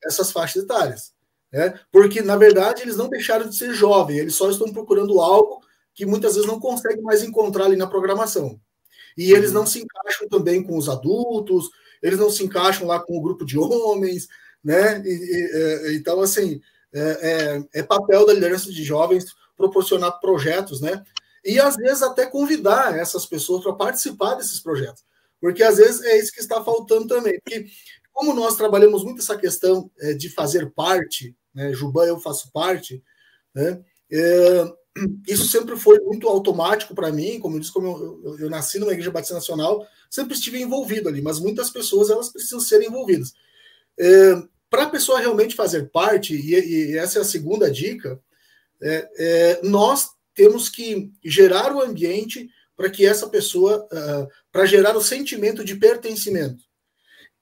essas 0.04 0.32
faixas 0.32 0.62
etárias. 0.62 1.12
Né? 1.52 1.78
Porque, 1.90 2.22
na 2.22 2.36
verdade, 2.36 2.82
eles 2.82 2.96
não 2.96 3.08
deixaram 3.08 3.48
de 3.48 3.56
ser 3.56 3.72
jovens, 3.74 4.18
eles 4.18 4.34
só 4.34 4.50
estão 4.50 4.72
procurando 4.72 5.20
algo 5.20 5.60
que 5.94 6.06
muitas 6.06 6.34
vezes 6.34 6.48
não 6.48 6.60
conseguem 6.60 7.02
mais 7.02 7.22
encontrar 7.22 7.64
ali 7.64 7.76
na 7.76 7.86
programação. 7.86 8.60
E 9.16 9.32
eles 9.32 9.52
não 9.52 9.66
se 9.66 9.80
encaixam 9.80 10.28
também 10.28 10.62
com 10.62 10.76
os 10.76 10.88
adultos, 10.88 11.68
eles 12.02 12.18
não 12.18 12.30
se 12.30 12.44
encaixam 12.44 12.86
lá 12.86 13.00
com 13.00 13.18
o 13.18 13.20
grupo 13.20 13.44
de 13.44 13.58
homens, 13.58 14.28
né? 14.62 15.02
E, 15.04 15.08
e, 15.08 15.50
é, 15.52 15.94
então, 15.94 16.20
assim, 16.20 16.60
é, 16.92 17.00
é, 17.00 17.80
é, 17.80 17.82
papel 17.82 18.26
da 18.26 18.32
liderança 18.32 18.70
de 18.70 18.82
jovens 18.82 19.26
proporcionar 19.56 20.20
projetos, 20.20 20.80
né? 20.80 21.02
E 21.44 21.58
às 21.58 21.76
vezes 21.76 22.02
até 22.02 22.26
convidar 22.26 22.98
essas 22.98 23.24
pessoas 23.26 23.62
para 23.62 23.72
participar 23.72 24.34
desses 24.34 24.60
projetos, 24.60 25.04
porque 25.40 25.62
às 25.62 25.78
vezes 25.78 26.02
é 26.02 26.18
isso 26.18 26.32
que 26.32 26.40
está 26.40 26.62
faltando 26.62 27.06
também. 27.06 27.40
Porque 27.40 27.66
como 28.12 28.34
nós 28.34 28.56
trabalhamos 28.56 29.02
muito 29.02 29.20
essa 29.20 29.36
questão 29.36 29.90
é, 30.00 30.12
de 30.12 30.28
fazer 30.28 30.70
parte, 30.72 31.34
né? 31.54 31.72
Juba, 31.72 32.04
eu 32.06 32.20
faço 32.20 32.50
parte, 32.52 33.02
né? 33.54 33.82
É, 34.12 34.72
isso 35.26 35.48
sempre 35.48 35.76
foi 35.76 36.00
muito 36.00 36.28
automático 36.28 36.94
para 36.94 37.12
mim, 37.12 37.38
como 37.38 37.56
eu 37.56 37.60
disse, 37.60 37.72
como 37.72 37.86
eu, 37.86 38.20
eu, 38.24 38.38
eu, 38.40 38.50
nasci 38.50 38.78
numa 38.78 38.92
igreja 38.92 39.10
batista 39.10 39.34
nacional, 39.34 39.86
sempre 40.10 40.34
estive 40.34 40.60
envolvido 40.60 41.08
ali, 41.08 41.22
mas 41.22 41.38
muitas 41.38 41.70
pessoas 41.70 42.10
elas 42.10 42.28
precisam 42.30 42.60
ser 42.60 42.82
envolvidas. 42.82 43.32
É, 43.98 44.42
para 44.68 44.84
a 44.84 44.90
pessoa 44.90 45.18
realmente 45.18 45.54
fazer 45.54 45.90
parte, 45.90 46.34
e, 46.34 46.54
e, 46.54 46.98
essa 46.98 47.18
é 47.18 47.22
a 47.22 47.24
segunda 47.24 47.70
dica, 47.70 48.20
é, 48.82 49.10
é, 49.18 49.60
nós 49.62 50.10
temos 50.40 50.70
que 50.70 51.12
gerar 51.22 51.76
o 51.76 51.82
ambiente 51.82 52.48
para 52.74 52.88
que 52.88 53.04
essa 53.04 53.28
pessoa, 53.28 53.86
uh, 53.92 54.26
para 54.50 54.64
gerar 54.64 54.96
o 54.96 55.02
sentimento 55.02 55.62
de 55.62 55.76
pertencimento. 55.76 56.64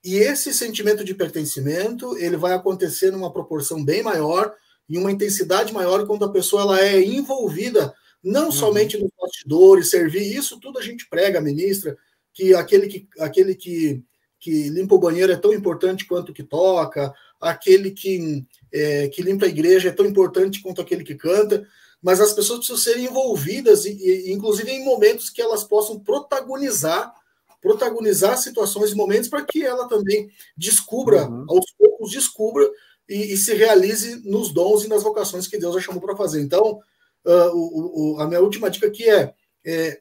E 0.04 0.16
esse 0.16 0.52
sentimento 0.52 1.04
de 1.04 1.14
pertencimento, 1.14 2.18
ele 2.18 2.36
vai 2.36 2.54
acontecer 2.54 3.12
numa 3.12 3.32
proporção 3.32 3.84
bem 3.84 4.02
maior, 4.02 4.52
em 4.90 4.98
uma 4.98 5.12
intensidade 5.12 5.72
maior 5.72 6.08
quando 6.08 6.24
a 6.24 6.32
pessoa 6.32 6.62
ela 6.62 6.80
é 6.80 7.00
envolvida 7.00 7.94
não 8.20 8.46
uhum. 8.46 8.52
somente 8.52 8.98
nos 8.98 9.10
bastidores, 9.16 9.90
servir, 9.90 10.36
isso 10.36 10.58
tudo 10.58 10.76
a 10.80 10.82
gente 10.82 11.08
prega, 11.08 11.40
ministra, 11.40 11.96
que 12.34 12.52
aquele 12.52 12.88
que 12.88 13.08
aquele 13.20 13.54
que, 13.54 14.02
que 14.40 14.68
limpa 14.70 14.96
o 14.96 14.98
banheiro 14.98 15.32
é 15.32 15.36
tão 15.36 15.54
importante 15.54 16.04
quanto 16.04 16.32
que 16.32 16.42
toca, 16.42 17.14
aquele 17.40 17.92
que, 17.92 18.44
é, 18.72 19.06
que 19.06 19.22
limpa 19.22 19.46
a 19.46 19.48
igreja 19.48 19.90
é 19.90 19.92
tão 19.92 20.04
importante 20.04 20.60
quanto 20.60 20.80
aquele 20.80 21.04
que 21.04 21.14
canta, 21.14 21.64
mas 22.02 22.20
as 22.20 22.32
pessoas 22.32 22.58
precisam 22.60 22.76
ser 22.76 22.98
envolvidas, 22.98 23.84
e, 23.84 24.32
inclusive 24.32 24.70
em 24.70 24.84
momentos 24.84 25.30
que 25.30 25.42
elas 25.42 25.64
possam 25.64 25.98
protagonizar 25.98 27.12
protagonizar 27.60 28.38
situações 28.38 28.92
e 28.92 28.94
momentos 28.94 29.28
para 29.28 29.44
que 29.44 29.64
ela 29.64 29.88
também 29.88 30.30
descubra, 30.56 31.28
uhum. 31.28 31.44
aos 31.48 31.72
poucos 31.76 32.10
descubra 32.10 32.68
e, 33.08 33.32
e, 33.32 33.36
se 33.36 33.54
realize 33.54 34.22
nos 34.28 34.52
dons 34.52 34.84
e 34.84 34.88
nas 34.88 35.02
vocações 35.02 35.46
que 35.48 35.58
Deus 35.58 35.74
a 35.74 35.80
chamou 35.80 36.00
para 36.00 36.16
fazer. 36.16 36.40
Então, 36.40 36.80
uh, 37.24 37.50
o, 37.54 38.14
o, 38.14 38.20
a 38.20 38.26
minha 38.26 38.40
última 38.40 38.70
dica 38.70 38.86
aqui 38.86 39.08
é, 39.08 39.34
é, 39.64 40.00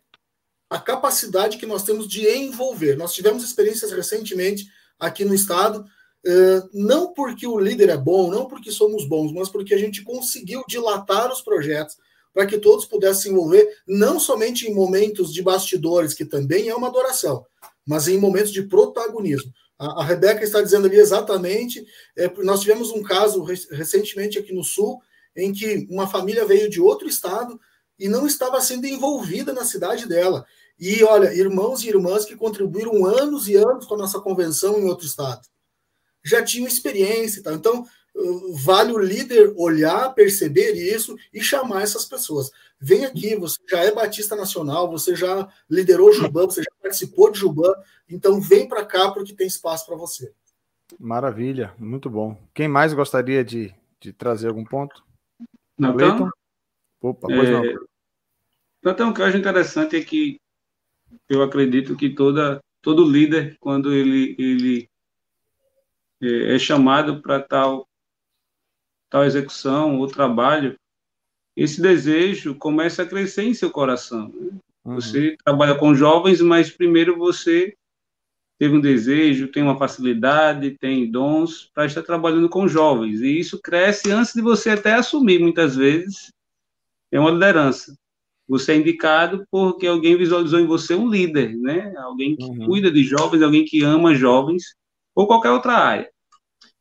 a 0.70 0.80
capacidade 0.80 1.58
que 1.58 1.66
nós 1.66 1.84
temos 1.84 2.08
de 2.08 2.30
envolver. 2.30 2.96
Nós 2.96 3.14
tivemos 3.14 3.44
experiências 3.44 3.92
recentemente 3.92 4.68
aqui 5.00 5.24
no 5.24 5.34
Estado, 5.34 5.86
uh, 6.26 6.70
não 6.74 7.14
porque 7.14 7.46
o 7.46 7.60
líder 7.60 7.90
é 7.90 7.98
bom, 7.98 8.30
não 8.30 8.46
porque 8.46 8.72
somos 8.72 9.08
bons, 9.08 9.32
mas 9.32 9.50
porque 9.50 9.74
a 9.74 9.78
gente 9.78 10.04
conseguiu 10.04 10.64
dilatar 10.68 11.32
os 11.32 11.42
projetos 11.42 11.98
para 12.34 12.46
que 12.46 12.58
todos 12.58 12.86
pudessem 12.86 13.24
se 13.24 13.30
envolver, 13.30 13.68
não 13.88 14.20
somente 14.20 14.68
em 14.68 14.74
momentos 14.74 15.34
de 15.34 15.42
bastidores, 15.42 16.14
que 16.14 16.24
também 16.24 16.70
é 16.70 16.76
uma 16.76 16.88
adoração, 16.88 17.44
mas 17.86 18.08
em 18.08 18.18
momentos 18.20 18.52
de 18.52 18.64
protagonismo. 18.64 19.52
A, 19.80 20.02
a 20.02 20.04
Rebeca 20.04 20.44
está 20.44 20.62
dizendo 20.62 20.88
ali 20.88 20.98
exatamente. 20.98 21.86
É, 22.16 22.32
nós 22.44 22.62
tivemos 22.62 22.92
um 22.92 23.02
caso 23.02 23.44
recentemente 23.44 24.38
aqui 24.38 24.54
no 24.54 24.64
Sul, 24.64 25.02
em 25.36 25.54
que 25.54 25.88
uma 25.90 26.08
família 26.08 26.46
veio 26.46 26.70
de 26.70 26.82
outro 26.82 27.08
estado 27.08 27.60
e 27.98 28.08
não 28.08 28.28
estava 28.28 28.62
sendo 28.62 28.86
envolvida 28.86 29.54
na 29.54 29.66
cidade 29.66 30.08
dela. 30.08 30.46
E 30.80 31.04
olha, 31.04 31.34
irmãos 31.34 31.84
e 31.84 31.90
irmãs 31.90 32.26
que 32.26 32.36
contribuíram 32.36 33.06
anos 33.06 33.48
e 33.48 33.56
anos 33.56 33.86
com 33.86 33.96
a 33.96 34.00
nossa 34.00 34.20
convenção 34.20 34.80
em 34.80 34.88
outro 34.88 35.06
estado. 35.06 35.42
Já 36.28 36.44
tinham 36.44 36.68
experiência 36.68 37.40
e 37.40 37.44
tal. 37.44 37.54
Então, 37.54 37.86
vale 38.52 38.92
o 38.92 38.98
líder 38.98 39.54
olhar, 39.56 40.14
perceber 40.14 40.74
isso 40.74 41.16
e 41.34 41.42
chamar 41.42 41.84
essas 41.84 42.06
pessoas. 42.06 42.52
Vem 42.80 43.06
aqui, 43.06 43.36
você 43.36 43.58
já 43.70 43.80
é 43.80 43.94
Batista 43.94 44.36
Nacional, 44.36 44.90
você 44.90 45.16
já 45.16 45.48
liderou 45.70 46.12
Juban, 46.12 46.46
você 46.46 46.62
já 46.62 46.72
participou 46.82 47.32
de 47.32 47.40
Juban, 47.40 47.74
então 48.10 48.40
vem 48.40 48.68
para 48.68 48.86
cá 48.86 49.12
porque 49.12 49.34
tem 49.34 49.48
espaço 49.48 49.86
para 49.86 49.96
você. 49.96 50.34
Maravilha, 51.00 51.74
muito 51.78 52.10
bom. 52.10 52.38
Quem 52.54 52.68
mais 52.68 52.94
gostaria 52.94 53.44
de, 53.44 53.74
de 54.00 54.14
trazer 54.14 54.48
algum 54.48 54.64
ponto? 54.64 55.04
Natan? 55.78 56.30
Opa, 57.02 57.28
pois 57.28 57.50
é, 57.50 57.52
não. 57.52 57.88
Natan, 58.84 59.10
o 59.10 59.14
que 59.14 59.22
eu 59.22 59.26
acho 59.26 59.38
interessante 59.38 59.96
é 59.96 60.04
que 60.04 60.40
eu 61.30 61.44
acredito 61.44 61.96
que 61.96 62.10
toda, 62.10 62.60
todo 62.82 63.10
líder, 63.10 63.58
quando 63.60 63.94
ele, 63.94 64.36
ele 64.40 64.90
é, 66.22 66.56
é 66.56 66.60
chamado 66.60 67.22
para 67.22 67.42
tal, 67.42 67.88
tal 69.10 69.24
execução 69.24 70.00
ou 70.00 70.08
trabalho, 70.08 70.78
esse 71.56 71.82
desejo 71.82 72.56
começa 72.56 73.04
a 73.04 73.06
crescer 73.06 73.44
em 73.44 73.54
seu 73.54 73.72
coração. 73.72 74.30
Né? 74.30 74.60
Uhum. 74.86 74.96
Você 74.96 75.36
trabalha 75.44 75.76
com 75.76 75.96
jovens, 75.96 76.40
mas 76.40 76.70
primeiro 76.70 77.18
você 77.18 77.76
teve 78.60 78.76
um 78.76 78.82
desejo, 78.82 79.52
tem 79.52 79.62
uma 79.62 79.78
facilidade, 79.78 80.78
tem 80.80 81.10
dons 81.10 81.70
para 81.74 81.86
estar 81.86 82.02
trabalhando 82.02 82.50
com 82.50 82.68
jovens. 82.68 83.22
E 83.22 83.40
isso 83.40 83.62
cresce 83.62 84.12
antes 84.12 84.34
de 84.34 84.42
você 84.42 84.72
até 84.72 84.94
assumir, 84.94 85.40
muitas 85.40 85.76
vezes, 85.76 86.32
é 87.12 87.20
uma 87.20 87.32
liderança. 87.32 87.96
Você 88.48 88.72
é 88.72 88.78
indicado 88.78 89.46
porque 89.52 89.86
alguém 89.86 90.18
visualizou 90.18 90.60
em 90.60 90.66
você 90.66 90.96
um 90.96 91.10
líder, 91.10 91.56
né? 91.58 91.94
Alguém 91.98 92.36
que 92.36 92.46
uhum. 92.46 92.66
cuida 92.66 92.90
de 92.90 93.04
jovens, 93.04 93.42
alguém 93.42 93.66
que 93.66 93.84
ama 93.84 94.16
jovens, 94.16 94.74
ou 95.18 95.26
qualquer 95.26 95.50
outra 95.50 95.74
área. 95.74 96.08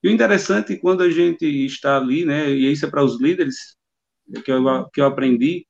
E 0.03 0.09
o 0.09 0.11
interessante, 0.11 0.75
é 0.75 0.77
quando 0.77 1.03
a 1.03 1.09
gente 1.09 1.47
está 1.65 1.97
ali, 1.97 2.27
né? 2.27 2.51
E 2.51 2.71
isso 2.71 2.85
é 2.85 2.91
para 2.91 3.03
os 3.03 3.19
líderes, 3.19 3.75
que 4.45 4.53
eu, 4.53 4.91
que 4.91 5.01
eu 5.01 5.07
aprendi, 5.07 5.67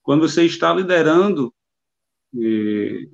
quando 0.00 0.20
você 0.20 0.44
está 0.44 0.72
liderando 0.72 1.52
eh, 2.40 3.08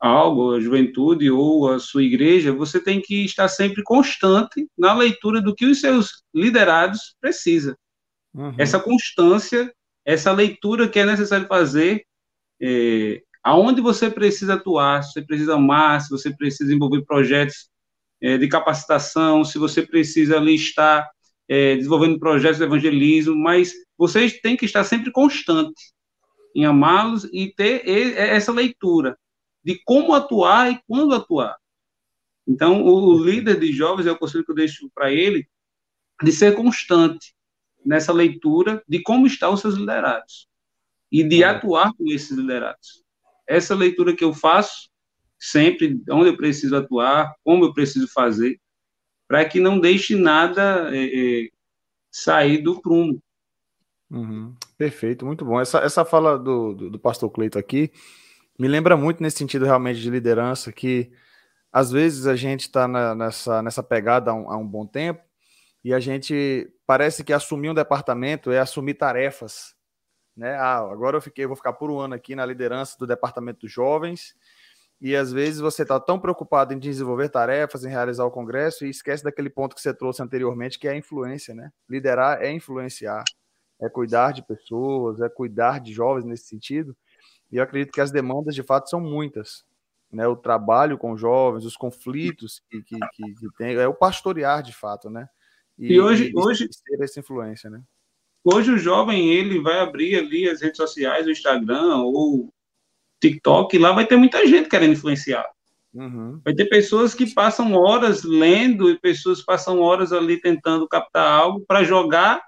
algo, 0.00 0.56
a 0.56 0.60
juventude 0.60 1.30
ou 1.30 1.70
a 1.70 1.78
sua 1.78 2.02
igreja, 2.02 2.52
você 2.52 2.82
tem 2.82 3.00
que 3.00 3.24
estar 3.24 3.46
sempre 3.46 3.80
constante 3.84 4.68
na 4.76 4.92
leitura 4.92 5.40
do 5.40 5.54
que 5.54 5.66
os 5.66 5.80
seus 5.80 6.24
liderados 6.34 7.14
precisam. 7.20 7.76
Uhum. 8.34 8.54
Essa 8.58 8.80
constância, 8.80 9.72
essa 10.04 10.32
leitura 10.32 10.88
que 10.88 10.98
é 10.98 11.06
necessário 11.06 11.46
fazer, 11.46 12.04
é, 12.60 13.22
aonde 13.40 13.80
você 13.80 14.10
precisa 14.10 14.54
atuar, 14.54 15.04
se 15.04 15.12
você 15.12 15.22
precisa 15.22 15.54
amar, 15.54 16.00
se 16.00 16.10
você 16.10 16.34
precisa 16.36 16.74
envolver 16.74 17.04
projetos 17.04 17.69
é, 18.20 18.36
de 18.36 18.48
capacitação, 18.48 19.44
se 19.44 19.58
você 19.58 19.82
precisa 19.82 20.36
ali 20.36 20.54
estar 20.54 21.08
é, 21.48 21.76
desenvolvendo 21.76 22.18
projetos 22.18 22.58
de 22.58 22.64
evangelismo, 22.64 23.34
mas 23.34 23.72
vocês 23.96 24.40
têm 24.40 24.56
que 24.56 24.64
estar 24.64 24.84
sempre 24.84 25.10
constante 25.10 25.92
em 26.54 26.64
amá-los 26.64 27.24
e 27.32 27.52
ter 27.54 27.88
essa 27.88 28.52
leitura 28.52 29.16
de 29.62 29.80
como 29.84 30.14
atuar 30.14 30.72
e 30.72 30.80
quando 30.86 31.14
atuar. 31.14 31.56
Então, 32.46 32.84
o 32.84 33.22
líder 33.22 33.60
de 33.60 33.72
jovens, 33.72 34.06
é 34.06 34.10
o 34.10 34.18
conselho 34.18 34.44
que 34.44 34.50
eu 34.50 34.56
deixo 34.56 34.90
para 34.94 35.12
ele, 35.12 35.46
de 36.22 36.32
ser 36.32 36.54
constante 36.56 37.34
nessa 37.84 38.12
leitura 38.12 38.82
de 38.88 39.00
como 39.02 39.26
estão 39.26 39.54
os 39.54 39.60
seus 39.60 39.74
liderados 39.74 40.48
e 41.10 41.22
de 41.22 41.42
atuar 41.44 41.92
com 41.94 42.10
esses 42.10 42.36
liderados. 42.36 43.04
Essa 43.46 43.74
leitura 43.74 44.14
que 44.14 44.24
eu 44.24 44.32
faço 44.32 44.89
sempre, 45.40 46.02
onde 46.10 46.28
eu 46.28 46.36
preciso 46.36 46.76
atuar, 46.76 47.34
como 47.42 47.64
eu 47.64 47.72
preciso 47.72 48.06
fazer, 48.06 48.60
para 49.26 49.44
que 49.46 49.58
não 49.58 49.80
deixe 49.80 50.14
nada 50.14 50.94
é, 50.94 51.04
é, 51.44 51.48
sair 52.10 52.58
do 52.58 52.80
prumo. 52.80 53.22
Uhum. 54.10 54.54
Perfeito, 54.76 55.24
muito 55.24 55.44
bom. 55.44 55.58
Essa, 55.58 55.78
essa 55.78 56.04
fala 56.04 56.38
do, 56.38 56.74
do, 56.74 56.90
do 56.90 56.98
pastor 56.98 57.30
Cleito 57.30 57.58
aqui 57.58 57.90
me 58.58 58.68
lembra 58.68 58.96
muito 58.96 59.22
nesse 59.22 59.38
sentido 59.38 59.64
realmente 59.64 60.00
de 60.00 60.10
liderança, 60.10 60.70
que 60.70 61.10
às 61.72 61.90
vezes 61.90 62.26
a 62.26 62.36
gente 62.36 62.62
está 62.62 62.86
nessa, 63.14 63.62
nessa 63.62 63.82
pegada 63.82 64.32
há 64.32 64.34
um, 64.34 64.50
há 64.50 64.56
um, 64.56 64.66
bom 64.66 64.84
tempo 64.84 65.22
e 65.82 65.94
a 65.94 66.00
gente 66.00 66.70
parece 66.84 67.24
que 67.24 67.32
assumir 67.32 67.70
um 67.70 67.74
departamento 67.74 68.50
é 68.50 68.58
assumir 68.58 68.94
tarefas. 68.94 69.74
Né? 70.36 70.56
Ah, 70.56 70.78
agora 70.78 71.16
eu 71.16 71.22
fiquei, 71.22 71.46
vou 71.46 71.56
ficar 71.56 71.72
por 71.72 71.90
um 71.90 71.98
ano 71.98 72.14
aqui 72.14 72.34
na 72.34 72.44
liderança 72.44 72.98
do 72.98 73.06
departamento 73.06 73.60
dos 73.60 73.72
jovens 73.72 74.34
e 75.00 75.16
às 75.16 75.32
vezes 75.32 75.60
você 75.60 75.82
está 75.82 75.98
tão 75.98 76.18
preocupado 76.18 76.74
em 76.74 76.78
desenvolver 76.78 77.28
tarefas, 77.28 77.84
em 77.84 77.88
realizar 77.88 78.24
o 78.24 78.30
congresso 78.30 78.84
e 78.84 78.90
esquece 78.90 79.24
daquele 79.24 79.48
ponto 79.48 79.74
que 79.74 79.80
você 79.80 79.94
trouxe 79.94 80.22
anteriormente, 80.22 80.78
que 80.78 80.86
é 80.86 80.92
a 80.92 80.96
influência, 80.96 81.54
né? 81.54 81.70
Liderar 81.88 82.42
é 82.42 82.52
influenciar 82.52 83.24
é 83.80 83.88
cuidar 83.88 84.32
de 84.32 84.42
pessoas, 84.42 85.20
é 85.20 85.28
cuidar 85.28 85.80
de 85.80 85.92
jovens 85.92 86.24
nesse 86.24 86.44
sentido. 86.44 86.94
E 87.50 87.56
eu 87.56 87.62
acredito 87.62 87.92
que 87.92 88.00
as 88.00 88.10
demandas, 88.10 88.54
de 88.54 88.62
fato, 88.62 88.88
são 88.88 89.00
muitas. 89.00 89.64
Né? 90.12 90.26
O 90.26 90.36
trabalho 90.36 90.98
com 90.98 91.16
jovens, 91.16 91.64
os 91.64 91.76
conflitos 91.76 92.62
que, 92.68 92.82
que, 92.82 92.98
que, 92.98 93.34
que 93.34 93.48
tem, 93.56 93.74
é 93.74 93.88
o 93.88 93.94
pastorear, 93.94 94.62
de 94.62 94.72
fato, 94.72 95.08
né? 95.08 95.28
E, 95.78 95.94
e 95.94 96.00
hoje, 96.00 96.30
e 96.30 96.38
hoje 96.38 96.68
ter 96.68 97.02
essa 97.02 97.20
influência, 97.20 97.70
né? 97.70 97.82
Hoje 98.44 98.72
o 98.72 98.78
jovem 98.78 99.32
ele 99.32 99.60
vai 99.60 99.80
abrir 99.80 100.16
ali 100.16 100.48
as 100.48 100.60
redes 100.60 100.76
sociais, 100.76 101.26
o 101.26 101.30
Instagram 101.30 101.98
ou 101.98 102.52
TikTok, 103.20 103.78
lá 103.78 103.92
vai 103.92 104.06
ter 104.06 104.16
muita 104.16 104.46
gente 104.46 104.68
querendo 104.68 104.92
influenciar. 104.92 105.46
Uhum. 105.92 106.40
Vai 106.44 106.54
ter 106.54 106.66
pessoas 106.66 107.14
que 107.14 107.26
passam 107.32 107.72
horas 107.74 108.22
lendo 108.22 108.90
e 108.90 108.98
pessoas 108.98 109.42
passam 109.42 109.80
horas 109.80 110.12
ali 110.12 110.40
tentando 110.40 110.88
captar 110.88 111.26
algo 111.26 111.60
para 111.66 111.82
jogar 111.82 112.40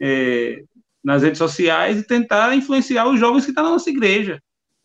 é, 0.00 0.62
nas 1.02 1.22
redes 1.22 1.38
sociais 1.38 2.00
e 2.00 2.06
tentar 2.06 2.54
influenciar 2.54 3.08
os 3.08 3.20
jovens 3.20 3.44
que 3.44 3.50
estão 3.50 3.64
tá 3.64 3.70
na 3.70 3.74
nossa 3.74 3.88
igreja. 3.88 4.42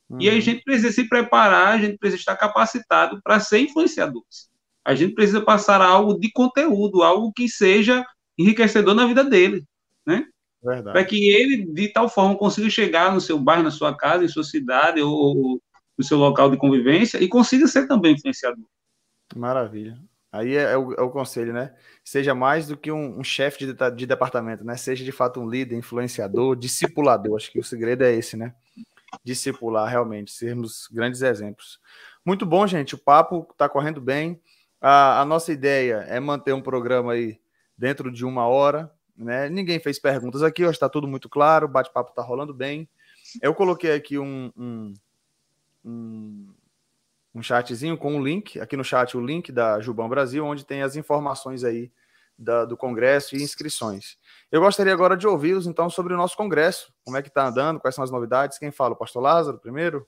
Uhum. 0.09 0.21
E 0.21 0.29
aí 0.29 0.37
a 0.37 0.41
gente 0.41 0.63
precisa 0.63 0.91
se 0.91 1.09
preparar, 1.09 1.69
a 1.69 1.77
gente 1.79 1.97
precisa 1.97 2.19
estar 2.19 2.35
capacitado 2.35 3.19
para 3.23 3.39
ser 3.39 3.59
influenciadores. 3.59 4.49
A 4.85 4.93
gente 4.93 5.13
precisa 5.13 5.41
passar 5.41 5.81
algo 5.81 6.19
de 6.19 6.31
conteúdo, 6.31 7.03
algo 7.03 7.31
que 7.33 7.49
seja 7.49 8.05
enriquecedor 8.37 8.93
na 8.93 9.05
vida 9.05 9.23
dele, 9.23 9.63
né? 10.05 10.25
Para 10.61 11.03
que 11.03 11.31
ele, 11.31 11.65
de 11.65 11.87
tal 11.89 12.07
forma, 12.07 12.37
consiga 12.37 12.69
chegar 12.69 13.13
no 13.13 13.19
seu 13.19 13.39
bairro, 13.39 13.63
na 13.63 13.71
sua 13.71 13.95
casa, 13.95 14.23
em 14.23 14.27
sua 14.27 14.43
cidade 14.43 15.01
ou, 15.01 15.11
ou 15.11 15.61
no 15.97 16.03
seu 16.03 16.17
local 16.17 16.51
de 16.51 16.57
convivência 16.57 17.17
e 17.21 17.27
consiga 17.27 17.67
ser 17.67 17.87
também 17.87 18.13
influenciador. 18.13 18.65
Maravilha. 19.35 19.97
Aí 20.31 20.55
é, 20.55 20.71
é, 20.71 20.77
o, 20.77 20.93
é 20.93 21.01
o, 21.01 21.09
conselho, 21.09 21.51
né? 21.51 21.75
Seja 22.05 22.33
mais 22.33 22.67
do 22.67 22.77
que 22.77 22.91
um, 22.91 23.19
um 23.19 23.23
chefe 23.23 23.65
de, 23.65 23.73
de, 23.95 24.05
departamento, 24.05 24.63
né? 24.63 24.77
Seja 24.77 25.03
de 25.03 25.11
fato 25.11 25.41
um 25.41 25.49
líder, 25.49 25.75
influenciador, 25.75 26.55
discipulador. 26.55 27.35
Acho 27.35 27.51
que 27.51 27.59
o 27.59 27.63
segredo 27.63 28.03
é 28.03 28.13
esse, 28.13 28.37
né? 28.37 28.55
Discipular 29.25 29.89
realmente, 29.89 30.31
sermos 30.31 30.87
grandes 30.89 31.21
exemplos. 31.21 31.79
Muito 32.25 32.45
bom, 32.45 32.65
gente. 32.65 32.95
O 32.95 32.97
papo 32.97 33.45
está 33.51 33.67
correndo 33.67 33.99
bem. 33.99 34.41
A, 34.79 35.21
a, 35.21 35.25
nossa 35.25 35.51
ideia 35.51 36.05
é 36.07 36.19
manter 36.19 36.53
um 36.53 36.61
programa 36.61 37.11
aí 37.11 37.37
dentro 37.77 38.09
de 38.09 38.23
uma 38.25 38.47
hora. 38.47 38.89
Né? 39.21 39.49
Ninguém 39.49 39.79
fez 39.79 39.99
perguntas 39.99 40.41
aqui, 40.41 40.63
está 40.63 40.89
tudo 40.89 41.07
muito 41.07 41.29
claro, 41.29 41.67
o 41.67 41.69
bate-papo 41.69 42.09
está 42.09 42.23
rolando 42.23 42.53
bem. 42.53 42.89
Eu 43.41 43.53
coloquei 43.53 43.93
aqui 43.93 44.17
um, 44.17 44.51
um, 44.57 44.93
um, 45.85 46.53
um 47.35 47.43
chatzinho 47.43 47.95
com 47.97 48.15
um 48.15 48.23
link, 48.23 48.59
aqui 48.59 48.75
no 48.75 48.83
chat 48.83 49.15
o 49.15 49.23
link 49.23 49.51
da 49.51 49.79
Jubão 49.79 50.09
Brasil, 50.09 50.43
onde 50.43 50.65
tem 50.65 50.81
as 50.81 50.95
informações 50.95 51.63
aí 51.63 51.91
da, 52.35 52.65
do 52.65 52.75
Congresso 52.75 53.35
e 53.35 53.43
inscrições. 53.43 54.17
Eu 54.51 54.59
gostaria 54.59 54.91
agora 54.91 55.15
de 55.15 55.27
ouvi-los, 55.27 55.67
então, 55.67 55.87
sobre 55.87 56.13
o 56.15 56.17
nosso 56.17 56.35
Congresso. 56.35 56.91
Como 57.05 57.15
é 57.15 57.21
que 57.21 57.27
está 57.27 57.47
andando, 57.47 57.79
quais 57.79 57.93
são 57.93 58.03
as 58.03 58.09
novidades? 58.09 58.57
Quem 58.57 58.71
fala? 58.71 58.93
O 58.93 58.97
pastor 58.97 59.21
Lázaro 59.21 59.59
primeiro? 59.59 60.07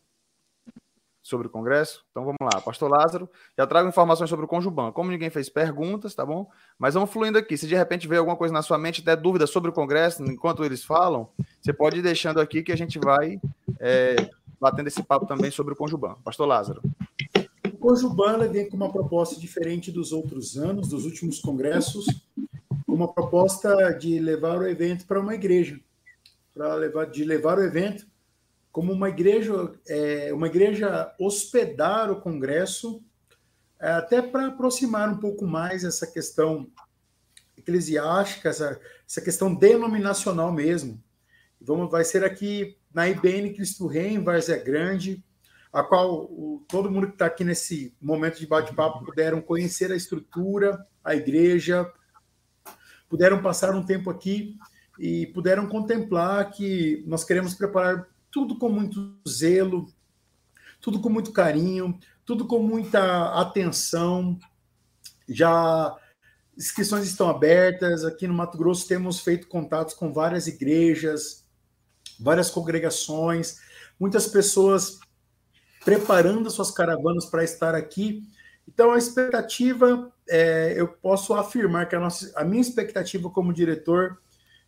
Sobre 1.23 1.47
o 1.47 1.49
Congresso. 1.49 2.03
Então 2.11 2.25
vamos 2.25 2.37
lá, 2.41 2.59
Pastor 2.59 2.91
Lázaro, 2.91 3.29
já 3.57 3.65
trago 3.65 3.87
informações 3.87 4.29
sobre 4.29 4.43
o 4.45 4.47
Conjuban. 4.47 4.91
Como 4.91 5.09
ninguém 5.09 5.29
fez 5.29 5.47
perguntas, 5.47 6.13
tá 6.13 6.25
bom? 6.25 6.49
Mas 6.77 6.93
vamos 6.93 7.09
fluindo 7.09 7.37
aqui. 7.37 7.57
Se 7.57 7.65
de 7.65 7.75
repente 7.75 8.07
veio 8.07 8.19
alguma 8.19 8.35
coisa 8.35 8.53
na 8.53 8.61
sua 8.61 8.77
mente, 8.77 9.01
der 9.01 9.15
dúvida 9.15 9.47
sobre 9.47 9.69
o 9.69 9.73
Congresso, 9.73 10.21
enquanto 10.23 10.65
eles 10.65 10.83
falam, 10.83 11.29
você 11.61 11.71
pode 11.71 11.99
ir 11.99 12.01
deixando 12.01 12.41
aqui 12.41 12.61
que 12.61 12.73
a 12.73 12.77
gente 12.77 12.99
vai 12.99 13.39
é, 13.79 14.17
batendo 14.59 14.87
esse 14.87 15.01
papo 15.01 15.25
também 15.25 15.49
sobre 15.49 15.73
o 15.73 15.77
Conjuban. 15.77 16.15
Pastor 16.25 16.45
Lázaro. 16.45 16.81
O 17.65 17.77
Conjuban 17.77 18.45
vem 18.49 18.69
com 18.69 18.75
uma 18.75 18.91
proposta 18.91 19.39
diferente 19.39 19.91
dos 19.91 20.11
outros 20.11 20.57
anos, 20.57 20.89
dos 20.89 21.05
últimos 21.05 21.39
congressos, 21.39 22.05
uma 22.85 23.07
proposta 23.07 23.93
de 23.93 24.19
levar 24.19 24.59
o 24.59 24.67
evento 24.67 25.05
para 25.05 25.21
uma 25.21 25.33
igreja, 25.33 25.79
para 26.53 26.75
levar 26.75 27.05
de 27.05 27.23
levar 27.23 27.57
o 27.57 27.63
evento 27.63 28.05
como 28.73 28.91
uma 28.91 29.07
igreja, 29.07 29.53
é, 29.87 30.33
uma 30.33 30.47
igreja 30.47 31.13
hospedar 31.19 32.11
o 32.11 32.19
Congresso, 32.19 33.03
é, 33.79 33.91
até 33.91 34.19
para 34.19 34.47
aproximar 34.47 35.07
um 35.09 35.17
pouco 35.17 35.45
mais 35.45 35.83
essa 35.83 36.07
questão 36.07 36.67
eclesiástica, 37.55 38.49
essa, 38.49 38.81
essa 39.07 39.21
questão 39.21 39.53
denominacional 39.53 40.51
mesmo. 40.51 40.99
Vamos, 41.61 41.91
vai 41.91 42.03
ser 42.03 42.23
aqui 42.23 42.75
na 42.91 43.07
IBN 43.07 43.53
Cristo 43.53 43.85
Rei, 43.85 44.07
em 44.07 44.23
Várzea 44.23 44.57
Grande, 44.57 45.23
a 45.71 45.83
qual 45.83 46.23
o, 46.23 46.65
todo 46.67 46.89
mundo 46.89 47.07
que 47.07 47.13
está 47.13 47.27
aqui 47.27 47.43
nesse 47.43 47.95
momento 48.01 48.39
de 48.39 48.47
bate-papo 48.47 49.05
puderam 49.05 49.39
conhecer 49.39 49.91
a 49.91 49.95
estrutura, 49.95 50.83
a 51.03 51.13
igreja, 51.15 51.87
puderam 53.07 53.39
passar 53.39 53.75
um 53.75 53.85
tempo 53.85 54.09
aqui 54.09 54.57
e 54.97 55.27
puderam 55.27 55.67
contemplar 55.67 56.49
que 56.49 57.03
nós 57.05 57.23
queremos 57.23 57.53
preparar 57.53 58.11
tudo 58.33 58.57
com 58.57 58.67
muito 58.67 59.15
zelo, 59.29 59.87
tudo 60.81 60.99
com 60.99 61.07
muito 61.07 61.31
carinho, 61.31 61.99
tudo 62.25 62.47
com 62.47 62.57
muita 62.57 63.39
atenção. 63.39 64.39
Já 65.29 65.95
inscrições 66.57 67.05
estão 67.05 67.29
abertas. 67.29 68.03
Aqui 68.03 68.27
no 68.27 68.33
Mato 68.33 68.57
Grosso 68.57 68.87
temos 68.87 69.19
feito 69.19 69.47
contatos 69.47 69.93
com 69.93 70.11
várias 70.11 70.47
igrejas, 70.47 71.45
várias 72.19 72.49
congregações, 72.49 73.59
muitas 73.99 74.25
pessoas 74.25 74.99
preparando 75.85 76.49
suas 76.49 76.71
caravanas 76.71 77.27
para 77.27 77.43
estar 77.43 77.75
aqui. 77.75 78.23
Então, 78.67 78.91
a 78.91 78.97
expectativa, 78.97 80.11
é, 80.27 80.73
eu 80.75 80.87
posso 80.87 81.35
afirmar 81.35 81.87
que 81.87 81.95
a, 81.95 81.99
nossa, 81.99 82.31
a 82.35 82.43
minha 82.43 82.61
expectativa 82.61 83.29
como 83.29 83.53
diretor 83.53 84.17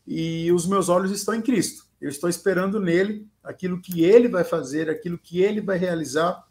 e 0.06 0.52
os 0.52 0.68
meus 0.68 0.88
olhos 0.88 1.12
estão 1.12 1.34
em 1.34 1.42
Cristo. 1.42 1.85
Eu 2.02 2.10
estou 2.10 2.30
esperando 2.30 2.80
nele 2.80 3.28
aquilo 3.44 3.82
que 3.82 4.04
ele 4.04 4.28
vai 4.28 4.44
fazer, 4.44 4.90
aquilo 4.90 5.18
que 5.18 5.42
ele 5.42 5.62
vai 5.62 5.78
realizar, 5.78 6.46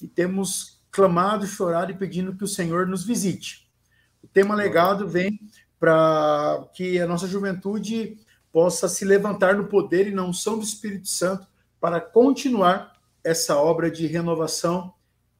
e 0.00 0.06
temos 0.06 0.80
clamado, 0.90 1.46
chorado 1.46 1.92
e 1.92 1.96
pedindo 1.96 2.34
que 2.34 2.44
o 2.44 2.48
Senhor 2.48 2.86
nos 2.86 3.04
visite. 3.04 3.68
O 4.22 4.26
tema 4.26 4.54
legado 4.54 5.08
vem 5.08 5.40
para 5.78 6.68
que 6.74 7.00
a 7.00 7.06
nossa 7.06 7.26
juventude 7.26 8.18
possa 8.52 8.88
se 8.88 9.04
levantar 9.04 9.54
no 9.54 9.66
poder 9.66 10.08
e 10.08 10.14
na 10.14 10.24
unção 10.24 10.58
do 10.58 10.64
Espírito 10.64 11.08
Santo 11.08 11.46
para 11.80 12.00
continuar 12.00 12.94
essa 13.22 13.56
obra 13.56 13.90
de 13.90 14.06
renovação 14.06 14.94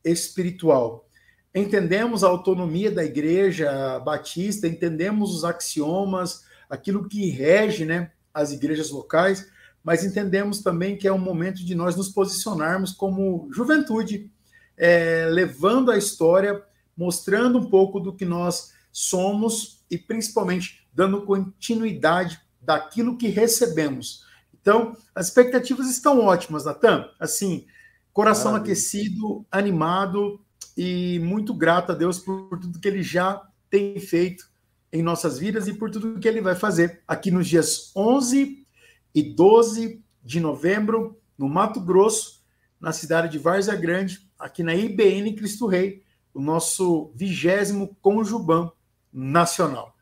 espiritual. 0.04 1.08
Entendemos 1.54 2.22
a 2.22 2.28
autonomia 2.28 2.90
da 2.90 3.04
igreja 3.04 3.98
batista, 4.00 4.68
entendemos 4.68 5.34
os 5.34 5.44
axiomas, 5.44 6.44
aquilo 6.68 7.08
que 7.08 7.30
rege 7.30 7.84
né, 7.84 8.12
as 8.32 8.52
igrejas 8.52 8.90
locais, 8.90 9.48
mas 9.82 10.04
entendemos 10.04 10.60
também 10.60 10.96
que 10.96 11.08
é 11.08 11.12
um 11.12 11.18
momento 11.18 11.64
de 11.64 11.74
nós 11.74 11.96
nos 11.96 12.08
posicionarmos 12.08 12.92
como 12.92 13.48
juventude, 13.52 14.30
é, 14.76 15.26
levando 15.30 15.90
a 15.90 15.96
história, 15.96 16.62
mostrando 16.96 17.58
um 17.58 17.70
pouco 17.70 17.98
do 18.00 18.12
que 18.12 18.24
nós 18.24 18.72
somos 18.92 19.84
e 19.90 19.96
principalmente 19.96 20.86
dando 20.92 21.22
continuidade 21.22 22.40
daquilo 22.60 23.16
que 23.16 23.28
recebemos. 23.28 24.26
Então, 24.60 24.96
as 25.14 25.28
expectativas 25.28 25.88
estão 25.88 26.20
ótimas, 26.20 26.64
Natan. 26.64 27.08
Assim, 27.18 27.66
coração 28.12 28.52
Maravilha. 28.52 28.72
aquecido, 28.72 29.46
animado 29.50 30.40
e 30.76 31.18
muito 31.20 31.54
grato 31.54 31.92
a 31.92 31.94
Deus 31.94 32.18
por 32.18 32.58
tudo 32.58 32.78
que 32.78 32.88
ele 32.88 33.02
já 33.02 33.42
tem 33.70 33.98
feito 33.98 34.47
em 34.92 35.02
nossas 35.02 35.38
vidas 35.38 35.68
e 35.68 35.74
por 35.74 35.90
tudo 35.90 36.18
que 36.18 36.28
ele 36.28 36.40
vai 36.40 36.54
fazer 36.54 37.02
aqui 37.06 37.30
nos 37.30 37.46
dias 37.46 37.92
11 37.94 38.66
e 39.14 39.22
12 39.22 40.02
de 40.22 40.40
novembro, 40.40 41.20
no 41.36 41.48
Mato 41.48 41.80
Grosso, 41.80 42.44
na 42.80 42.92
cidade 42.92 43.30
de 43.30 43.38
Várzea 43.38 43.74
Grande, 43.74 44.30
aqui 44.38 44.62
na 44.62 44.74
IBN 44.74 45.34
Cristo 45.34 45.66
Rei, 45.66 46.02
o 46.32 46.40
nosso 46.40 47.12
vigésimo 47.14 47.96
Conjuban 48.00 48.70
Nacional. 49.12 49.96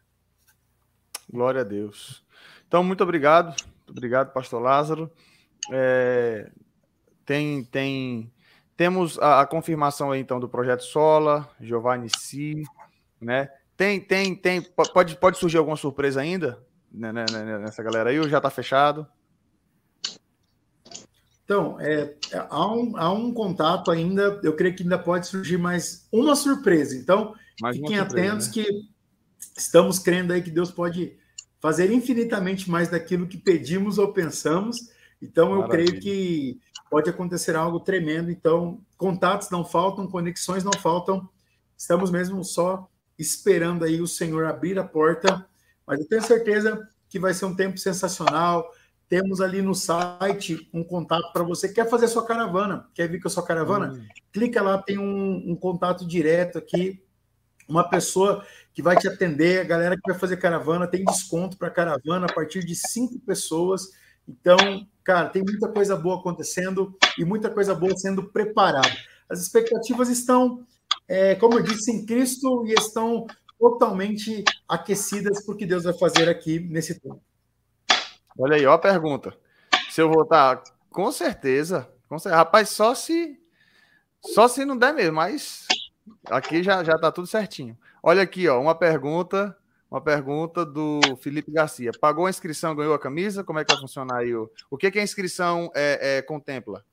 Glória 1.31 1.63
a 1.63 1.65
Deus. 1.65 2.25
Então, 2.67 2.85
muito 2.85 3.03
obrigado. 3.03 3.49
Muito 3.49 3.91
obrigado, 3.91 4.33
pastor 4.33 4.61
Lázaro. 4.61 5.11
É, 5.73 6.51
tem, 7.25 7.65
tem, 7.65 8.33
temos 8.77 9.19
a, 9.19 9.41
a, 9.41 9.47
confirmação 9.47 10.11
aí, 10.11 10.21
então, 10.21 10.39
do 10.39 10.49
projeto 10.49 10.83
Sola, 10.83 11.49
Giovanni 11.61 12.09
Si, 12.19 12.63
né? 13.21 13.49
Tem, 13.77 14.01
tem, 14.01 14.35
tem. 14.35 14.63
Pode, 14.63 15.17
pode 15.17 15.39
surgir 15.39 15.59
alguma 15.59 15.77
surpresa 15.77 16.21
ainda 16.21 16.65
né, 16.97 17.13
né, 17.13 17.27
né, 17.31 17.59
nessa 17.59 17.83
galera 17.83 18.11
aí 18.11 18.19
ou 18.19 18.29
já 18.29 18.39
está 18.39 18.51
fechado? 18.51 19.07
Então, 21.45 21.81
é, 21.81 22.17
há, 22.51 22.73
um, 22.73 22.97
há 22.97 23.13
um 23.13 23.33
contato 23.33 23.91
ainda, 23.91 24.41
eu 24.43 24.57
creio 24.57 24.75
que 24.75 24.83
ainda 24.83 24.99
pode 24.99 25.29
surgir 25.29 25.59
mais 25.59 26.09
uma 26.11 26.35
surpresa. 26.35 26.97
Então, 26.97 27.35
mais 27.61 27.77
fiquem 27.77 27.99
surpresa, 27.99 28.27
atentos 28.27 28.47
né? 28.49 28.53
que 28.53 28.89
estamos 29.57 29.99
crendo 29.99 30.33
aí 30.33 30.43
que 30.43 30.51
Deus 30.51 30.73
pode 30.73 31.17
fazer 31.61 31.93
infinitamente 31.93 32.69
mais 32.69 32.89
daquilo 32.89 33.29
que 33.29 33.37
pedimos 33.37 33.97
ou 33.97 34.13
pensamos. 34.13 34.91
Então, 35.23 35.53
eu 35.53 35.61
Maravilha. 35.61 35.87
creio 35.87 36.01
que 36.03 36.61
pode 36.91 37.09
acontecer 37.09 37.55
algo 37.55 37.79
tremendo. 37.79 38.29
Então, 38.29 38.81
contatos 38.97 39.49
não 39.49 39.65
faltam, 39.65 40.09
conexões 40.09 40.65
não 40.65 40.73
faltam. 40.73 41.29
Estamos 41.77 42.11
mesmo 42.11 42.43
só 42.43 42.89
esperando 43.19 43.85
aí 43.85 44.01
o 44.01 44.07
Senhor 44.07 44.45
abrir 44.45 44.79
a 44.79 44.85
porta, 44.85 45.47
mas 45.87 46.01
eu 46.01 46.09
tenho 46.09 46.23
certeza 46.23 46.89
que 47.09 47.19
vai 47.19 47.33
ser 47.33 47.45
um 47.45 47.55
tempo 47.55 47.79
sensacional. 47.79 48.71
Temos 49.09 49.41
ali 49.41 49.63
no 49.63 49.75
site 49.75 50.69
um 50.75 50.83
contato 50.83 51.33
para 51.33 51.45
você. 51.45 51.73
Quer 51.73 51.89
fazer 51.89 52.09
sua 52.09 52.27
caravana? 52.27 52.89
Quer 52.93 53.09
vir 53.09 53.21
com 53.21 53.29
a 53.29 53.31
sua 53.31 53.47
caravana? 53.47 53.93
Hum. 53.93 54.07
Clica 54.33 54.61
lá, 54.61 54.83
tem 54.83 54.99
um, 54.99 55.53
um, 55.53 55.57
contato 55.57 56.07
direto 56.07 56.59
aqui. 56.59 57.03
Uma 57.69 57.89
pessoa 57.89 58.45
que 58.75 58.83
vai 58.83 58.97
te 58.97 59.09
atender, 59.09 59.61
a 59.61 59.65
galera 59.65 59.97
que 59.97 60.11
vai 60.11 60.19
fazer 60.19 60.37
caravana 60.37 60.87
tem 60.87 61.05
desconto 61.05 61.57
para 61.57 61.71
caravana 61.71 62.27
a 62.27 62.33
partir 62.33 62.65
de 62.65 62.75
cinco 62.75 63.19
pessoas. 63.21 63.91
Então, 64.29 64.87
cara, 65.05 65.29
tem 65.29 65.43
muita 65.43 65.69
coisa 65.69 65.97
boa 65.97 66.19
acontecendo 66.19 66.97
e 67.17 67.25
muita 67.25 67.49
coisa 67.49 67.75
boa 67.75 67.97
sendo 67.97 68.25
preparada. 68.25 68.97
As 69.29 69.41
expectativas 69.41 70.09
estão, 70.09 70.65
é, 71.09 71.35
como 71.35 71.59
eu 71.59 71.63
disse, 71.63 71.93
em 71.93 72.05
Cristo 72.05 72.67
e 72.67 72.73
estão 72.73 73.27
totalmente 73.59 74.45
aquecidas 74.69 75.45
por 75.45 75.57
que 75.57 75.67
Deus 75.67 75.85
vai 75.85 75.95
fazer 75.95 76.29
aqui 76.29 76.61
nesse 76.61 76.99
tempo. 77.01 77.21
Olha 78.39 78.57
aí, 78.57 78.67
ó 78.67 78.73
a 78.73 78.79
pergunta. 78.79 79.35
Se 79.91 80.03
eu 80.03 80.11
votar, 80.11 80.63
com 80.91 81.11
certeza, 81.11 81.89
com 82.09 82.19
certeza. 82.19 82.37
Rapaz, 82.37 82.69
só 82.71 82.95
se 82.95 83.41
só 84.21 84.49
se 84.49 84.65
não 84.65 84.77
der 84.77 84.93
mesmo, 84.93 85.17
mas 85.17 85.67
aqui 86.27 86.63
já 86.63 86.83
já 86.85 86.99
tá 86.99 87.11
tudo 87.11 87.27
certinho. 87.27 87.79
Olha 88.03 88.23
aqui, 88.23 88.47
ó, 88.49 88.61
uma 88.61 88.75
pergunta, 88.75 89.57
uma 89.91 90.01
pergunta 90.01 90.67
do 90.67 91.01
Felipe 91.21 91.51
Garcia. 91.51 91.93
Pagou 91.99 92.27
a 92.27 92.31
inscrição, 92.31 92.75
ganhou 92.75 92.95
a 92.95 92.99
camisa? 92.99 93.43
Como 93.43 93.59
é 93.59 93.65
que 93.65 93.73
vai 93.73 93.81
funcionar 93.81 94.19
aí? 94.19 94.35
O, 94.35 94.51
o 94.71 94.77
que, 94.77 94.91
que 94.91 94.99
a 94.99 95.03
inscrição 95.03 95.71
é, 95.75 96.19
é, 96.19 96.23
contempla? 96.23 96.85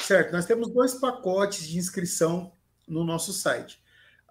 Certo, 0.00 0.32
nós 0.32 0.46
temos 0.46 0.72
dois 0.72 0.94
pacotes 0.94 1.66
de 1.68 1.78
inscrição 1.78 2.52
no 2.88 3.04
nosso 3.04 3.32
site. 3.32 3.80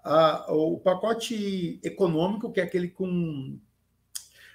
Ah, 0.04 0.46
o 0.50 0.80
pacote 0.80 1.80
econômico, 1.84 2.52
que 2.52 2.60
é 2.60 2.64
aquele 2.64 2.90
com 2.90 3.60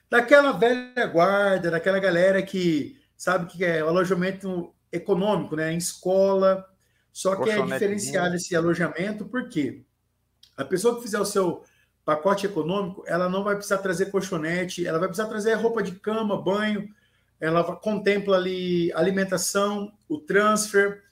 daquela 0.09 0.53
velha 0.53 1.07
guarda, 1.07 1.71
daquela 1.71 1.99
galera 1.99 2.43
que 2.43 3.01
sabe 3.17 3.47
que 3.47 3.65
é 3.65 3.83
o 3.83 3.89
alojamento 3.89 4.75
econômico, 4.91 5.57
né? 5.57 5.73
Em 5.73 5.79
escola. 5.79 6.67
Só 7.13 7.37
que 7.37 7.51
é 7.51 7.63
diferenciado 7.63 8.37
esse 8.37 8.57
alojamento, 8.57 9.27
porque 9.27 9.85
a 10.57 10.65
pessoa 10.65 10.97
que 10.97 11.03
fizer 11.03 11.19
o 11.19 11.25
seu 11.25 11.63
pacote 12.05 12.47
econômico, 12.47 13.05
ela 13.07 13.29
não 13.29 13.45
vai 13.45 13.55
precisar 13.55 13.79
trazer 13.79 14.11
colchonete, 14.11 14.87
ela 14.87 14.99
vai 14.99 15.09
precisar 15.09 15.29
trazer 15.29 15.55
roupa 15.55 15.83
de 15.83 15.93
cama, 15.93 16.41
banho, 16.41 16.89
ela 17.39 17.65
contempla 17.77 18.37
ali 18.37 18.93
alimentação, 18.93 19.93
o 20.09 20.19
transfer, 20.19 21.03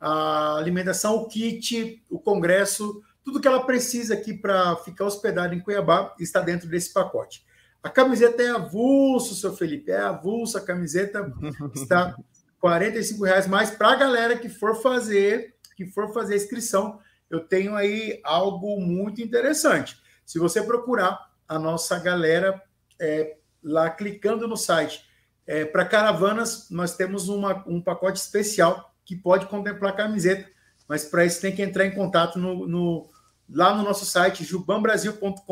a 0.00 0.56
alimentação, 0.56 1.16
o 1.16 1.28
kit, 1.28 2.02
o 2.08 2.18
congresso, 2.18 3.02
tudo 3.22 3.40
que 3.40 3.46
ela 3.46 3.64
precisa 3.66 4.14
aqui 4.14 4.32
para 4.32 4.74
ficar 4.76 5.04
hospedada 5.04 5.54
em 5.54 5.60
Cuiabá 5.60 6.14
está 6.18 6.40
dentro 6.40 6.68
desse 6.68 6.92
pacote. 6.92 7.44
A 7.82 7.90
camiseta 7.90 8.42
é 8.42 8.50
avulso, 8.50 9.34
seu 9.34 9.54
Felipe, 9.54 9.90
é 9.90 10.00
avulso, 10.00 10.56
a 10.56 10.60
camiseta 10.60 11.32
está 11.74 12.16
45 12.58 13.24
reais, 13.24 13.46
mas 13.46 13.70
para 13.70 13.92
a 13.92 13.96
galera 13.96 14.36
que 14.36 14.48
for 14.48 14.80
fazer, 14.82 15.54
que 15.76 15.86
for 15.86 16.12
fazer 16.12 16.34
a 16.34 16.36
inscrição, 16.36 16.98
eu 17.28 17.40
tenho 17.40 17.76
aí 17.76 18.20
algo 18.24 18.80
muito 18.80 19.20
interessante. 19.20 19.98
Se 20.26 20.38
você 20.38 20.62
procurar 20.62 21.30
a 21.48 21.58
nossa 21.58 21.98
galera 21.98 22.62
é, 23.00 23.36
lá 23.62 23.90
clicando 23.90 24.48
no 24.48 24.56
site, 24.56 25.04
é, 25.46 25.64
para 25.64 25.84
caravanas, 25.84 26.68
nós 26.70 26.96
temos 26.96 27.28
uma, 27.28 27.64
um 27.66 27.80
pacote 27.80 28.18
especial 28.18 28.89
que 29.04 29.16
pode 29.16 29.46
contemplar 29.46 29.96
camiseta, 29.96 30.48
mas 30.88 31.04
para 31.04 31.24
isso 31.24 31.40
tem 31.40 31.54
que 31.54 31.62
entrar 31.62 31.86
em 31.86 31.94
contato 31.94 32.38
no, 32.38 32.66
no 32.66 33.08
lá 33.48 33.74
no 33.74 33.82
nosso 33.82 34.04
site, 34.04 34.44
jubanbrasil.com.br, 34.44 35.42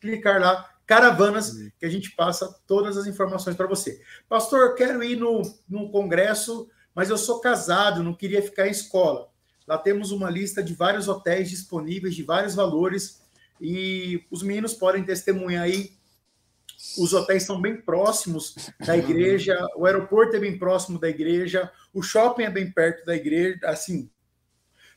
clicar 0.00 0.40
lá, 0.40 0.68
caravanas, 0.86 1.54
uhum. 1.54 1.70
que 1.78 1.86
a 1.86 1.88
gente 1.88 2.10
passa 2.12 2.52
todas 2.66 2.96
as 2.96 3.06
informações 3.06 3.56
para 3.56 3.66
você. 3.66 4.00
Pastor, 4.28 4.60
eu 4.60 4.74
quero 4.74 5.02
ir 5.02 5.16
no, 5.16 5.42
no 5.68 5.90
congresso, 5.90 6.68
mas 6.94 7.10
eu 7.10 7.18
sou 7.18 7.40
casado, 7.40 8.02
não 8.02 8.14
queria 8.14 8.42
ficar 8.42 8.66
em 8.66 8.72
escola. 8.72 9.28
Lá 9.66 9.78
temos 9.78 10.10
uma 10.10 10.28
lista 10.28 10.62
de 10.62 10.74
vários 10.74 11.08
hotéis 11.08 11.48
disponíveis, 11.48 12.14
de 12.14 12.22
vários 12.22 12.54
valores, 12.54 13.22
e 13.60 14.24
os 14.30 14.42
meninos 14.42 14.74
podem 14.74 15.04
testemunhar 15.04 15.62
aí 15.62 15.94
os 16.98 17.12
hotéis 17.12 17.44
são 17.44 17.60
bem 17.60 17.76
próximos 17.80 18.54
da 18.84 18.96
igreja, 18.96 19.56
o 19.76 19.86
aeroporto 19.86 20.36
é 20.36 20.40
bem 20.40 20.58
próximo 20.58 20.98
da 20.98 21.08
igreja, 21.08 21.70
o 21.94 22.02
shopping 22.02 22.42
é 22.42 22.50
bem 22.50 22.70
perto 22.70 23.04
da 23.06 23.14
igreja, 23.14 23.58
assim, 23.64 24.10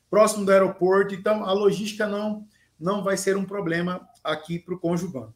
próximo 0.10 0.46
do 0.46 0.52
aeroporto, 0.52 1.14
então 1.14 1.46
a 1.46 1.54
logística 1.54 2.08
não 2.08 2.46
não 2.80 3.04
vai 3.04 3.18
ser 3.18 3.36
um 3.36 3.46
problema 3.46 4.08
aqui 4.24 4.60
para 4.60 4.76
o 4.76 4.80
Conjugando. 4.80 5.34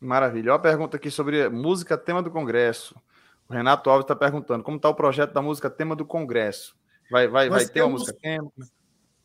Maravilha. 0.00 0.52
Uma 0.52 0.58
pergunta 0.58 0.96
aqui 0.96 1.10
sobre 1.10 1.48
música 1.48 1.98
tema 1.98 2.22
do 2.22 2.30
Congresso. 2.30 2.94
O 3.48 3.52
Renato 3.52 3.90
Alves 3.90 4.04
está 4.04 4.14
perguntando 4.14 4.62
como 4.62 4.76
está 4.76 4.88
o 4.88 4.94
projeto 4.94 5.32
da 5.32 5.42
música 5.42 5.68
tema 5.68 5.96
do 5.96 6.04
Congresso. 6.04 6.76
Vai, 7.10 7.26
vai, 7.26 7.48
vai 7.48 7.64
ter 7.64 7.72
temos, 7.72 7.88
uma 7.88 7.98
música 7.98 8.18
tema? 8.20 8.52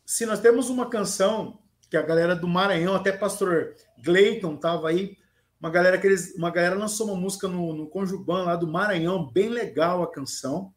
Se 0.04 0.26
nós 0.26 0.40
temos 0.40 0.70
uma 0.70 0.88
canção 0.88 1.60
que 1.88 1.96
a 1.96 2.02
galera 2.02 2.34
do 2.34 2.48
Maranhão, 2.48 2.94
até 2.96 3.12
pastor 3.12 3.74
Gleiton 4.02 4.54
estava 4.54 4.88
aí, 4.88 5.16
uma 5.60 5.70
galera 5.70 5.98
que 5.98 6.06
eles, 6.06 6.34
uma 6.34 6.50
galera 6.50 6.74
lançou 6.74 7.06
uma 7.06 7.16
música 7.16 7.46
no, 7.46 7.72
no 7.72 7.86
Conjuban 7.86 8.44
lá 8.44 8.56
do 8.56 8.66
Maranhão, 8.66 9.30
bem 9.30 9.48
legal 9.48 10.02
a 10.02 10.10
canção. 10.10 10.72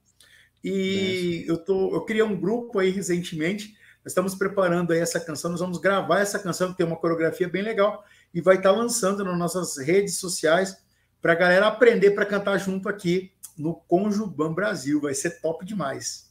E 0.63 1.45
eu 1.47 1.57
tô, 1.57 1.93
eu 1.93 2.01
criei 2.01 2.23
um 2.23 2.39
grupo 2.39 2.79
aí 2.79 2.89
recentemente. 2.89 3.75
Nós 4.03 4.11
estamos 4.11 4.35
preparando 4.35 4.93
aí 4.93 4.99
essa 4.99 5.19
canção, 5.19 5.51
nós 5.51 5.59
vamos 5.59 5.79
gravar 5.79 6.19
essa 6.19 6.39
canção 6.39 6.71
que 6.71 6.77
tem 6.77 6.85
uma 6.85 6.95
coreografia 6.95 7.47
bem 7.47 7.61
legal 7.61 8.03
e 8.33 8.41
vai 8.41 8.55
estar 8.55 8.71
tá 8.71 8.75
lançando 8.75 9.23
nas 9.23 9.37
nossas 9.37 9.77
redes 9.77 10.17
sociais 10.17 10.77
para 11.21 11.33
a 11.33 11.35
galera 11.35 11.67
aprender 11.67 12.11
para 12.11 12.25
cantar 12.25 12.57
junto 12.57 12.87
aqui 12.87 13.31
no 13.57 13.75
Conjuban 13.75 14.53
Brasil. 14.53 15.01
Vai 15.01 15.13
ser 15.13 15.41
top 15.41 15.65
demais. 15.65 16.27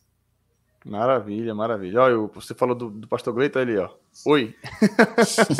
Maravilha, 0.84 1.54
maravilha. 1.54 2.00
Olha, 2.00 2.16
você 2.32 2.54
falou 2.54 2.74
do, 2.74 2.90
do 2.90 3.08
pastor 3.08 3.34
Gleito 3.34 3.58
ali, 3.58 3.76
ó. 3.76 3.90
Oi. 4.24 4.54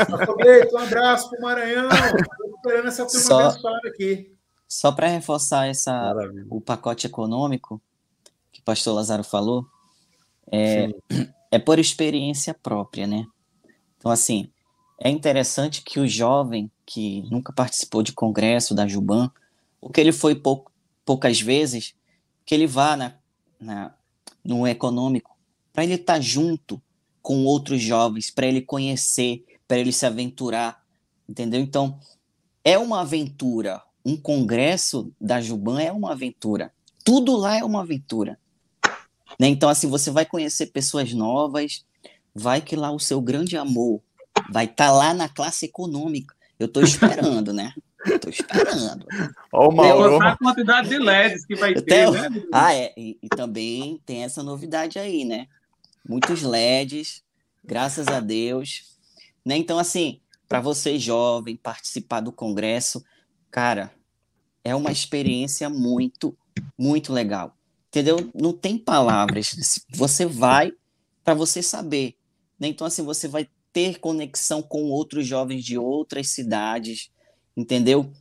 Pastor 0.08 0.36
Gleito, 0.36 0.74
um 0.74 0.78
abraço 0.78 1.28
para 1.28 1.38
o 1.38 1.42
Maranhão. 1.42 1.88
Estou 1.88 2.54
esperando 2.56 2.88
essa 2.88 3.06
turma 3.06 3.50
só, 3.50 3.70
aqui. 3.84 4.32
Só 4.68 4.92
para 4.92 5.08
reforçar 5.08 5.66
essa, 5.66 6.14
o 6.48 6.60
pacote 6.60 7.06
econômico 7.06 7.82
que 8.57 8.61
o 8.62 8.64
pastor 8.64 8.94
Lázaro 8.94 9.22
falou, 9.22 9.66
é, 10.50 10.88
é 11.50 11.59
por 11.59 11.78
experiência 11.78 12.54
própria, 12.54 13.07
né? 13.07 13.26
Então, 13.98 14.11
assim, 14.11 14.50
é 14.98 15.11
interessante 15.11 15.82
que 15.82 16.00
o 16.00 16.09
jovem 16.09 16.70
que 16.86 17.22
nunca 17.30 17.52
participou 17.52 18.02
de 18.02 18.12
congresso 18.12 18.74
da 18.74 18.86
Juban, 18.88 19.30
ou 19.78 19.90
que 19.90 20.00
ele 20.00 20.12
foi 20.12 20.34
pou, 20.34 20.64
poucas 21.04 21.38
vezes, 21.38 21.94
que 22.46 22.54
ele 22.54 22.66
vá 22.66 22.96
na, 22.96 23.14
na 23.61 23.94
no 24.42 24.66
econômico, 24.66 25.36
para 25.72 25.84
ele 25.84 25.94
estar 25.94 26.14
tá 26.14 26.20
junto 26.20 26.80
com 27.20 27.44
outros 27.44 27.82
jovens, 27.82 28.30
para 28.30 28.46
ele 28.46 28.62
conhecer, 28.62 29.44
para 29.68 29.78
ele 29.78 29.92
se 29.92 30.07
aventurar, 30.07 30.82
entendeu? 31.28 31.61
Então, 31.61 31.98
é 32.64 32.78
uma 32.78 33.02
aventura. 33.02 33.82
Um 34.04 34.16
congresso 34.16 35.12
da 35.20 35.42
Juban 35.42 35.80
é 35.80 35.92
uma 35.92 36.12
aventura. 36.12 36.72
Tudo 37.04 37.36
lá 37.36 37.57
é 37.57 37.64
uma 37.64 37.82
aventura. 37.82 38.38
Né? 39.39 39.49
Então, 39.49 39.68
assim, 39.68 39.89
você 39.89 40.11
vai 40.11 40.24
conhecer 40.24 40.66
pessoas 40.66 41.12
novas, 41.12 41.84
vai 42.34 42.61
que 42.61 42.76
lá 42.76 42.91
o 42.91 42.99
seu 42.99 43.20
grande 43.20 43.57
amor 43.57 44.01
vai 44.51 44.64
estar 44.64 44.87
tá 44.87 44.93
lá 44.93 45.14
na 45.14 45.28
classe 45.28 45.66
econômica. 45.66 46.34
Eu 46.59 46.66
estou 46.66 46.82
esperando, 46.82 47.53
né? 47.53 47.72
Tô 48.20 48.28
esperando. 48.28 49.07
Ó, 49.53 49.68
o 49.68 49.74
Mauro. 49.74 50.22
a 50.22 50.37
quantidade 50.37 50.89
de 50.89 50.99
LEDs 50.99 51.45
que 51.45 51.55
vai 51.55 51.74
ter, 51.74 52.11
né? 52.11 52.28
Ah, 52.53 52.74
é. 52.74 52.93
E, 52.97 53.18
e, 53.22 53.28
também 53.28 54.01
tem 54.07 54.22
essa 54.22 54.43
novidade 54.43 54.99
aí, 54.99 55.24
né? 55.24 55.49
Muitos 56.09 56.43
LEDs, 56.43 57.22
graças 57.64 58.07
a 58.09 58.20
Deus. 58.20 58.97
Né? 59.45 59.57
Então, 59.57 59.78
assim, 59.78 60.20
para 60.49 60.61
você 60.61 60.99
jovem 60.99 61.57
participar 61.57 62.20
do 62.20 62.30
congresso, 62.30 63.05
cara, 63.51 63.93
é 64.62 64.74
uma 64.74 64.93
experiência 64.93 65.68
muito, 65.68 66.37
muito 66.78 67.12
legal. 67.12 67.55
Entendeu? 67.97 68.30
Não 68.34 68.53
tem 68.53 68.76
palavras. 68.76 69.84
Você 69.94 70.26
vai 70.26 70.72
para 71.24 71.34
você 71.34 71.62
saber. 71.62 72.14
Né? 72.59 72.68
Então, 72.68 72.86
assim, 72.86 73.03
você 73.03 73.26
vai 73.26 73.49
ter 73.72 73.99
conexão 73.99 74.62
com 74.62 74.90
outros 74.90 75.26
jovens 75.26 75.64
de 75.64 75.78
outras 75.78 76.28
cidades 76.28 77.11
entendeu? 77.57 78.12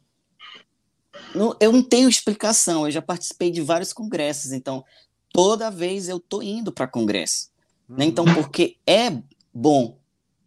Não, 1.34 1.56
eu 1.60 1.72
não 1.72 1.84
tenho 1.84 2.08
explicação, 2.08 2.86
eu 2.86 2.92
já 2.92 3.02
participei 3.02 3.52
de 3.52 3.62
vários 3.62 3.92
congressos, 3.92 4.52
então 4.52 4.86
toda 5.32 5.70
vez 5.70 6.08
eu 6.08 6.20
tô 6.20 6.42
indo 6.42 6.72
para 6.72 6.88
congresso, 6.88 7.50
uhum. 7.90 7.98
né? 7.98 8.06
Então 8.06 8.26
porque 8.34 8.78
é 8.88 9.12
bom, 9.54 9.98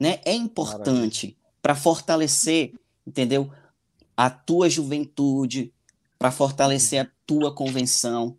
né? 0.01 0.21
É 0.25 0.33
importante 0.33 1.37
para 1.61 1.75
fortalecer, 1.75 2.73
entendeu? 3.07 3.53
A 4.17 4.31
tua 4.31 4.71
juventude, 4.71 5.73
para 6.19 6.31
fortalecer 6.31 7.05
a 7.05 7.11
tua 7.27 7.55
convenção, 7.55 8.37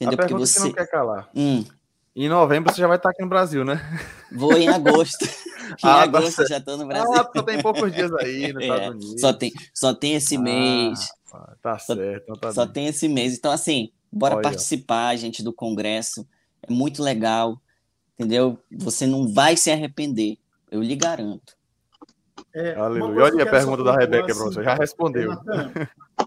entendeu? 0.00 0.14
A 0.14 0.28
porque 0.28 0.34
você 0.34 0.60
que 0.60 0.66
não 0.66 0.72
quer 0.72 0.86
calar. 0.88 1.28
Hum. 1.34 1.64
Em 2.14 2.30
novembro 2.30 2.72
você 2.72 2.80
já 2.80 2.88
vai 2.88 2.96
estar 2.96 3.10
aqui 3.10 3.20
no 3.22 3.28
Brasil, 3.28 3.62
né? 3.62 3.78
Vou 4.32 4.54
em 4.54 4.68
agosto. 4.68 5.24
em 5.84 5.88
ah, 5.88 6.02
agosto 6.02 6.36
tá 6.36 6.46
já 6.46 6.56
estou 6.56 6.78
no 6.78 6.86
Brasil. 6.86 7.12
Ah, 7.12 7.30
só 7.34 7.42
tem 7.42 7.60
poucos 7.60 7.92
dias 7.92 8.10
aí 8.14 8.52
nos 8.54 8.62
é, 8.62 8.66
Estados 8.66 9.04
Unidos. 9.04 9.20
Só 9.20 9.32
tem, 9.34 9.52
só 9.74 9.94
tem 9.94 10.14
esse 10.14 10.36
ah, 10.36 10.40
mês. 10.40 11.08
Tá 11.62 11.78
certo. 11.78 12.26
Só, 12.26 12.36
tá 12.36 12.52
só 12.52 12.66
tem 12.66 12.86
esse 12.86 13.06
mês. 13.06 13.36
Então, 13.36 13.52
assim, 13.52 13.90
bora 14.10 14.36
Olha. 14.36 14.42
participar, 14.42 15.14
gente, 15.16 15.42
do 15.42 15.52
congresso. 15.52 16.26
É 16.62 16.72
muito 16.72 17.02
legal, 17.02 17.60
entendeu? 18.14 18.58
Você 18.72 19.06
não 19.06 19.28
vai 19.28 19.56
se 19.56 19.70
arrepender. 19.70 20.38
Eu 20.70 20.82
lhe 20.82 20.96
garanto. 20.96 21.54
É, 22.54 22.74
Aleluia. 22.74 23.24
Olha 23.24 23.44
a 23.44 23.50
pergunta 23.50 23.84
da 23.84 23.94
Rebeca 23.94 24.32
assim, 24.32 24.40
para 24.40 24.50
você. 24.50 24.62
Já 24.64 24.74
respondeu. 24.74 25.32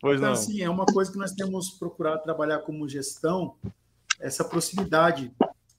Pois 0.00 0.18
então, 0.18 0.32
não. 0.32 0.38
assim, 0.38 0.62
é 0.62 0.70
uma 0.70 0.86
coisa 0.86 1.12
que 1.12 1.18
nós 1.18 1.32
temos 1.32 1.70
procurado 1.70 2.22
trabalhar 2.22 2.60
como 2.60 2.88
gestão, 2.88 3.56
essa 4.18 4.42
proximidade 4.42 5.30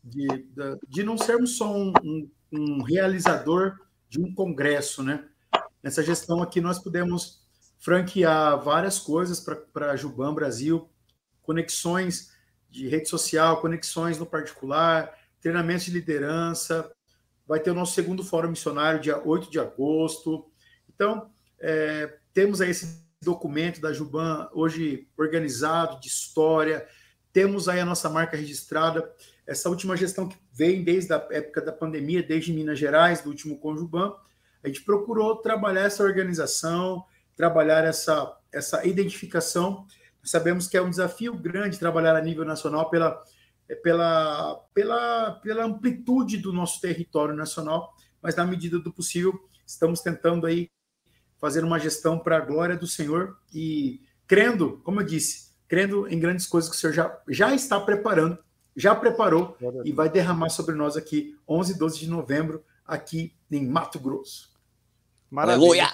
de, 0.03 0.27
de, 0.27 0.79
de 0.87 1.03
não 1.03 1.17
sermos 1.17 1.57
só 1.57 1.73
um, 1.75 1.91
um, 2.03 2.29
um, 2.51 2.83
realizador 2.83 3.79
de 4.07 4.21
um 4.21 4.33
congresso, 4.33 5.03
né? 5.03 5.27
Nessa 5.81 6.03
gestão 6.03 6.41
aqui 6.41 6.61
nós 6.61 6.77
podemos 6.77 7.41
franquear 7.79 8.61
várias 8.61 8.99
coisas 8.99 9.39
para 9.39 9.91
a 9.91 9.95
Juban 9.95 10.33
Brasil, 10.33 10.87
conexões 11.41 12.31
de 12.69 12.87
rede 12.87 13.09
social, 13.09 13.59
conexões 13.59 14.19
no 14.19 14.25
particular, 14.25 15.17
treinamentos 15.41 15.85
de 15.85 15.91
liderança, 15.91 16.91
vai 17.47 17.59
ter 17.59 17.71
o 17.71 17.75
nosso 17.75 17.93
segundo 17.93 18.23
fórum 18.23 18.49
missionário, 18.49 19.01
dia 19.01 19.21
8 19.27 19.49
de 19.49 19.59
agosto. 19.59 20.49
Então, 20.87 21.31
é, 21.59 22.17
temos 22.33 22.61
aí 22.61 22.69
esse 22.69 23.03
documento 23.23 23.79
da 23.79 23.93
Juban 23.93 24.49
hoje 24.51 25.07
organizado, 25.15 25.99
de 25.99 26.07
história. 26.07 26.87
Temos 27.31 27.69
aí 27.69 27.79
a 27.79 27.85
nossa 27.85 28.09
marca 28.09 28.35
registrada. 28.35 29.13
Essa 29.45 29.69
última 29.69 29.95
gestão 29.95 30.27
que 30.27 30.37
vem 30.51 30.83
desde 30.83 31.13
a 31.13 31.27
época 31.29 31.61
da 31.61 31.71
pandemia, 31.71 32.23
desde 32.23 32.51
Minas 32.51 32.79
Gerais, 32.79 33.21
do 33.21 33.29
último 33.29 33.59
Conjuban, 33.59 34.15
a 34.63 34.67
gente 34.67 34.83
procurou 34.83 35.37
trabalhar 35.37 35.83
essa 35.83 36.03
organização, 36.03 37.03
trabalhar 37.35 37.83
essa, 37.83 38.37
essa 38.51 38.85
identificação. 38.85 39.85
Sabemos 40.23 40.67
que 40.67 40.77
é 40.77 40.81
um 40.81 40.89
desafio 40.89 41.35
grande 41.35 41.79
trabalhar 41.79 42.15
a 42.15 42.21
nível 42.21 42.45
nacional 42.45 42.89
pela, 42.89 43.23
pela, 43.83 44.55
pela, 44.73 45.31
pela 45.43 45.63
amplitude 45.63 46.37
do 46.37 46.51
nosso 46.51 46.81
território 46.81 47.35
nacional, 47.35 47.93
mas 48.21 48.35
na 48.35 48.45
medida 48.45 48.79
do 48.79 48.91
possível 48.91 49.39
estamos 49.65 50.01
tentando 50.01 50.45
aí 50.45 50.69
fazer 51.41 51.63
uma 51.63 51.79
gestão 51.79 52.19
para 52.19 52.37
a 52.37 52.41
glória 52.41 52.77
do 52.77 52.85
Senhor 52.85 53.35
e 53.51 53.99
crendo, 54.27 54.79
como 54.83 55.01
eu 55.01 55.05
disse, 55.05 55.49
crendo 55.67 56.07
em 56.07 56.19
grandes 56.19 56.45
coisas 56.45 56.69
que 56.69 56.77
o 56.77 56.79
Senhor 56.79 56.93
já, 56.93 57.19
já 57.27 57.53
está 57.53 57.79
preparando, 57.79 58.37
já 58.75 58.95
preparou 58.95 59.57
e 59.83 59.91
vai 59.91 60.07
derramar 60.07 60.49
sobre 60.49 60.75
nós 60.75 60.95
aqui 60.95 61.35
11 61.49 61.73
e 61.73 61.77
12 61.77 61.99
de 61.99 62.09
novembro, 62.09 62.63
aqui 62.85 63.35
em 63.49 63.67
Mato 63.67 63.99
Grosso. 63.99 64.51
Maravilha. 65.29 65.91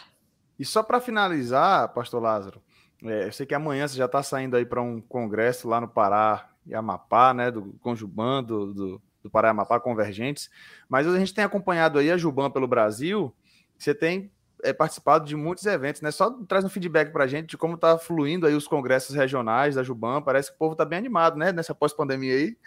E 0.60 0.66
só 0.66 0.84
para 0.84 1.00
finalizar, 1.00 1.94
pastor 1.94 2.22
Lázaro, 2.22 2.62
é, 3.04 3.28
eu 3.28 3.32
sei 3.32 3.46
que 3.46 3.56
amanhã 3.56 3.88
você 3.88 3.96
já 3.96 4.06
está 4.06 4.22
saindo 4.22 4.58
aí 4.58 4.66
para 4.66 4.82
um 4.82 5.00
congresso 5.00 5.68
lá 5.68 5.80
no 5.80 5.88
Pará 5.88 6.50
e 6.66 6.76
Amapá, 6.76 7.34
né, 7.34 7.50
do 7.52 7.74
Conjuban, 7.80 8.44
do, 8.44 8.74
do, 8.74 9.02
do 9.24 9.30
Pará 9.30 9.50
e 9.50 9.52
Amapá 9.52 9.80
Convergentes, 9.80 10.50
mas 10.90 11.08
a 11.08 11.18
gente 11.18 11.34
tem 11.34 11.44
acompanhado 11.44 12.00
aí 12.00 12.12
a 12.12 12.18
Juban 12.18 12.52
pelo 12.52 12.68
Brasil, 12.68 13.34
você 13.78 13.94
tem 13.94 14.32
é, 14.64 14.74
participado 14.74 15.26
de 15.26 15.36
muitos 15.36 15.66
eventos, 15.66 16.02
né? 16.02 16.12
Só 16.12 16.32
traz 16.48 16.66
um 16.66 16.70
feedback 16.70 17.12
para 17.12 17.26
a 17.26 17.28
gente 17.28 17.50
de 17.50 17.58
como 17.58 17.76
está 17.76 17.98
fluindo 17.98 18.48
aí 18.48 18.56
os 18.56 18.68
congressos 18.68 19.16
regionais 19.16 19.76
da 19.76 19.84
Juban. 19.84 20.22
Parece 20.22 20.50
que 20.50 20.56
o 20.56 20.60
povo 20.60 20.74
está 20.74 20.86
bem 20.86 21.00
animado, 21.00 21.38
né? 21.38 21.52
Nessa 21.52 21.76
pós-pandemia 21.76 22.34
aí. 22.34 22.58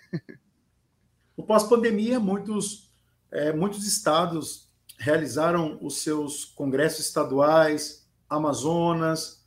O 1.36 1.42
pós-pandemia, 1.42 2.20
muitos, 2.20 2.92
é, 3.30 3.52
muitos 3.52 3.86
estados 3.86 4.68
realizaram 4.98 5.78
os 5.80 6.02
seus 6.02 6.44
congressos 6.44 7.06
estaduais, 7.06 8.06
Amazonas, 8.28 9.46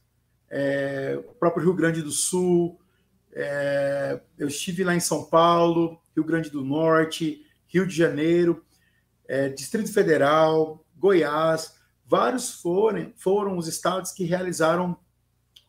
é, 0.49 1.21
o 1.27 1.33
próprio 1.33 1.65
Rio 1.65 1.75
Grande 1.75 2.01
do 2.01 2.09
Sul. 2.09 2.79
É, 3.31 4.19
eu 4.39 4.47
estive 4.47 4.83
lá 4.83 4.95
em 4.95 4.99
São 4.99 5.25
Paulo, 5.25 6.01
Rio 6.15 6.23
Grande 6.23 6.49
do 6.49 6.63
Norte, 6.63 7.45
Rio 7.67 7.85
de 7.85 7.95
Janeiro, 7.95 8.65
é, 9.27 9.49
Distrito 9.49 9.93
Federal, 9.93 10.83
Goiás 10.97 11.75
vários 12.14 12.51
foram, 12.61 13.11
foram 13.16 13.57
os 13.57 13.68
estados 13.68 14.11
que 14.11 14.24
realizaram 14.24 14.95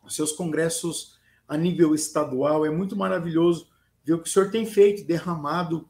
os 0.05 0.14
seus 0.14 0.30
congressos 0.30 1.18
a 1.49 1.57
nível 1.57 1.95
estadual. 1.95 2.66
É 2.66 2.70
muito 2.70 2.95
maravilhoso 2.95 3.66
ver 4.05 4.12
o 4.12 4.22
que 4.22 4.28
o 4.28 4.30
senhor 4.30 4.51
tem 4.51 4.66
feito, 4.66 5.07
derramado 5.07 5.88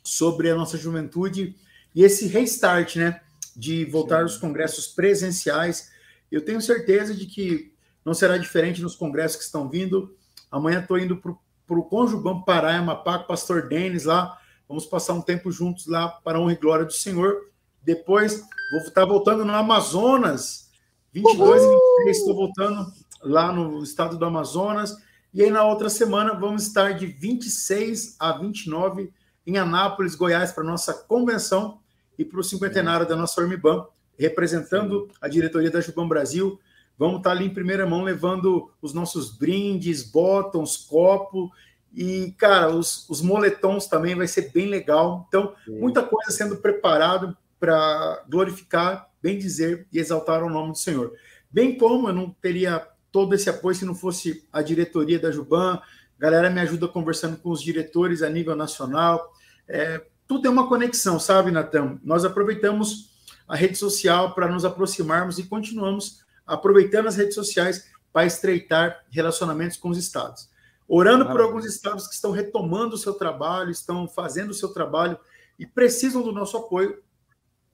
sobre 0.00 0.48
a 0.48 0.54
nossa 0.54 0.78
juventude 0.78 1.56
e 1.92 2.04
esse 2.04 2.28
restart, 2.28 2.94
né, 2.94 3.22
de 3.56 3.84
voltar 3.84 4.22
aos 4.22 4.36
congressos 4.36 4.86
presenciais. 4.86 5.90
Eu 6.30 6.44
tenho 6.44 6.60
certeza 6.60 7.12
de 7.12 7.26
que 7.26 7.74
não 8.04 8.14
será 8.14 8.38
diferente 8.38 8.80
nos 8.80 8.94
congressos 8.94 9.36
que 9.36 9.42
estão 9.42 9.68
vindo. 9.68 10.16
Amanhã 10.48 10.78
estou 10.78 10.96
indo 10.96 11.16
para 11.16 11.32
o 11.76 11.82
Conjubam 11.82 12.44
Pará, 12.44 12.78
Amapá, 12.78 13.18
com 13.18 13.24
o 13.24 13.26
pastor 13.26 13.66
Denis 13.66 14.04
lá. 14.04 14.38
Vamos 14.68 14.86
passar 14.86 15.14
um 15.14 15.20
tempo 15.20 15.50
juntos 15.50 15.88
lá 15.88 16.06
para 16.08 16.38
a 16.38 16.40
honra 16.40 16.52
e 16.52 16.56
glória 16.56 16.84
do 16.84 16.92
Senhor. 16.92 17.51
Depois 17.84 18.42
vou 18.70 18.80
estar 18.80 19.04
voltando 19.04 19.44
no 19.44 19.52
Amazonas, 19.52 20.70
22 21.12 21.62
Uhul! 21.62 21.72
e 21.72 22.06
23, 22.06 22.16
estou 22.16 22.34
voltando 22.34 22.92
lá 23.22 23.52
no 23.52 23.82
estado 23.82 24.16
do 24.16 24.24
Amazonas. 24.24 24.96
E 25.34 25.42
aí 25.42 25.50
na 25.50 25.64
outra 25.64 25.88
semana 25.88 26.34
vamos 26.34 26.66
estar 26.66 26.92
de 26.92 27.06
26 27.06 28.16
a 28.18 28.32
29 28.32 29.12
em 29.46 29.58
Anápolis, 29.58 30.14
Goiás, 30.14 30.52
para 30.52 30.62
nossa 30.62 30.94
convenção 30.94 31.80
e 32.18 32.24
para 32.24 32.38
o 32.38 32.44
cinquentenário 32.44 33.06
da 33.06 33.16
nossa 33.16 33.40
Ormiban, 33.40 33.86
representando 34.18 35.08
a 35.20 35.28
diretoria 35.28 35.70
da 35.70 35.80
Juban 35.80 36.06
Brasil. 36.06 36.60
Vamos 36.98 37.18
estar 37.18 37.32
ali 37.32 37.46
em 37.46 37.54
primeira 37.54 37.86
mão 37.86 38.02
levando 38.02 38.70
os 38.80 38.92
nossos 38.92 39.36
brindes, 39.36 40.02
botões, 40.02 40.76
copo 40.76 41.50
e, 41.94 42.34
cara, 42.38 42.70
os, 42.70 43.08
os 43.08 43.20
moletons 43.20 43.86
também 43.86 44.14
vai 44.14 44.26
ser 44.26 44.52
bem 44.52 44.66
legal. 44.66 45.26
Então, 45.28 45.54
muita 45.66 46.02
coisa 46.02 46.30
sendo 46.30 46.56
preparada 46.56 47.36
para 47.62 48.24
glorificar, 48.28 49.08
bem 49.22 49.38
dizer 49.38 49.86
e 49.92 50.00
exaltar 50.00 50.42
o 50.42 50.50
nome 50.50 50.72
do 50.72 50.78
Senhor. 50.78 51.12
Bem 51.48 51.78
como 51.78 52.08
eu 52.08 52.12
não 52.12 52.28
teria 52.28 52.84
todo 53.12 53.36
esse 53.36 53.48
apoio 53.48 53.76
se 53.76 53.84
não 53.84 53.94
fosse 53.94 54.44
a 54.52 54.60
diretoria 54.60 55.16
da 55.16 55.30
Juban, 55.30 55.74
a 55.74 56.20
galera 56.20 56.50
me 56.50 56.60
ajuda 56.60 56.88
conversando 56.88 57.36
com 57.36 57.50
os 57.50 57.62
diretores 57.62 58.20
a 58.20 58.28
nível 58.28 58.56
nacional. 58.56 59.32
É, 59.68 60.04
tudo 60.26 60.48
é 60.48 60.50
uma 60.50 60.66
conexão, 60.66 61.20
sabe, 61.20 61.52
Natan? 61.52 62.00
Nós 62.02 62.24
aproveitamos 62.24 63.12
a 63.46 63.54
rede 63.54 63.78
social 63.78 64.34
para 64.34 64.48
nos 64.48 64.64
aproximarmos 64.64 65.38
e 65.38 65.44
continuamos 65.44 66.24
aproveitando 66.44 67.06
as 67.06 67.14
redes 67.14 67.36
sociais 67.36 67.92
para 68.12 68.26
estreitar 68.26 69.04
relacionamentos 69.08 69.76
com 69.76 69.88
os 69.88 69.98
estados. 69.98 70.50
Orando 70.88 71.26
por 71.26 71.40
alguns 71.40 71.64
estados 71.64 72.08
que 72.08 72.14
estão 72.14 72.32
retomando 72.32 72.96
o 72.96 72.98
seu 72.98 73.14
trabalho, 73.14 73.70
estão 73.70 74.08
fazendo 74.08 74.50
o 74.50 74.54
seu 74.54 74.70
trabalho 74.70 75.16
e 75.56 75.64
precisam 75.64 76.22
do 76.22 76.32
nosso 76.32 76.56
apoio, 76.56 77.00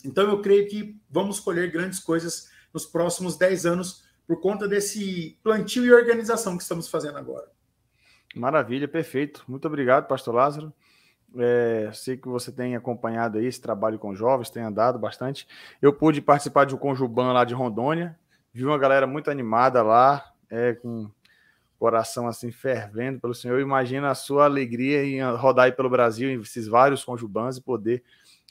então, 0.05 0.29
eu 0.29 0.41
creio 0.41 0.69
que 0.69 1.01
vamos 1.11 1.41
colher 1.41 1.71
grandes 1.71 1.99
coisas 1.99 2.51
nos 2.73 2.87
próximos 2.87 3.37
10 3.37 3.67
anos 3.67 4.05
por 4.27 4.41
conta 4.41 4.69
desse 4.69 5.39
plantio 5.43 5.85
e 5.85 5.93
organização 5.93 6.57
que 6.57 6.63
estamos 6.63 6.89
fazendo 6.89 7.19
agora. 7.19 7.49
Maravilha, 8.37 8.87
perfeito. 8.87 9.43
Muito 9.49 9.67
obrigado, 9.67 10.07
Pastor 10.07 10.35
Lázaro. 10.35 10.73
É, 11.37 11.91
sei 11.93 12.17
que 12.17 12.29
você 12.29 12.53
tem 12.53 12.77
acompanhado 12.77 13.39
aí 13.39 13.47
esse 13.47 13.61
trabalho 13.61 13.99
com 13.99 14.15
jovens, 14.15 14.51
tem 14.51 14.63
andado 14.63 14.99
bastante. 14.99 15.47
Eu 15.81 15.93
pude 15.93 16.21
participar 16.21 16.65
de 16.65 16.75
um 16.75 16.79
Conjuban 16.79 17.33
lá 17.33 17.45
de 17.45 17.55
Rondônia, 17.55 18.19
vi 18.53 18.65
uma 18.65 18.79
galera 18.79 19.07
muito 19.07 19.31
animada 19.31 19.83
lá, 19.83 20.33
é, 20.51 20.75
com 20.75 21.11
coração 21.79 22.27
assim 22.27 22.51
fervendo 22.51 23.21
pelo 23.21 23.35
Senhor. 23.35 23.61
Imagina 23.61 24.11
a 24.11 24.15
sua 24.15 24.45
alegria 24.45 25.05
em 25.05 25.23
rodar 25.37 25.67
aí 25.67 25.73
pelo 25.73 25.91
Brasil, 25.91 26.31
em 26.31 26.41
esses 26.41 26.67
vários 26.67 27.05
Conjubans 27.05 27.57
e 27.57 27.63
poder 27.63 28.03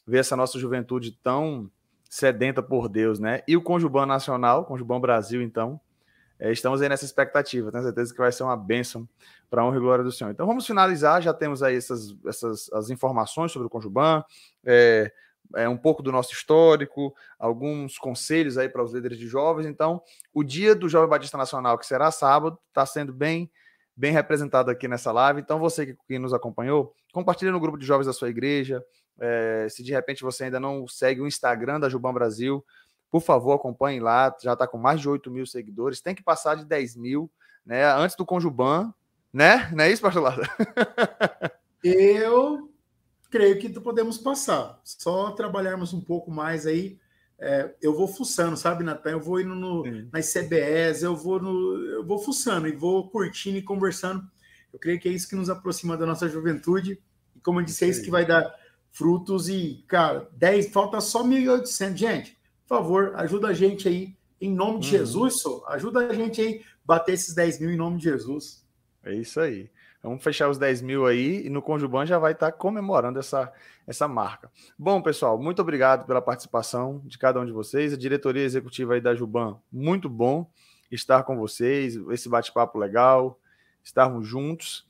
ver 0.07 0.19
essa 0.19 0.35
nossa 0.35 0.57
juventude 0.57 1.11
tão 1.21 1.69
sedenta 2.09 2.63
por 2.63 2.87
Deus, 2.87 3.19
né? 3.19 3.43
E 3.47 3.57
o 3.57 3.61
Conjuban 3.61 4.05
Nacional, 4.05 4.65
Conjuban 4.65 4.99
Brasil, 4.99 5.41
então, 5.41 5.79
é, 6.39 6.51
estamos 6.51 6.81
aí 6.81 6.87
nessa 6.87 7.03
expectativa. 7.03 7.71
Tenho 7.71 7.83
certeza 7.83 8.13
que 8.13 8.19
vai 8.19 8.31
ser 8.31 8.43
uma 8.43 8.55
bênção 8.55 9.07
para 9.49 9.61
a 9.61 9.65
honra 9.65 9.77
e 9.77 9.79
glória 9.79 10.03
do 10.03 10.11
Senhor. 10.11 10.31
Então 10.31 10.45
vamos 10.45 10.65
finalizar. 10.65 11.21
Já 11.21 11.33
temos 11.33 11.61
aí 11.61 11.75
essas, 11.75 12.15
essas 12.25 12.71
as 12.71 12.89
informações 12.89 13.51
sobre 13.51 13.67
o 13.67 13.69
Conjuban, 13.69 14.23
é, 14.65 15.11
é, 15.55 15.67
um 15.67 15.77
pouco 15.77 16.03
do 16.03 16.11
nosso 16.11 16.33
histórico, 16.33 17.13
alguns 17.39 17.97
conselhos 17.97 18.57
aí 18.57 18.69
para 18.69 18.83
os 18.83 18.93
líderes 18.93 19.17
de 19.17 19.27
jovens. 19.27 19.65
Então, 19.65 20.01
o 20.33 20.43
dia 20.43 20.75
do 20.75 20.87
Jovem 20.87 21.09
Batista 21.09 21.37
Nacional, 21.37 21.77
que 21.77 21.85
será 21.85 22.11
sábado, 22.11 22.57
está 22.69 22.85
sendo 22.85 23.13
bem 23.13 23.49
bem 23.99 24.11
representado 24.11 24.69
aqui 24.69 24.87
nessa 24.87 25.11
live. 25.11 25.41
Então, 25.41 25.57
você 25.57 25.87
que, 25.87 25.97
que 26.07 26.19
nos 26.19 26.31
acompanhou, 26.31 26.93
compartilhe 27.11 27.49
no 27.49 27.59
grupo 27.59 27.79
de 27.79 27.85
jovens 27.85 28.05
da 28.05 28.13
sua 28.13 28.29
igreja, 28.29 28.85
é, 29.19 29.67
se 29.69 29.83
de 29.83 29.91
repente 29.91 30.23
você 30.23 30.45
ainda 30.45 30.59
não 30.59 30.87
segue 30.87 31.21
o 31.21 31.27
Instagram 31.27 31.79
da 31.79 31.89
Juban 31.89 32.13
Brasil, 32.13 32.63
por 33.09 33.21
favor, 33.21 33.53
acompanhe 33.53 33.99
lá. 33.99 34.35
Já 34.41 34.53
está 34.53 34.67
com 34.67 34.77
mais 34.77 34.99
de 34.99 35.09
8 35.09 35.31
mil 35.31 35.45
seguidores. 35.45 36.01
Tem 36.01 36.15
que 36.15 36.23
passar 36.23 36.55
de 36.55 36.65
10 36.65 36.95
mil, 36.95 37.31
né? 37.65 37.85
Antes 37.93 38.15
do 38.15 38.25
Conjuban, 38.25 38.93
né? 39.31 39.69
Não 39.73 39.83
é 39.83 39.91
isso, 39.91 40.01
pastor 40.01 40.23
Lázaro? 40.23 40.49
Eu 41.83 42.69
creio 43.29 43.59
que 43.59 43.69
podemos 43.79 44.17
passar. 44.17 44.79
Só 44.83 45.31
trabalharmos 45.31 45.93
um 45.93 46.01
pouco 46.01 46.31
mais 46.31 46.65
aí. 46.65 46.99
É, 47.39 47.75
eu 47.83 47.95
vou 47.95 48.07
fuçando, 48.07 48.57
sabe, 48.57 48.83
Natan? 48.83 49.11
Eu 49.11 49.21
vou 49.21 49.39
indo 49.39 49.53
no, 49.53 49.83
nas 50.11 50.33
CBS, 50.33 51.03
eu 51.03 51.15
vou 51.15 51.39
no, 51.39 51.75
eu 51.85 52.03
vou 52.03 52.17
fuçando 52.17 52.67
e 52.67 52.71
vou 52.71 53.09
curtindo 53.11 53.57
e 53.59 53.61
conversando. 53.61 54.23
Eu 54.73 54.79
creio 54.79 54.99
que 54.99 55.07
é 55.07 55.11
isso 55.11 55.29
que 55.29 55.35
nos 55.35 55.49
aproxima 55.49 55.95
da 55.95 56.05
nossa 56.05 56.27
juventude. 56.27 56.99
E 57.35 57.39
como 57.39 57.59
eu 57.59 57.63
disse, 57.63 57.85
é 57.85 57.89
isso 57.89 58.01
que 58.01 58.09
vai 58.09 58.25
dar 58.25 58.51
frutos 58.91 59.49
e, 59.49 59.83
cara, 59.87 60.29
10, 60.33 60.71
falta 60.71 60.99
só 61.01 61.23
1.800. 61.23 61.95
Gente, 61.95 62.37
por 62.67 62.77
favor, 62.77 63.13
ajuda 63.15 63.49
a 63.49 63.53
gente 63.53 63.87
aí 63.87 64.17
Em 64.39 64.53
nome 64.53 64.79
de 64.79 64.87
uhum. 64.87 64.99
Jesus. 64.99 65.43
Ajuda 65.67 66.07
a 66.07 66.13
gente 66.13 66.41
aí 66.41 66.63
bater 66.85 67.13
esses 67.13 67.33
10 67.33 67.59
mil 67.59 67.71
em 67.71 67.75
nome 67.75 67.97
de 67.97 68.03
Jesus. 68.03 68.63
É 69.03 69.13
isso 69.13 69.39
aí. 69.39 69.69
Vamos 70.01 70.23
fechar 70.23 70.47
os 70.47 70.57
10 70.57 70.81
mil 70.83 71.05
aí 71.05 71.45
e 71.45 71.49
no 71.49 71.61
Conjuban 71.61 72.05
já 72.05 72.19
vai 72.19 72.31
estar 72.31 72.51
comemorando 72.51 73.19
essa, 73.19 73.51
essa 73.85 74.07
marca. 74.07 74.49
Bom, 74.77 75.01
pessoal, 75.01 75.41
muito 75.41 75.61
obrigado 75.61 76.05
pela 76.05 76.21
participação 76.21 77.01
de 77.05 77.17
cada 77.17 77.39
um 77.39 77.45
de 77.45 77.51
vocês. 77.51 77.93
A 77.93 77.97
diretoria 77.97 78.43
executiva 78.43 78.93
aí 78.93 79.01
da 79.01 79.15
Juban, 79.15 79.59
muito 79.71 80.07
bom 80.07 80.49
estar 80.91 81.23
com 81.23 81.35
vocês, 81.35 81.95
esse 82.11 82.29
bate-papo 82.29 82.77
legal, 82.77 83.39
estarmos 83.83 84.25
juntos. 84.27 84.85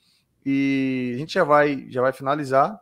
E 0.45 1.13
a 1.15 1.17
gente 1.17 1.33
já 1.33 1.43
vai, 1.43 1.87
já 1.89 2.01
vai 2.01 2.11
finalizar. 2.11 2.79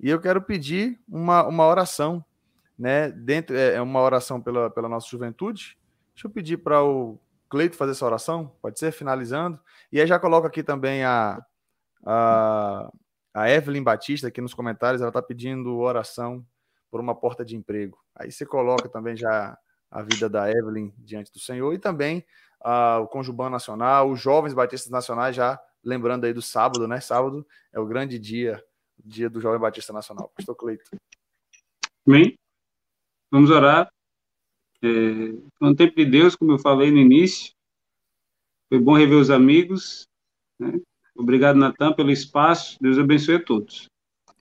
E 0.00 0.08
eu 0.08 0.20
quero 0.20 0.40
pedir 0.40 1.00
uma, 1.08 1.46
uma 1.46 1.66
oração, 1.66 2.24
né? 2.78 3.10
Dentro, 3.10 3.56
é, 3.56 3.74
é 3.74 3.82
uma 3.82 4.00
oração 4.00 4.40
pela, 4.40 4.70
pela 4.70 4.88
nossa 4.88 5.08
juventude. 5.08 5.78
Deixa 6.14 6.26
eu 6.26 6.30
pedir 6.30 6.58
para 6.58 6.82
o 6.82 7.18
Cleito 7.48 7.76
fazer 7.76 7.92
essa 7.92 8.04
oração, 8.04 8.52
pode 8.60 8.78
ser? 8.78 8.92
Finalizando. 8.92 9.58
E 9.90 10.00
aí 10.00 10.06
já 10.06 10.18
coloca 10.18 10.48
aqui 10.48 10.62
também 10.62 11.02
a, 11.02 11.42
a, 12.04 12.92
a 13.32 13.50
Evelyn 13.50 13.82
Batista 13.82 14.28
aqui 14.28 14.40
nos 14.40 14.52
comentários, 14.52 15.00
ela 15.00 15.08
está 15.08 15.22
pedindo 15.22 15.78
oração 15.78 16.44
por 16.90 17.00
uma 17.00 17.14
porta 17.14 17.44
de 17.44 17.56
emprego. 17.56 17.98
Aí 18.14 18.30
você 18.30 18.44
coloca 18.44 18.88
também 18.88 19.16
já 19.16 19.56
a 19.90 20.02
vida 20.02 20.28
da 20.28 20.50
Evelyn 20.50 20.92
diante 20.98 21.32
do 21.32 21.38
Senhor 21.38 21.72
e 21.72 21.78
também 21.78 22.24
o 23.00 23.06
Conjuban 23.06 23.50
Nacional, 23.50 24.10
os 24.10 24.20
Jovens 24.20 24.52
Batistas 24.52 24.90
Nacionais, 24.90 25.34
já 25.34 25.58
lembrando 25.82 26.24
aí 26.24 26.32
do 26.32 26.42
sábado, 26.42 26.86
né? 26.88 27.00
Sábado 27.00 27.46
é 27.72 27.78
o 27.78 27.86
grande 27.86 28.18
dia, 28.18 28.62
dia 29.04 29.28
do 29.28 29.40
Jovem 29.40 29.60
Batista 29.60 29.92
Nacional. 29.92 30.30
Pastor 30.34 30.54
Cleito. 30.54 30.90
Amém. 32.06 32.34
Vamos 33.30 33.50
orar. 33.50 33.90
É, 34.82 34.88
no 35.60 35.74
tempo 35.74 35.96
de 35.96 36.04
Deus, 36.04 36.36
como 36.36 36.52
eu 36.52 36.58
falei 36.58 36.90
no 36.90 36.98
início, 36.98 37.52
foi 38.68 38.78
bom 38.78 38.96
rever 38.96 39.18
os 39.18 39.30
amigos, 39.30 40.06
né? 40.58 40.80
Obrigado, 41.16 41.56
Natan, 41.56 41.92
pelo 41.92 42.12
espaço. 42.12 42.78
Deus 42.80 42.96
abençoe 42.96 43.36
a 43.36 43.44
todos. 43.44 43.88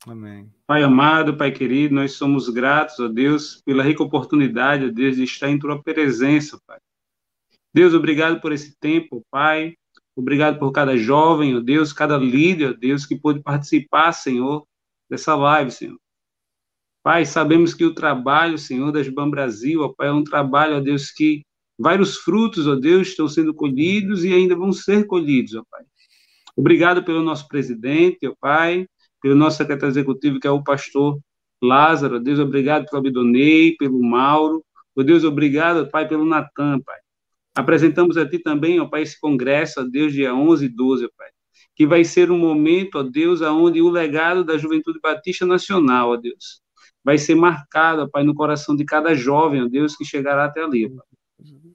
Amém. 0.05 0.51
Pai 0.68 0.84
amado, 0.84 1.36
Pai 1.36 1.51
querido, 1.51 1.95
nós 1.95 2.14
somos 2.14 2.49
gratos, 2.49 2.99
ó 2.99 3.08
Deus, 3.08 3.62
pela 3.66 3.84
rica 3.84 4.03
oportunidade, 4.03 4.86
ó 4.86 4.89
Deus, 4.89 5.16
de 5.16 5.24
estar 5.24 5.49
em 5.49 5.58
Tua 5.58 5.82
presença, 5.82 6.60
Pai. 6.68 6.78
Deus, 7.74 7.93
obrigado 7.93 8.39
por 8.39 8.51
esse 8.51 8.76
tempo, 8.78 9.26
Pai. 9.32 9.76
Obrigado 10.18 10.57
por 10.57 10.72
cada 10.72 10.97
jovem, 10.97 11.55
ó 11.55 11.59
Deus, 11.59 11.93
cada 11.93 12.18
líder, 12.18 12.72
ó 12.72 12.74
Deus, 12.74 13.05
que 13.05 13.15
pôde 13.15 13.39
participar, 13.39 14.11
Senhor, 14.13 14.65
dessa 15.07 15.36
live, 15.36 15.70
Senhor. 15.70 15.99
Pai, 17.03 17.24
sabemos 17.24 17.76
que 17.76 17.86
o 17.86 17.93
trabalho, 17.93 18.57
Senhor, 18.57 18.91
da 18.91 19.03
Juban 19.03 19.30
Brasil, 19.30 19.84
ó 19.84 19.89
Pai, 19.89 20.07
é 20.07 20.11
um 20.11 20.24
trabalho, 20.24 20.78
ó 20.78 20.80
Deus, 20.80 21.11
que 21.11 21.43
vários 21.78 22.18
frutos, 22.18 22.65
ó 22.65 22.74
Deus, 22.74 23.09
estão 23.09 23.28
sendo 23.28 23.53
colhidos 23.53 24.26
e 24.26 24.34
ainda 24.34 24.55
vão 24.55 24.74
ser 24.74 25.05
colhidos, 25.05 25.53
ó 25.53 25.63
Pai. 25.70 25.84
Obrigado 26.55 27.03
pelo 27.03 27.22
nosso 27.22 27.47
presidente, 27.47 28.28
ó 28.28 28.34
Pai, 28.41 28.88
pelo 29.22 29.36
nosso 29.36 29.57
secretário 29.57 29.93
executivo, 29.93 30.39
que 30.39 30.47
é 30.47 30.51
o 30.51 30.63
pastor 30.63 31.20
Lázaro. 31.61 32.20
Deus, 32.20 32.39
obrigado 32.39 32.88
pelo 32.89 33.01
Abidonei, 33.01 33.76
pelo 33.78 34.01
Mauro. 34.01 34.65
Ó 34.97 35.03
Deus, 35.03 35.24
obrigado, 35.24 35.88
Pai, 35.91 36.07
pelo 36.07 36.26
Natan, 36.26 36.80
Pai. 36.82 36.97
Apresentamos 37.58 38.18
a 38.18 38.30
Ti 38.30 38.38
também, 38.38 38.80
ó 38.80 38.86
Pai, 38.86 39.01
esse 39.01 39.20
congresso, 39.20 39.82
ó 39.82 39.84
Deus, 39.84 40.14
dia 40.14 40.32
11 40.32 40.66
e 40.66 40.70
12, 40.70 41.05
ó 41.05 41.10
Pai. 41.18 41.30
Que 41.76 41.88
vai 41.88 42.03
ser 42.03 42.30
um 42.30 42.38
momento, 42.38 42.99
ó 42.99 43.03
Deus, 43.03 43.41
aonde 43.41 43.82
o 43.82 43.89
legado 43.89 44.43
da 44.43 44.60
Juventude 44.60 44.99
Batista 45.01 45.43
Nacional, 45.43 46.12
ó 46.12 46.18
Deus, 46.18 46.62
vai 47.03 47.18
ser 47.18 47.34
marcado, 47.34 48.03
ó 48.03 48.08
Pai, 48.08 48.24
no 48.24 48.36
coração 48.36 48.76
de 48.76 48.86
cada 48.86 49.16
jovem, 49.16 49.64
ó 49.64 49.68
Deus, 49.68 49.95
que 49.95 50.05
chegará 50.05 50.45
até 50.45 50.64
ali, 50.64 50.86
ó 50.86 50.89
Pai. 50.89 51.05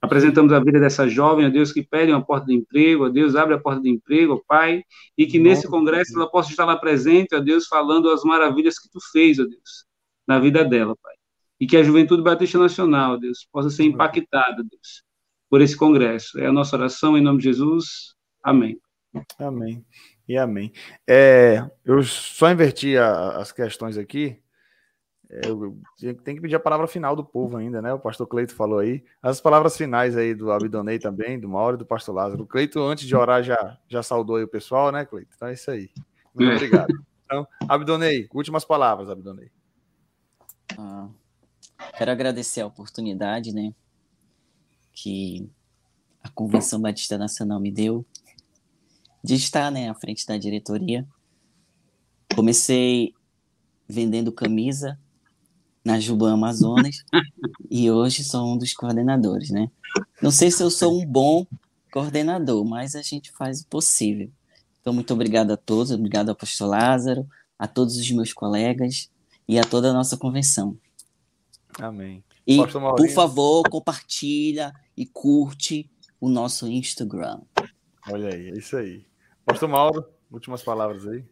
Apresentamos 0.01 0.53
a 0.53 0.61
vida 0.61 0.79
dessa 0.79 1.09
jovem, 1.09 1.47
ó 1.47 1.49
Deus, 1.49 1.73
que 1.73 1.83
pede 1.83 2.13
uma 2.13 2.25
porta 2.25 2.47
de 2.47 2.55
emprego, 2.55 3.07
ó 3.07 3.09
Deus, 3.09 3.35
abre 3.35 3.55
a 3.55 3.59
porta 3.59 3.83
de 3.83 3.91
emprego, 3.91 4.35
ó 4.35 4.41
Pai, 4.47 4.85
e 5.19 5.27
que 5.27 5.41
nesse 5.41 5.67
congresso 5.67 6.15
ela 6.15 6.31
possa 6.31 6.51
estar 6.51 6.65
lá 6.65 6.77
presente, 6.77 7.35
ó 7.35 7.41
Deus, 7.41 7.67
falando 7.67 8.09
as 8.09 8.23
maravilhas 8.23 8.79
que 8.79 8.89
tu 8.89 9.01
fez, 9.11 9.41
ó 9.41 9.45
Deus, 9.45 9.85
na 10.29 10.39
vida 10.39 10.65
dela, 10.65 10.95
Pai. 11.03 11.15
E 11.59 11.67
que 11.67 11.77
a 11.77 11.83
Juventude 11.83 12.23
Batista 12.23 12.57
Nacional, 12.57 13.15
ó 13.15 13.17
Deus, 13.17 13.49
possa 13.51 13.69
ser 13.69 13.83
impactada, 13.83 14.63
Deus, 14.63 15.03
por 15.53 15.61
esse 15.61 15.77
congresso. 15.77 16.41
É 16.41 16.47
a 16.47 16.53
nossa 16.53 16.75
oração 16.75 17.15
em 17.15 17.21
nome 17.21 17.37
de 17.37 17.45
Jesus. 17.45 18.15
Amém. 18.43 18.81
Amém. 19.39 19.85
E 20.27 20.39
amém. 20.39 20.73
É, 21.07 21.63
eu 21.85 22.03
só 22.03 22.51
inverti 22.51 22.97
a, 22.97 23.37
as 23.37 23.53
questões 23.53 23.99
aqui, 23.99 24.41
eu 25.45 25.77
tenho 26.01 26.37
que 26.37 26.41
pedir 26.41 26.55
a 26.55 26.61
palavra 26.61 26.87
final 26.87 27.15
do 27.15 27.23
povo 27.23 27.59
ainda, 27.59 27.83
né? 27.83 27.93
O 27.93 27.99
pastor 27.99 28.27
Cleito 28.27 28.55
falou 28.55 28.79
aí. 28.79 29.05
As 29.23 29.43
palavras 29.43 29.77
finais 29.77 30.17
aí 30.17 30.35
do 30.35 30.51
Abidonei 30.51 30.99
também, 30.99 31.39
do 31.39 31.51
Mauro 31.51 31.77
e 31.77 31.79
do 31.79 31.85
pastor 31.85 32.15
Lázaro. 32.15 32.45
O 32.45 32.47
Cleito, 32.47 32.81
antes 32.81 33.07
de 33.07 33.15
orar, 33.15 33.43
já, 33.43 33.79
já 33.89 34.03
saudou 34.03 34.37
aí 34.37 34.45
o 34.45 34.49
pessoal, 34.49 34.91
né, 34.91 35.05
Cleito? 35.05 35.33
Então 35.37 35.49
é 35.49 35.53
isso 35.53 35.71
aí. 35.71 35.91
Muito 36.35 36.51
é. 36.51 36.57
obrigado. 36.57 36.95
Então, 37.27 37.47
Abidonei, 37.69 38.27
últimas 38.33 38.65
palavras, 38.65 39.11
Abidonei. 39.11 39.51
Ah, 40.79 41.09
quero 41.99 42.11
agradecer 42.11 42.63
a 42.63 42.67
oportunidade, 42.67 43.55
né? 43.55 43.75
Que 44.93 45.49
a 46.23 46.29
Convenção 46.29 46.81
Batista 46.81 47.19
Nacional 47.19 47.59
me 47.59 47.71
deu 47.71 48.05
de 49.23 49.35
estar 49.35 49.71
né, 49.71 49.89
à 49.89 49.95
frente 49.95 50.27
da 50.27 50.37
diretoria. 50.37 51.07
Comecei 52.35 53.15
vendendo 53.89 54.33
camisa 54.33 54.99
na 55.85 55.99
Juba 55.99 56.33
Amazonas 56.33 57.05
e 57.71 57.91
hoje 57.91 58.25
sou 58.25 58.53
um 58.53 58.57
dos 58.57 58.73
coordenadores, 58.73 59.51
né? 59.51 59.71
Não 60.21 60.31
sei 60.31 60.51
se 60.51 60.63
eu 60.63 60.71
sou 60.71 60.99
um 60.99 61.05
bom 61.05 61.47
coordenador, 61.93 62.65
mas 62.65 62.95
a 62.95 63.03
gente 63.03 63.31
faz 63.33 63.61
o 63.61 63.67
possível. 63.67 64.31
Então, 64.81 64.93
muito 64.93 65.13
obrigado 65.13 65.53
a 65.53 65.57
todos, 65.57 65.93
obrigado 65.93 66.31
ao 66.31 66.35
pastor 66.35 66.69
Lázaro, 66.69 67.27
a 67.59 67.69
todos 67.69 67.97
os 67.97 68.11
meus 68.11 68.33
colegas 68.33 69.11
e 69.47 69.59
a 69.59 69.65
toda 69.65 69.91
a 69.91 69.93
nossa 69.93 70.17
convenção. 70.17 70.77
Amém. 71.79 72.25
E, 72.47 72.57
por 72.57 73.09
favor, 73.11 73.69
compartilha 73.69 74.73
e 74.97 75.07
curte 75.07 75.91
o 76.21 76.29
nosso 76.29 76.67
Instagram. 76.67 77.41
Olha 78.11 78.35
aí, 78.35 78.51
é 78.51 78.59
isso 78.59 78.77
aí. 78.77 79.05
Pastor 79.45 79.69
Mauro, 79.69 80.05
últimas 80.31 80.63
palavras 80.63 81.07
aí. 81.07 81.25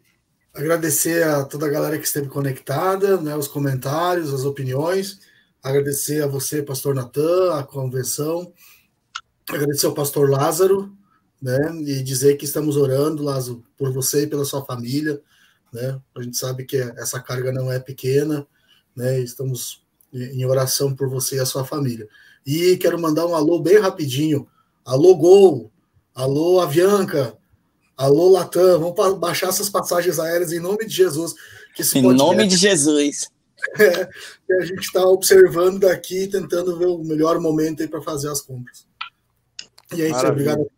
Agradecer 0.53 1.23
a 1.23 1.45
toda 1.45 1.65
a 1.65 1.69
galera 1.69 1.97
que 1.97 2.05
esteve 2.05 2.27
conectada, 2.27 3.19
né, 3.21 3.35
os 3.35 3.47
comentários, 3.47 4.33
as 4.33 4.43
opiniões. 4.43 5.21
Agradecer 5.63 6.23
a 6.23 6.27
você, 6.27 6.61
pastor 6.61 6.93
Natan, 6.93 7.53
a 7.53 7.63
convenção. 7.63 8.53
Agradecer 9.49 9.85
ao 9.85 9.93
pastor 9.93 10.29
Lázaro, 10.29 10.95
né, 11.41 11.57
e 11.85 12.03
dizer 12.03 12.35
que 12.35 12.45
estamos 12.45 12.75
orando, 12.75 13.23
Lázaro, 13.23 13.63
por 13.77 13.91
você 13.91 14.23
e 14.23 14.27
pela 14.27 14.45
sua 14.45 14.63
família, 14.65 15.21
né? 15.71 15.99
A 16.15 16.21
gente 16.21 16.37
sabe 16.37 16.65
que 16.65 16.77
essa 16.77 17.19
carga 17.19 17.51
não 17.51 17.71
é 17.71 17.79
pequena, 17.79 18.45
né? 18.95 19.19
Estamos 19.19 19.85
em 20.13 20.45
oração 20.45 20.95
por 20.95 21.09
você 21.09 21.37
e 21.37 21.39
a 21.39 21.45
sua 21.45 21.65
família. 21.65 22.07
E 22.45 22.77
quero 22.77 22.99
mandar 22.99 23.25
um 23.25 23.35
alô 23.35 23.59
bem 23.59 23.79
rapidinho. 23.79 24.47
Alô 24.83 25.15
Gol, 25.15 25.71
alô 26.13 26.59
Avianca, 26.59 27.37
Alô, 28.01 28.31
Latam, 28.31 28.79
vamos 28.79 29.19
baixar 29.19 29.49
essas 29.49 29.69
passagens 29.69 30.17
aéreas 30.17 30.51
em 30.51 30.59
nome 30.59 30.87
de 30.87 30.95
Jesus. 30.95 31.35
Que 31.75 31.83
em 31.99 32.01
nome 32.01 32.47
de 32.47 32.57
Jesus. 32.57 33.29
É, 33.79 34.05
que 34.47 34.53
a 34.53 34.65
gente 34.65 34.79
está 34.79 35.05
observando 35.05 35.81
daqui, 35.81 36.25
tentando 36.25 36.79
ver 36.79 36.87
o 36.87 36.97
melhor 36.97 37.39
momento 37.39 37.83
aí 37.83 37.87
para 37.87 38.01
fazer 38.01 38.27
as 38.27 38.41
compras. 38.41 38.87
E 39.95 40.01
é 40.01 40.09
isso 40.09 40.25
aí, 40.25 40.31
obrigado. 40.31 40.71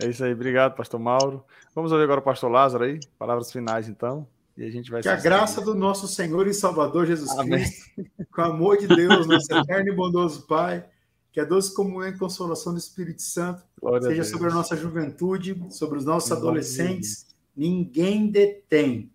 É 0.00 0.06
isso 0.06 0.22
aí, 0.22 0.32
obrigado, 0.32 0.76
pastor 0.76 1.00
Mauro. 1.00 1.44
Vamos 1.74 1.90
ouvir 1.90 2.04
agora 2.04 2.20
o 2.20 2.22
pastor 2.22 2.52
Lázaro 2.52 2.84
aí, 2.84 3.00
palavras 3.18 3.50
finais 3.50 3.88
então. 3.88 4.28
E 4.58 4.64
a 4.64 4.70
gente 4.70 4.90
vai 4.90 5.00
Que 5.00 5.08
a 5.08 5.14
graça 5.14 5.60
do 5.60 5.72
nosso 5.72 6.08
Senhor 6.08 6.48
e 6.48 6.52
Salvador 6.52 7.06
Jesus 7.06 7.30
Amém. 7.38 7.60
Cristo, 7.60 8.04
com 8.34 8.42
o 8.42 8.44
amor 8.44 8.76
de 8.76 8.88
Deus, 8.88 9.24
nosso 9.24 9.54
eterno 9.54 9.92
e 9.92 9.94
bondoso 9.94 10.48
Pai, 10.48 10.84
que 11.30 11.38
a 11.38 11.44
doce 11.44 11.72
comunhão 11.72 12.08
e 12.08 12.18
consolação 12.18 12.72
do 12.72 12.78
Espírito 12.78 13.22
Santo 13.22 13.62
Glória 13.80 14.08
seja 14.08 14.22
a 14.22 14.24
sobre 14.24 14.48
a 14.48 14.52
nossa 14.52 14.76
juventude, 14.76 15.64
sobre 15.70 15.98
os 15.98 16.04
nossos 16.04 16.30
Glória 16.30 16.48
adolescentes. 16.48 17.28
Ninguém 17.56 18.32
detém. 18.32 19.12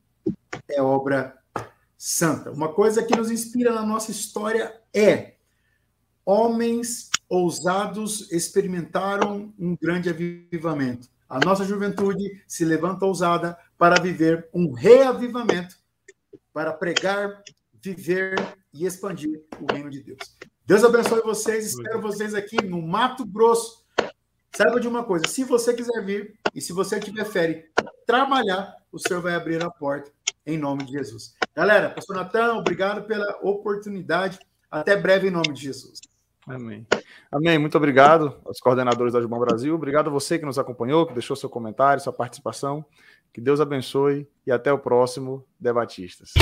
É 0.70 0.82
obra 0.82 1.38
santa. 1.98 2.50
Uma 2.50 2.72
coisa 2.72 3.04
que 3.04 3.16
nos 3.16 3.30
inspira 3.30 3.74
na 3.74 3.86
nossa 3.86 4.12
história 4.12 4.74
é 4.94 5.34
homens 6.26 7.10
ousados 7.28 8.32
experimentaram 8.32 9.54
um 9.60 9.76
grande 9.76 10.10
avivamento. 10.10 11.10
A 11.28 11.40
nossa 11.40 11.66
juventude 11.66 12.44
se 12.48 12.64
levanta 12.64 13.06
ousada 13.06 13.58
para 13.84 14.02
viver 14.02 14.48
um 14.54 14.72
reavivamento, 14.72 15.76
para 16.54 16.72
pregar, 16.72 17.44
viver 17.82 18.42
e 18.74 18.86
expandir 18.86 19.44
o 19.60 19.74
reino 19.74 19.90
de 19.90 20.02
Deus. 20.02 20.20
Deus 20.66 20.86
abençoe 20.86 21.22
vocês. 21.22 21.74
Espero 21.74 22.00
vocês 22.00 22.34
aqui 22.34 22.64
no 22.64 22.82
Mato 22.82 23.26
Grosso. 23.26 23.84
Saiba 24.56 24.80
de 24.80 24.88
uma 24.88 25.04
coisa: 25.04 25.28
se 25.28 25.44
você 25.44 25.74
quiser 25.74 26.02
vir 26.06 26.40
e 26.56 26.62
se 26.62 26.72
você 26.72 26.98
tiver 26.98 27.26
férias 27.26 27.66
trabalhar, 28.08 28.74
o 28.90 28.98
Senhor 28.98 29.22
vai 29.22 29.36
abrir 29.36 29.62
a 29.62 29.70
porta 29.70 30.10
em 30.46 30.58
nome 30.58 30.86
de 30.86 30.94
Jesus. 30.94 31.36
Galera, 31.54 31.90
Pastor 31.90 32.16
Natan, 32.16 32.54
obrigado 32.54 33.06
pela 33.06 33.38
oportunidade. 33.42 34.40
Até 34.72 34.96
breve 34.96 35.28
em 35.28 35.32
nome 35.32 35.52
de 35.52 35.62
Jesus. 35.62 36.00
Amém. 36.48 36.88
Amém. 37.30 37.58
Muito 37.60 37.78
obrigado 37.78 38.40
aos 38.46 38.62
coordenadores 38.62 39.12
da 39.12 39.20
Jubão 39.20 39.40
Brasil. 39.40 39.76
Obrigado 39.76 40.08
a 40.08 40.12
você 40.12 40.40
que 40.40 40.46
nos 40.46 40.58
acompanhou, 40.58 41.06
que 41.06 41.14
deixou 41.14 41.36
seu 41.36 41.50
comentário, 41.50 42.02
sua 42.02 42.14
participação. 42.14 42.86
Que 43.34 43.42
Deus 43.42 43.60
abençoe 43.60 44.28
e 44.46 44.52
até 44.52 44.72
o 44.72 44.78
próximo 44.78 45.44
Debatistas. 45.60 46.34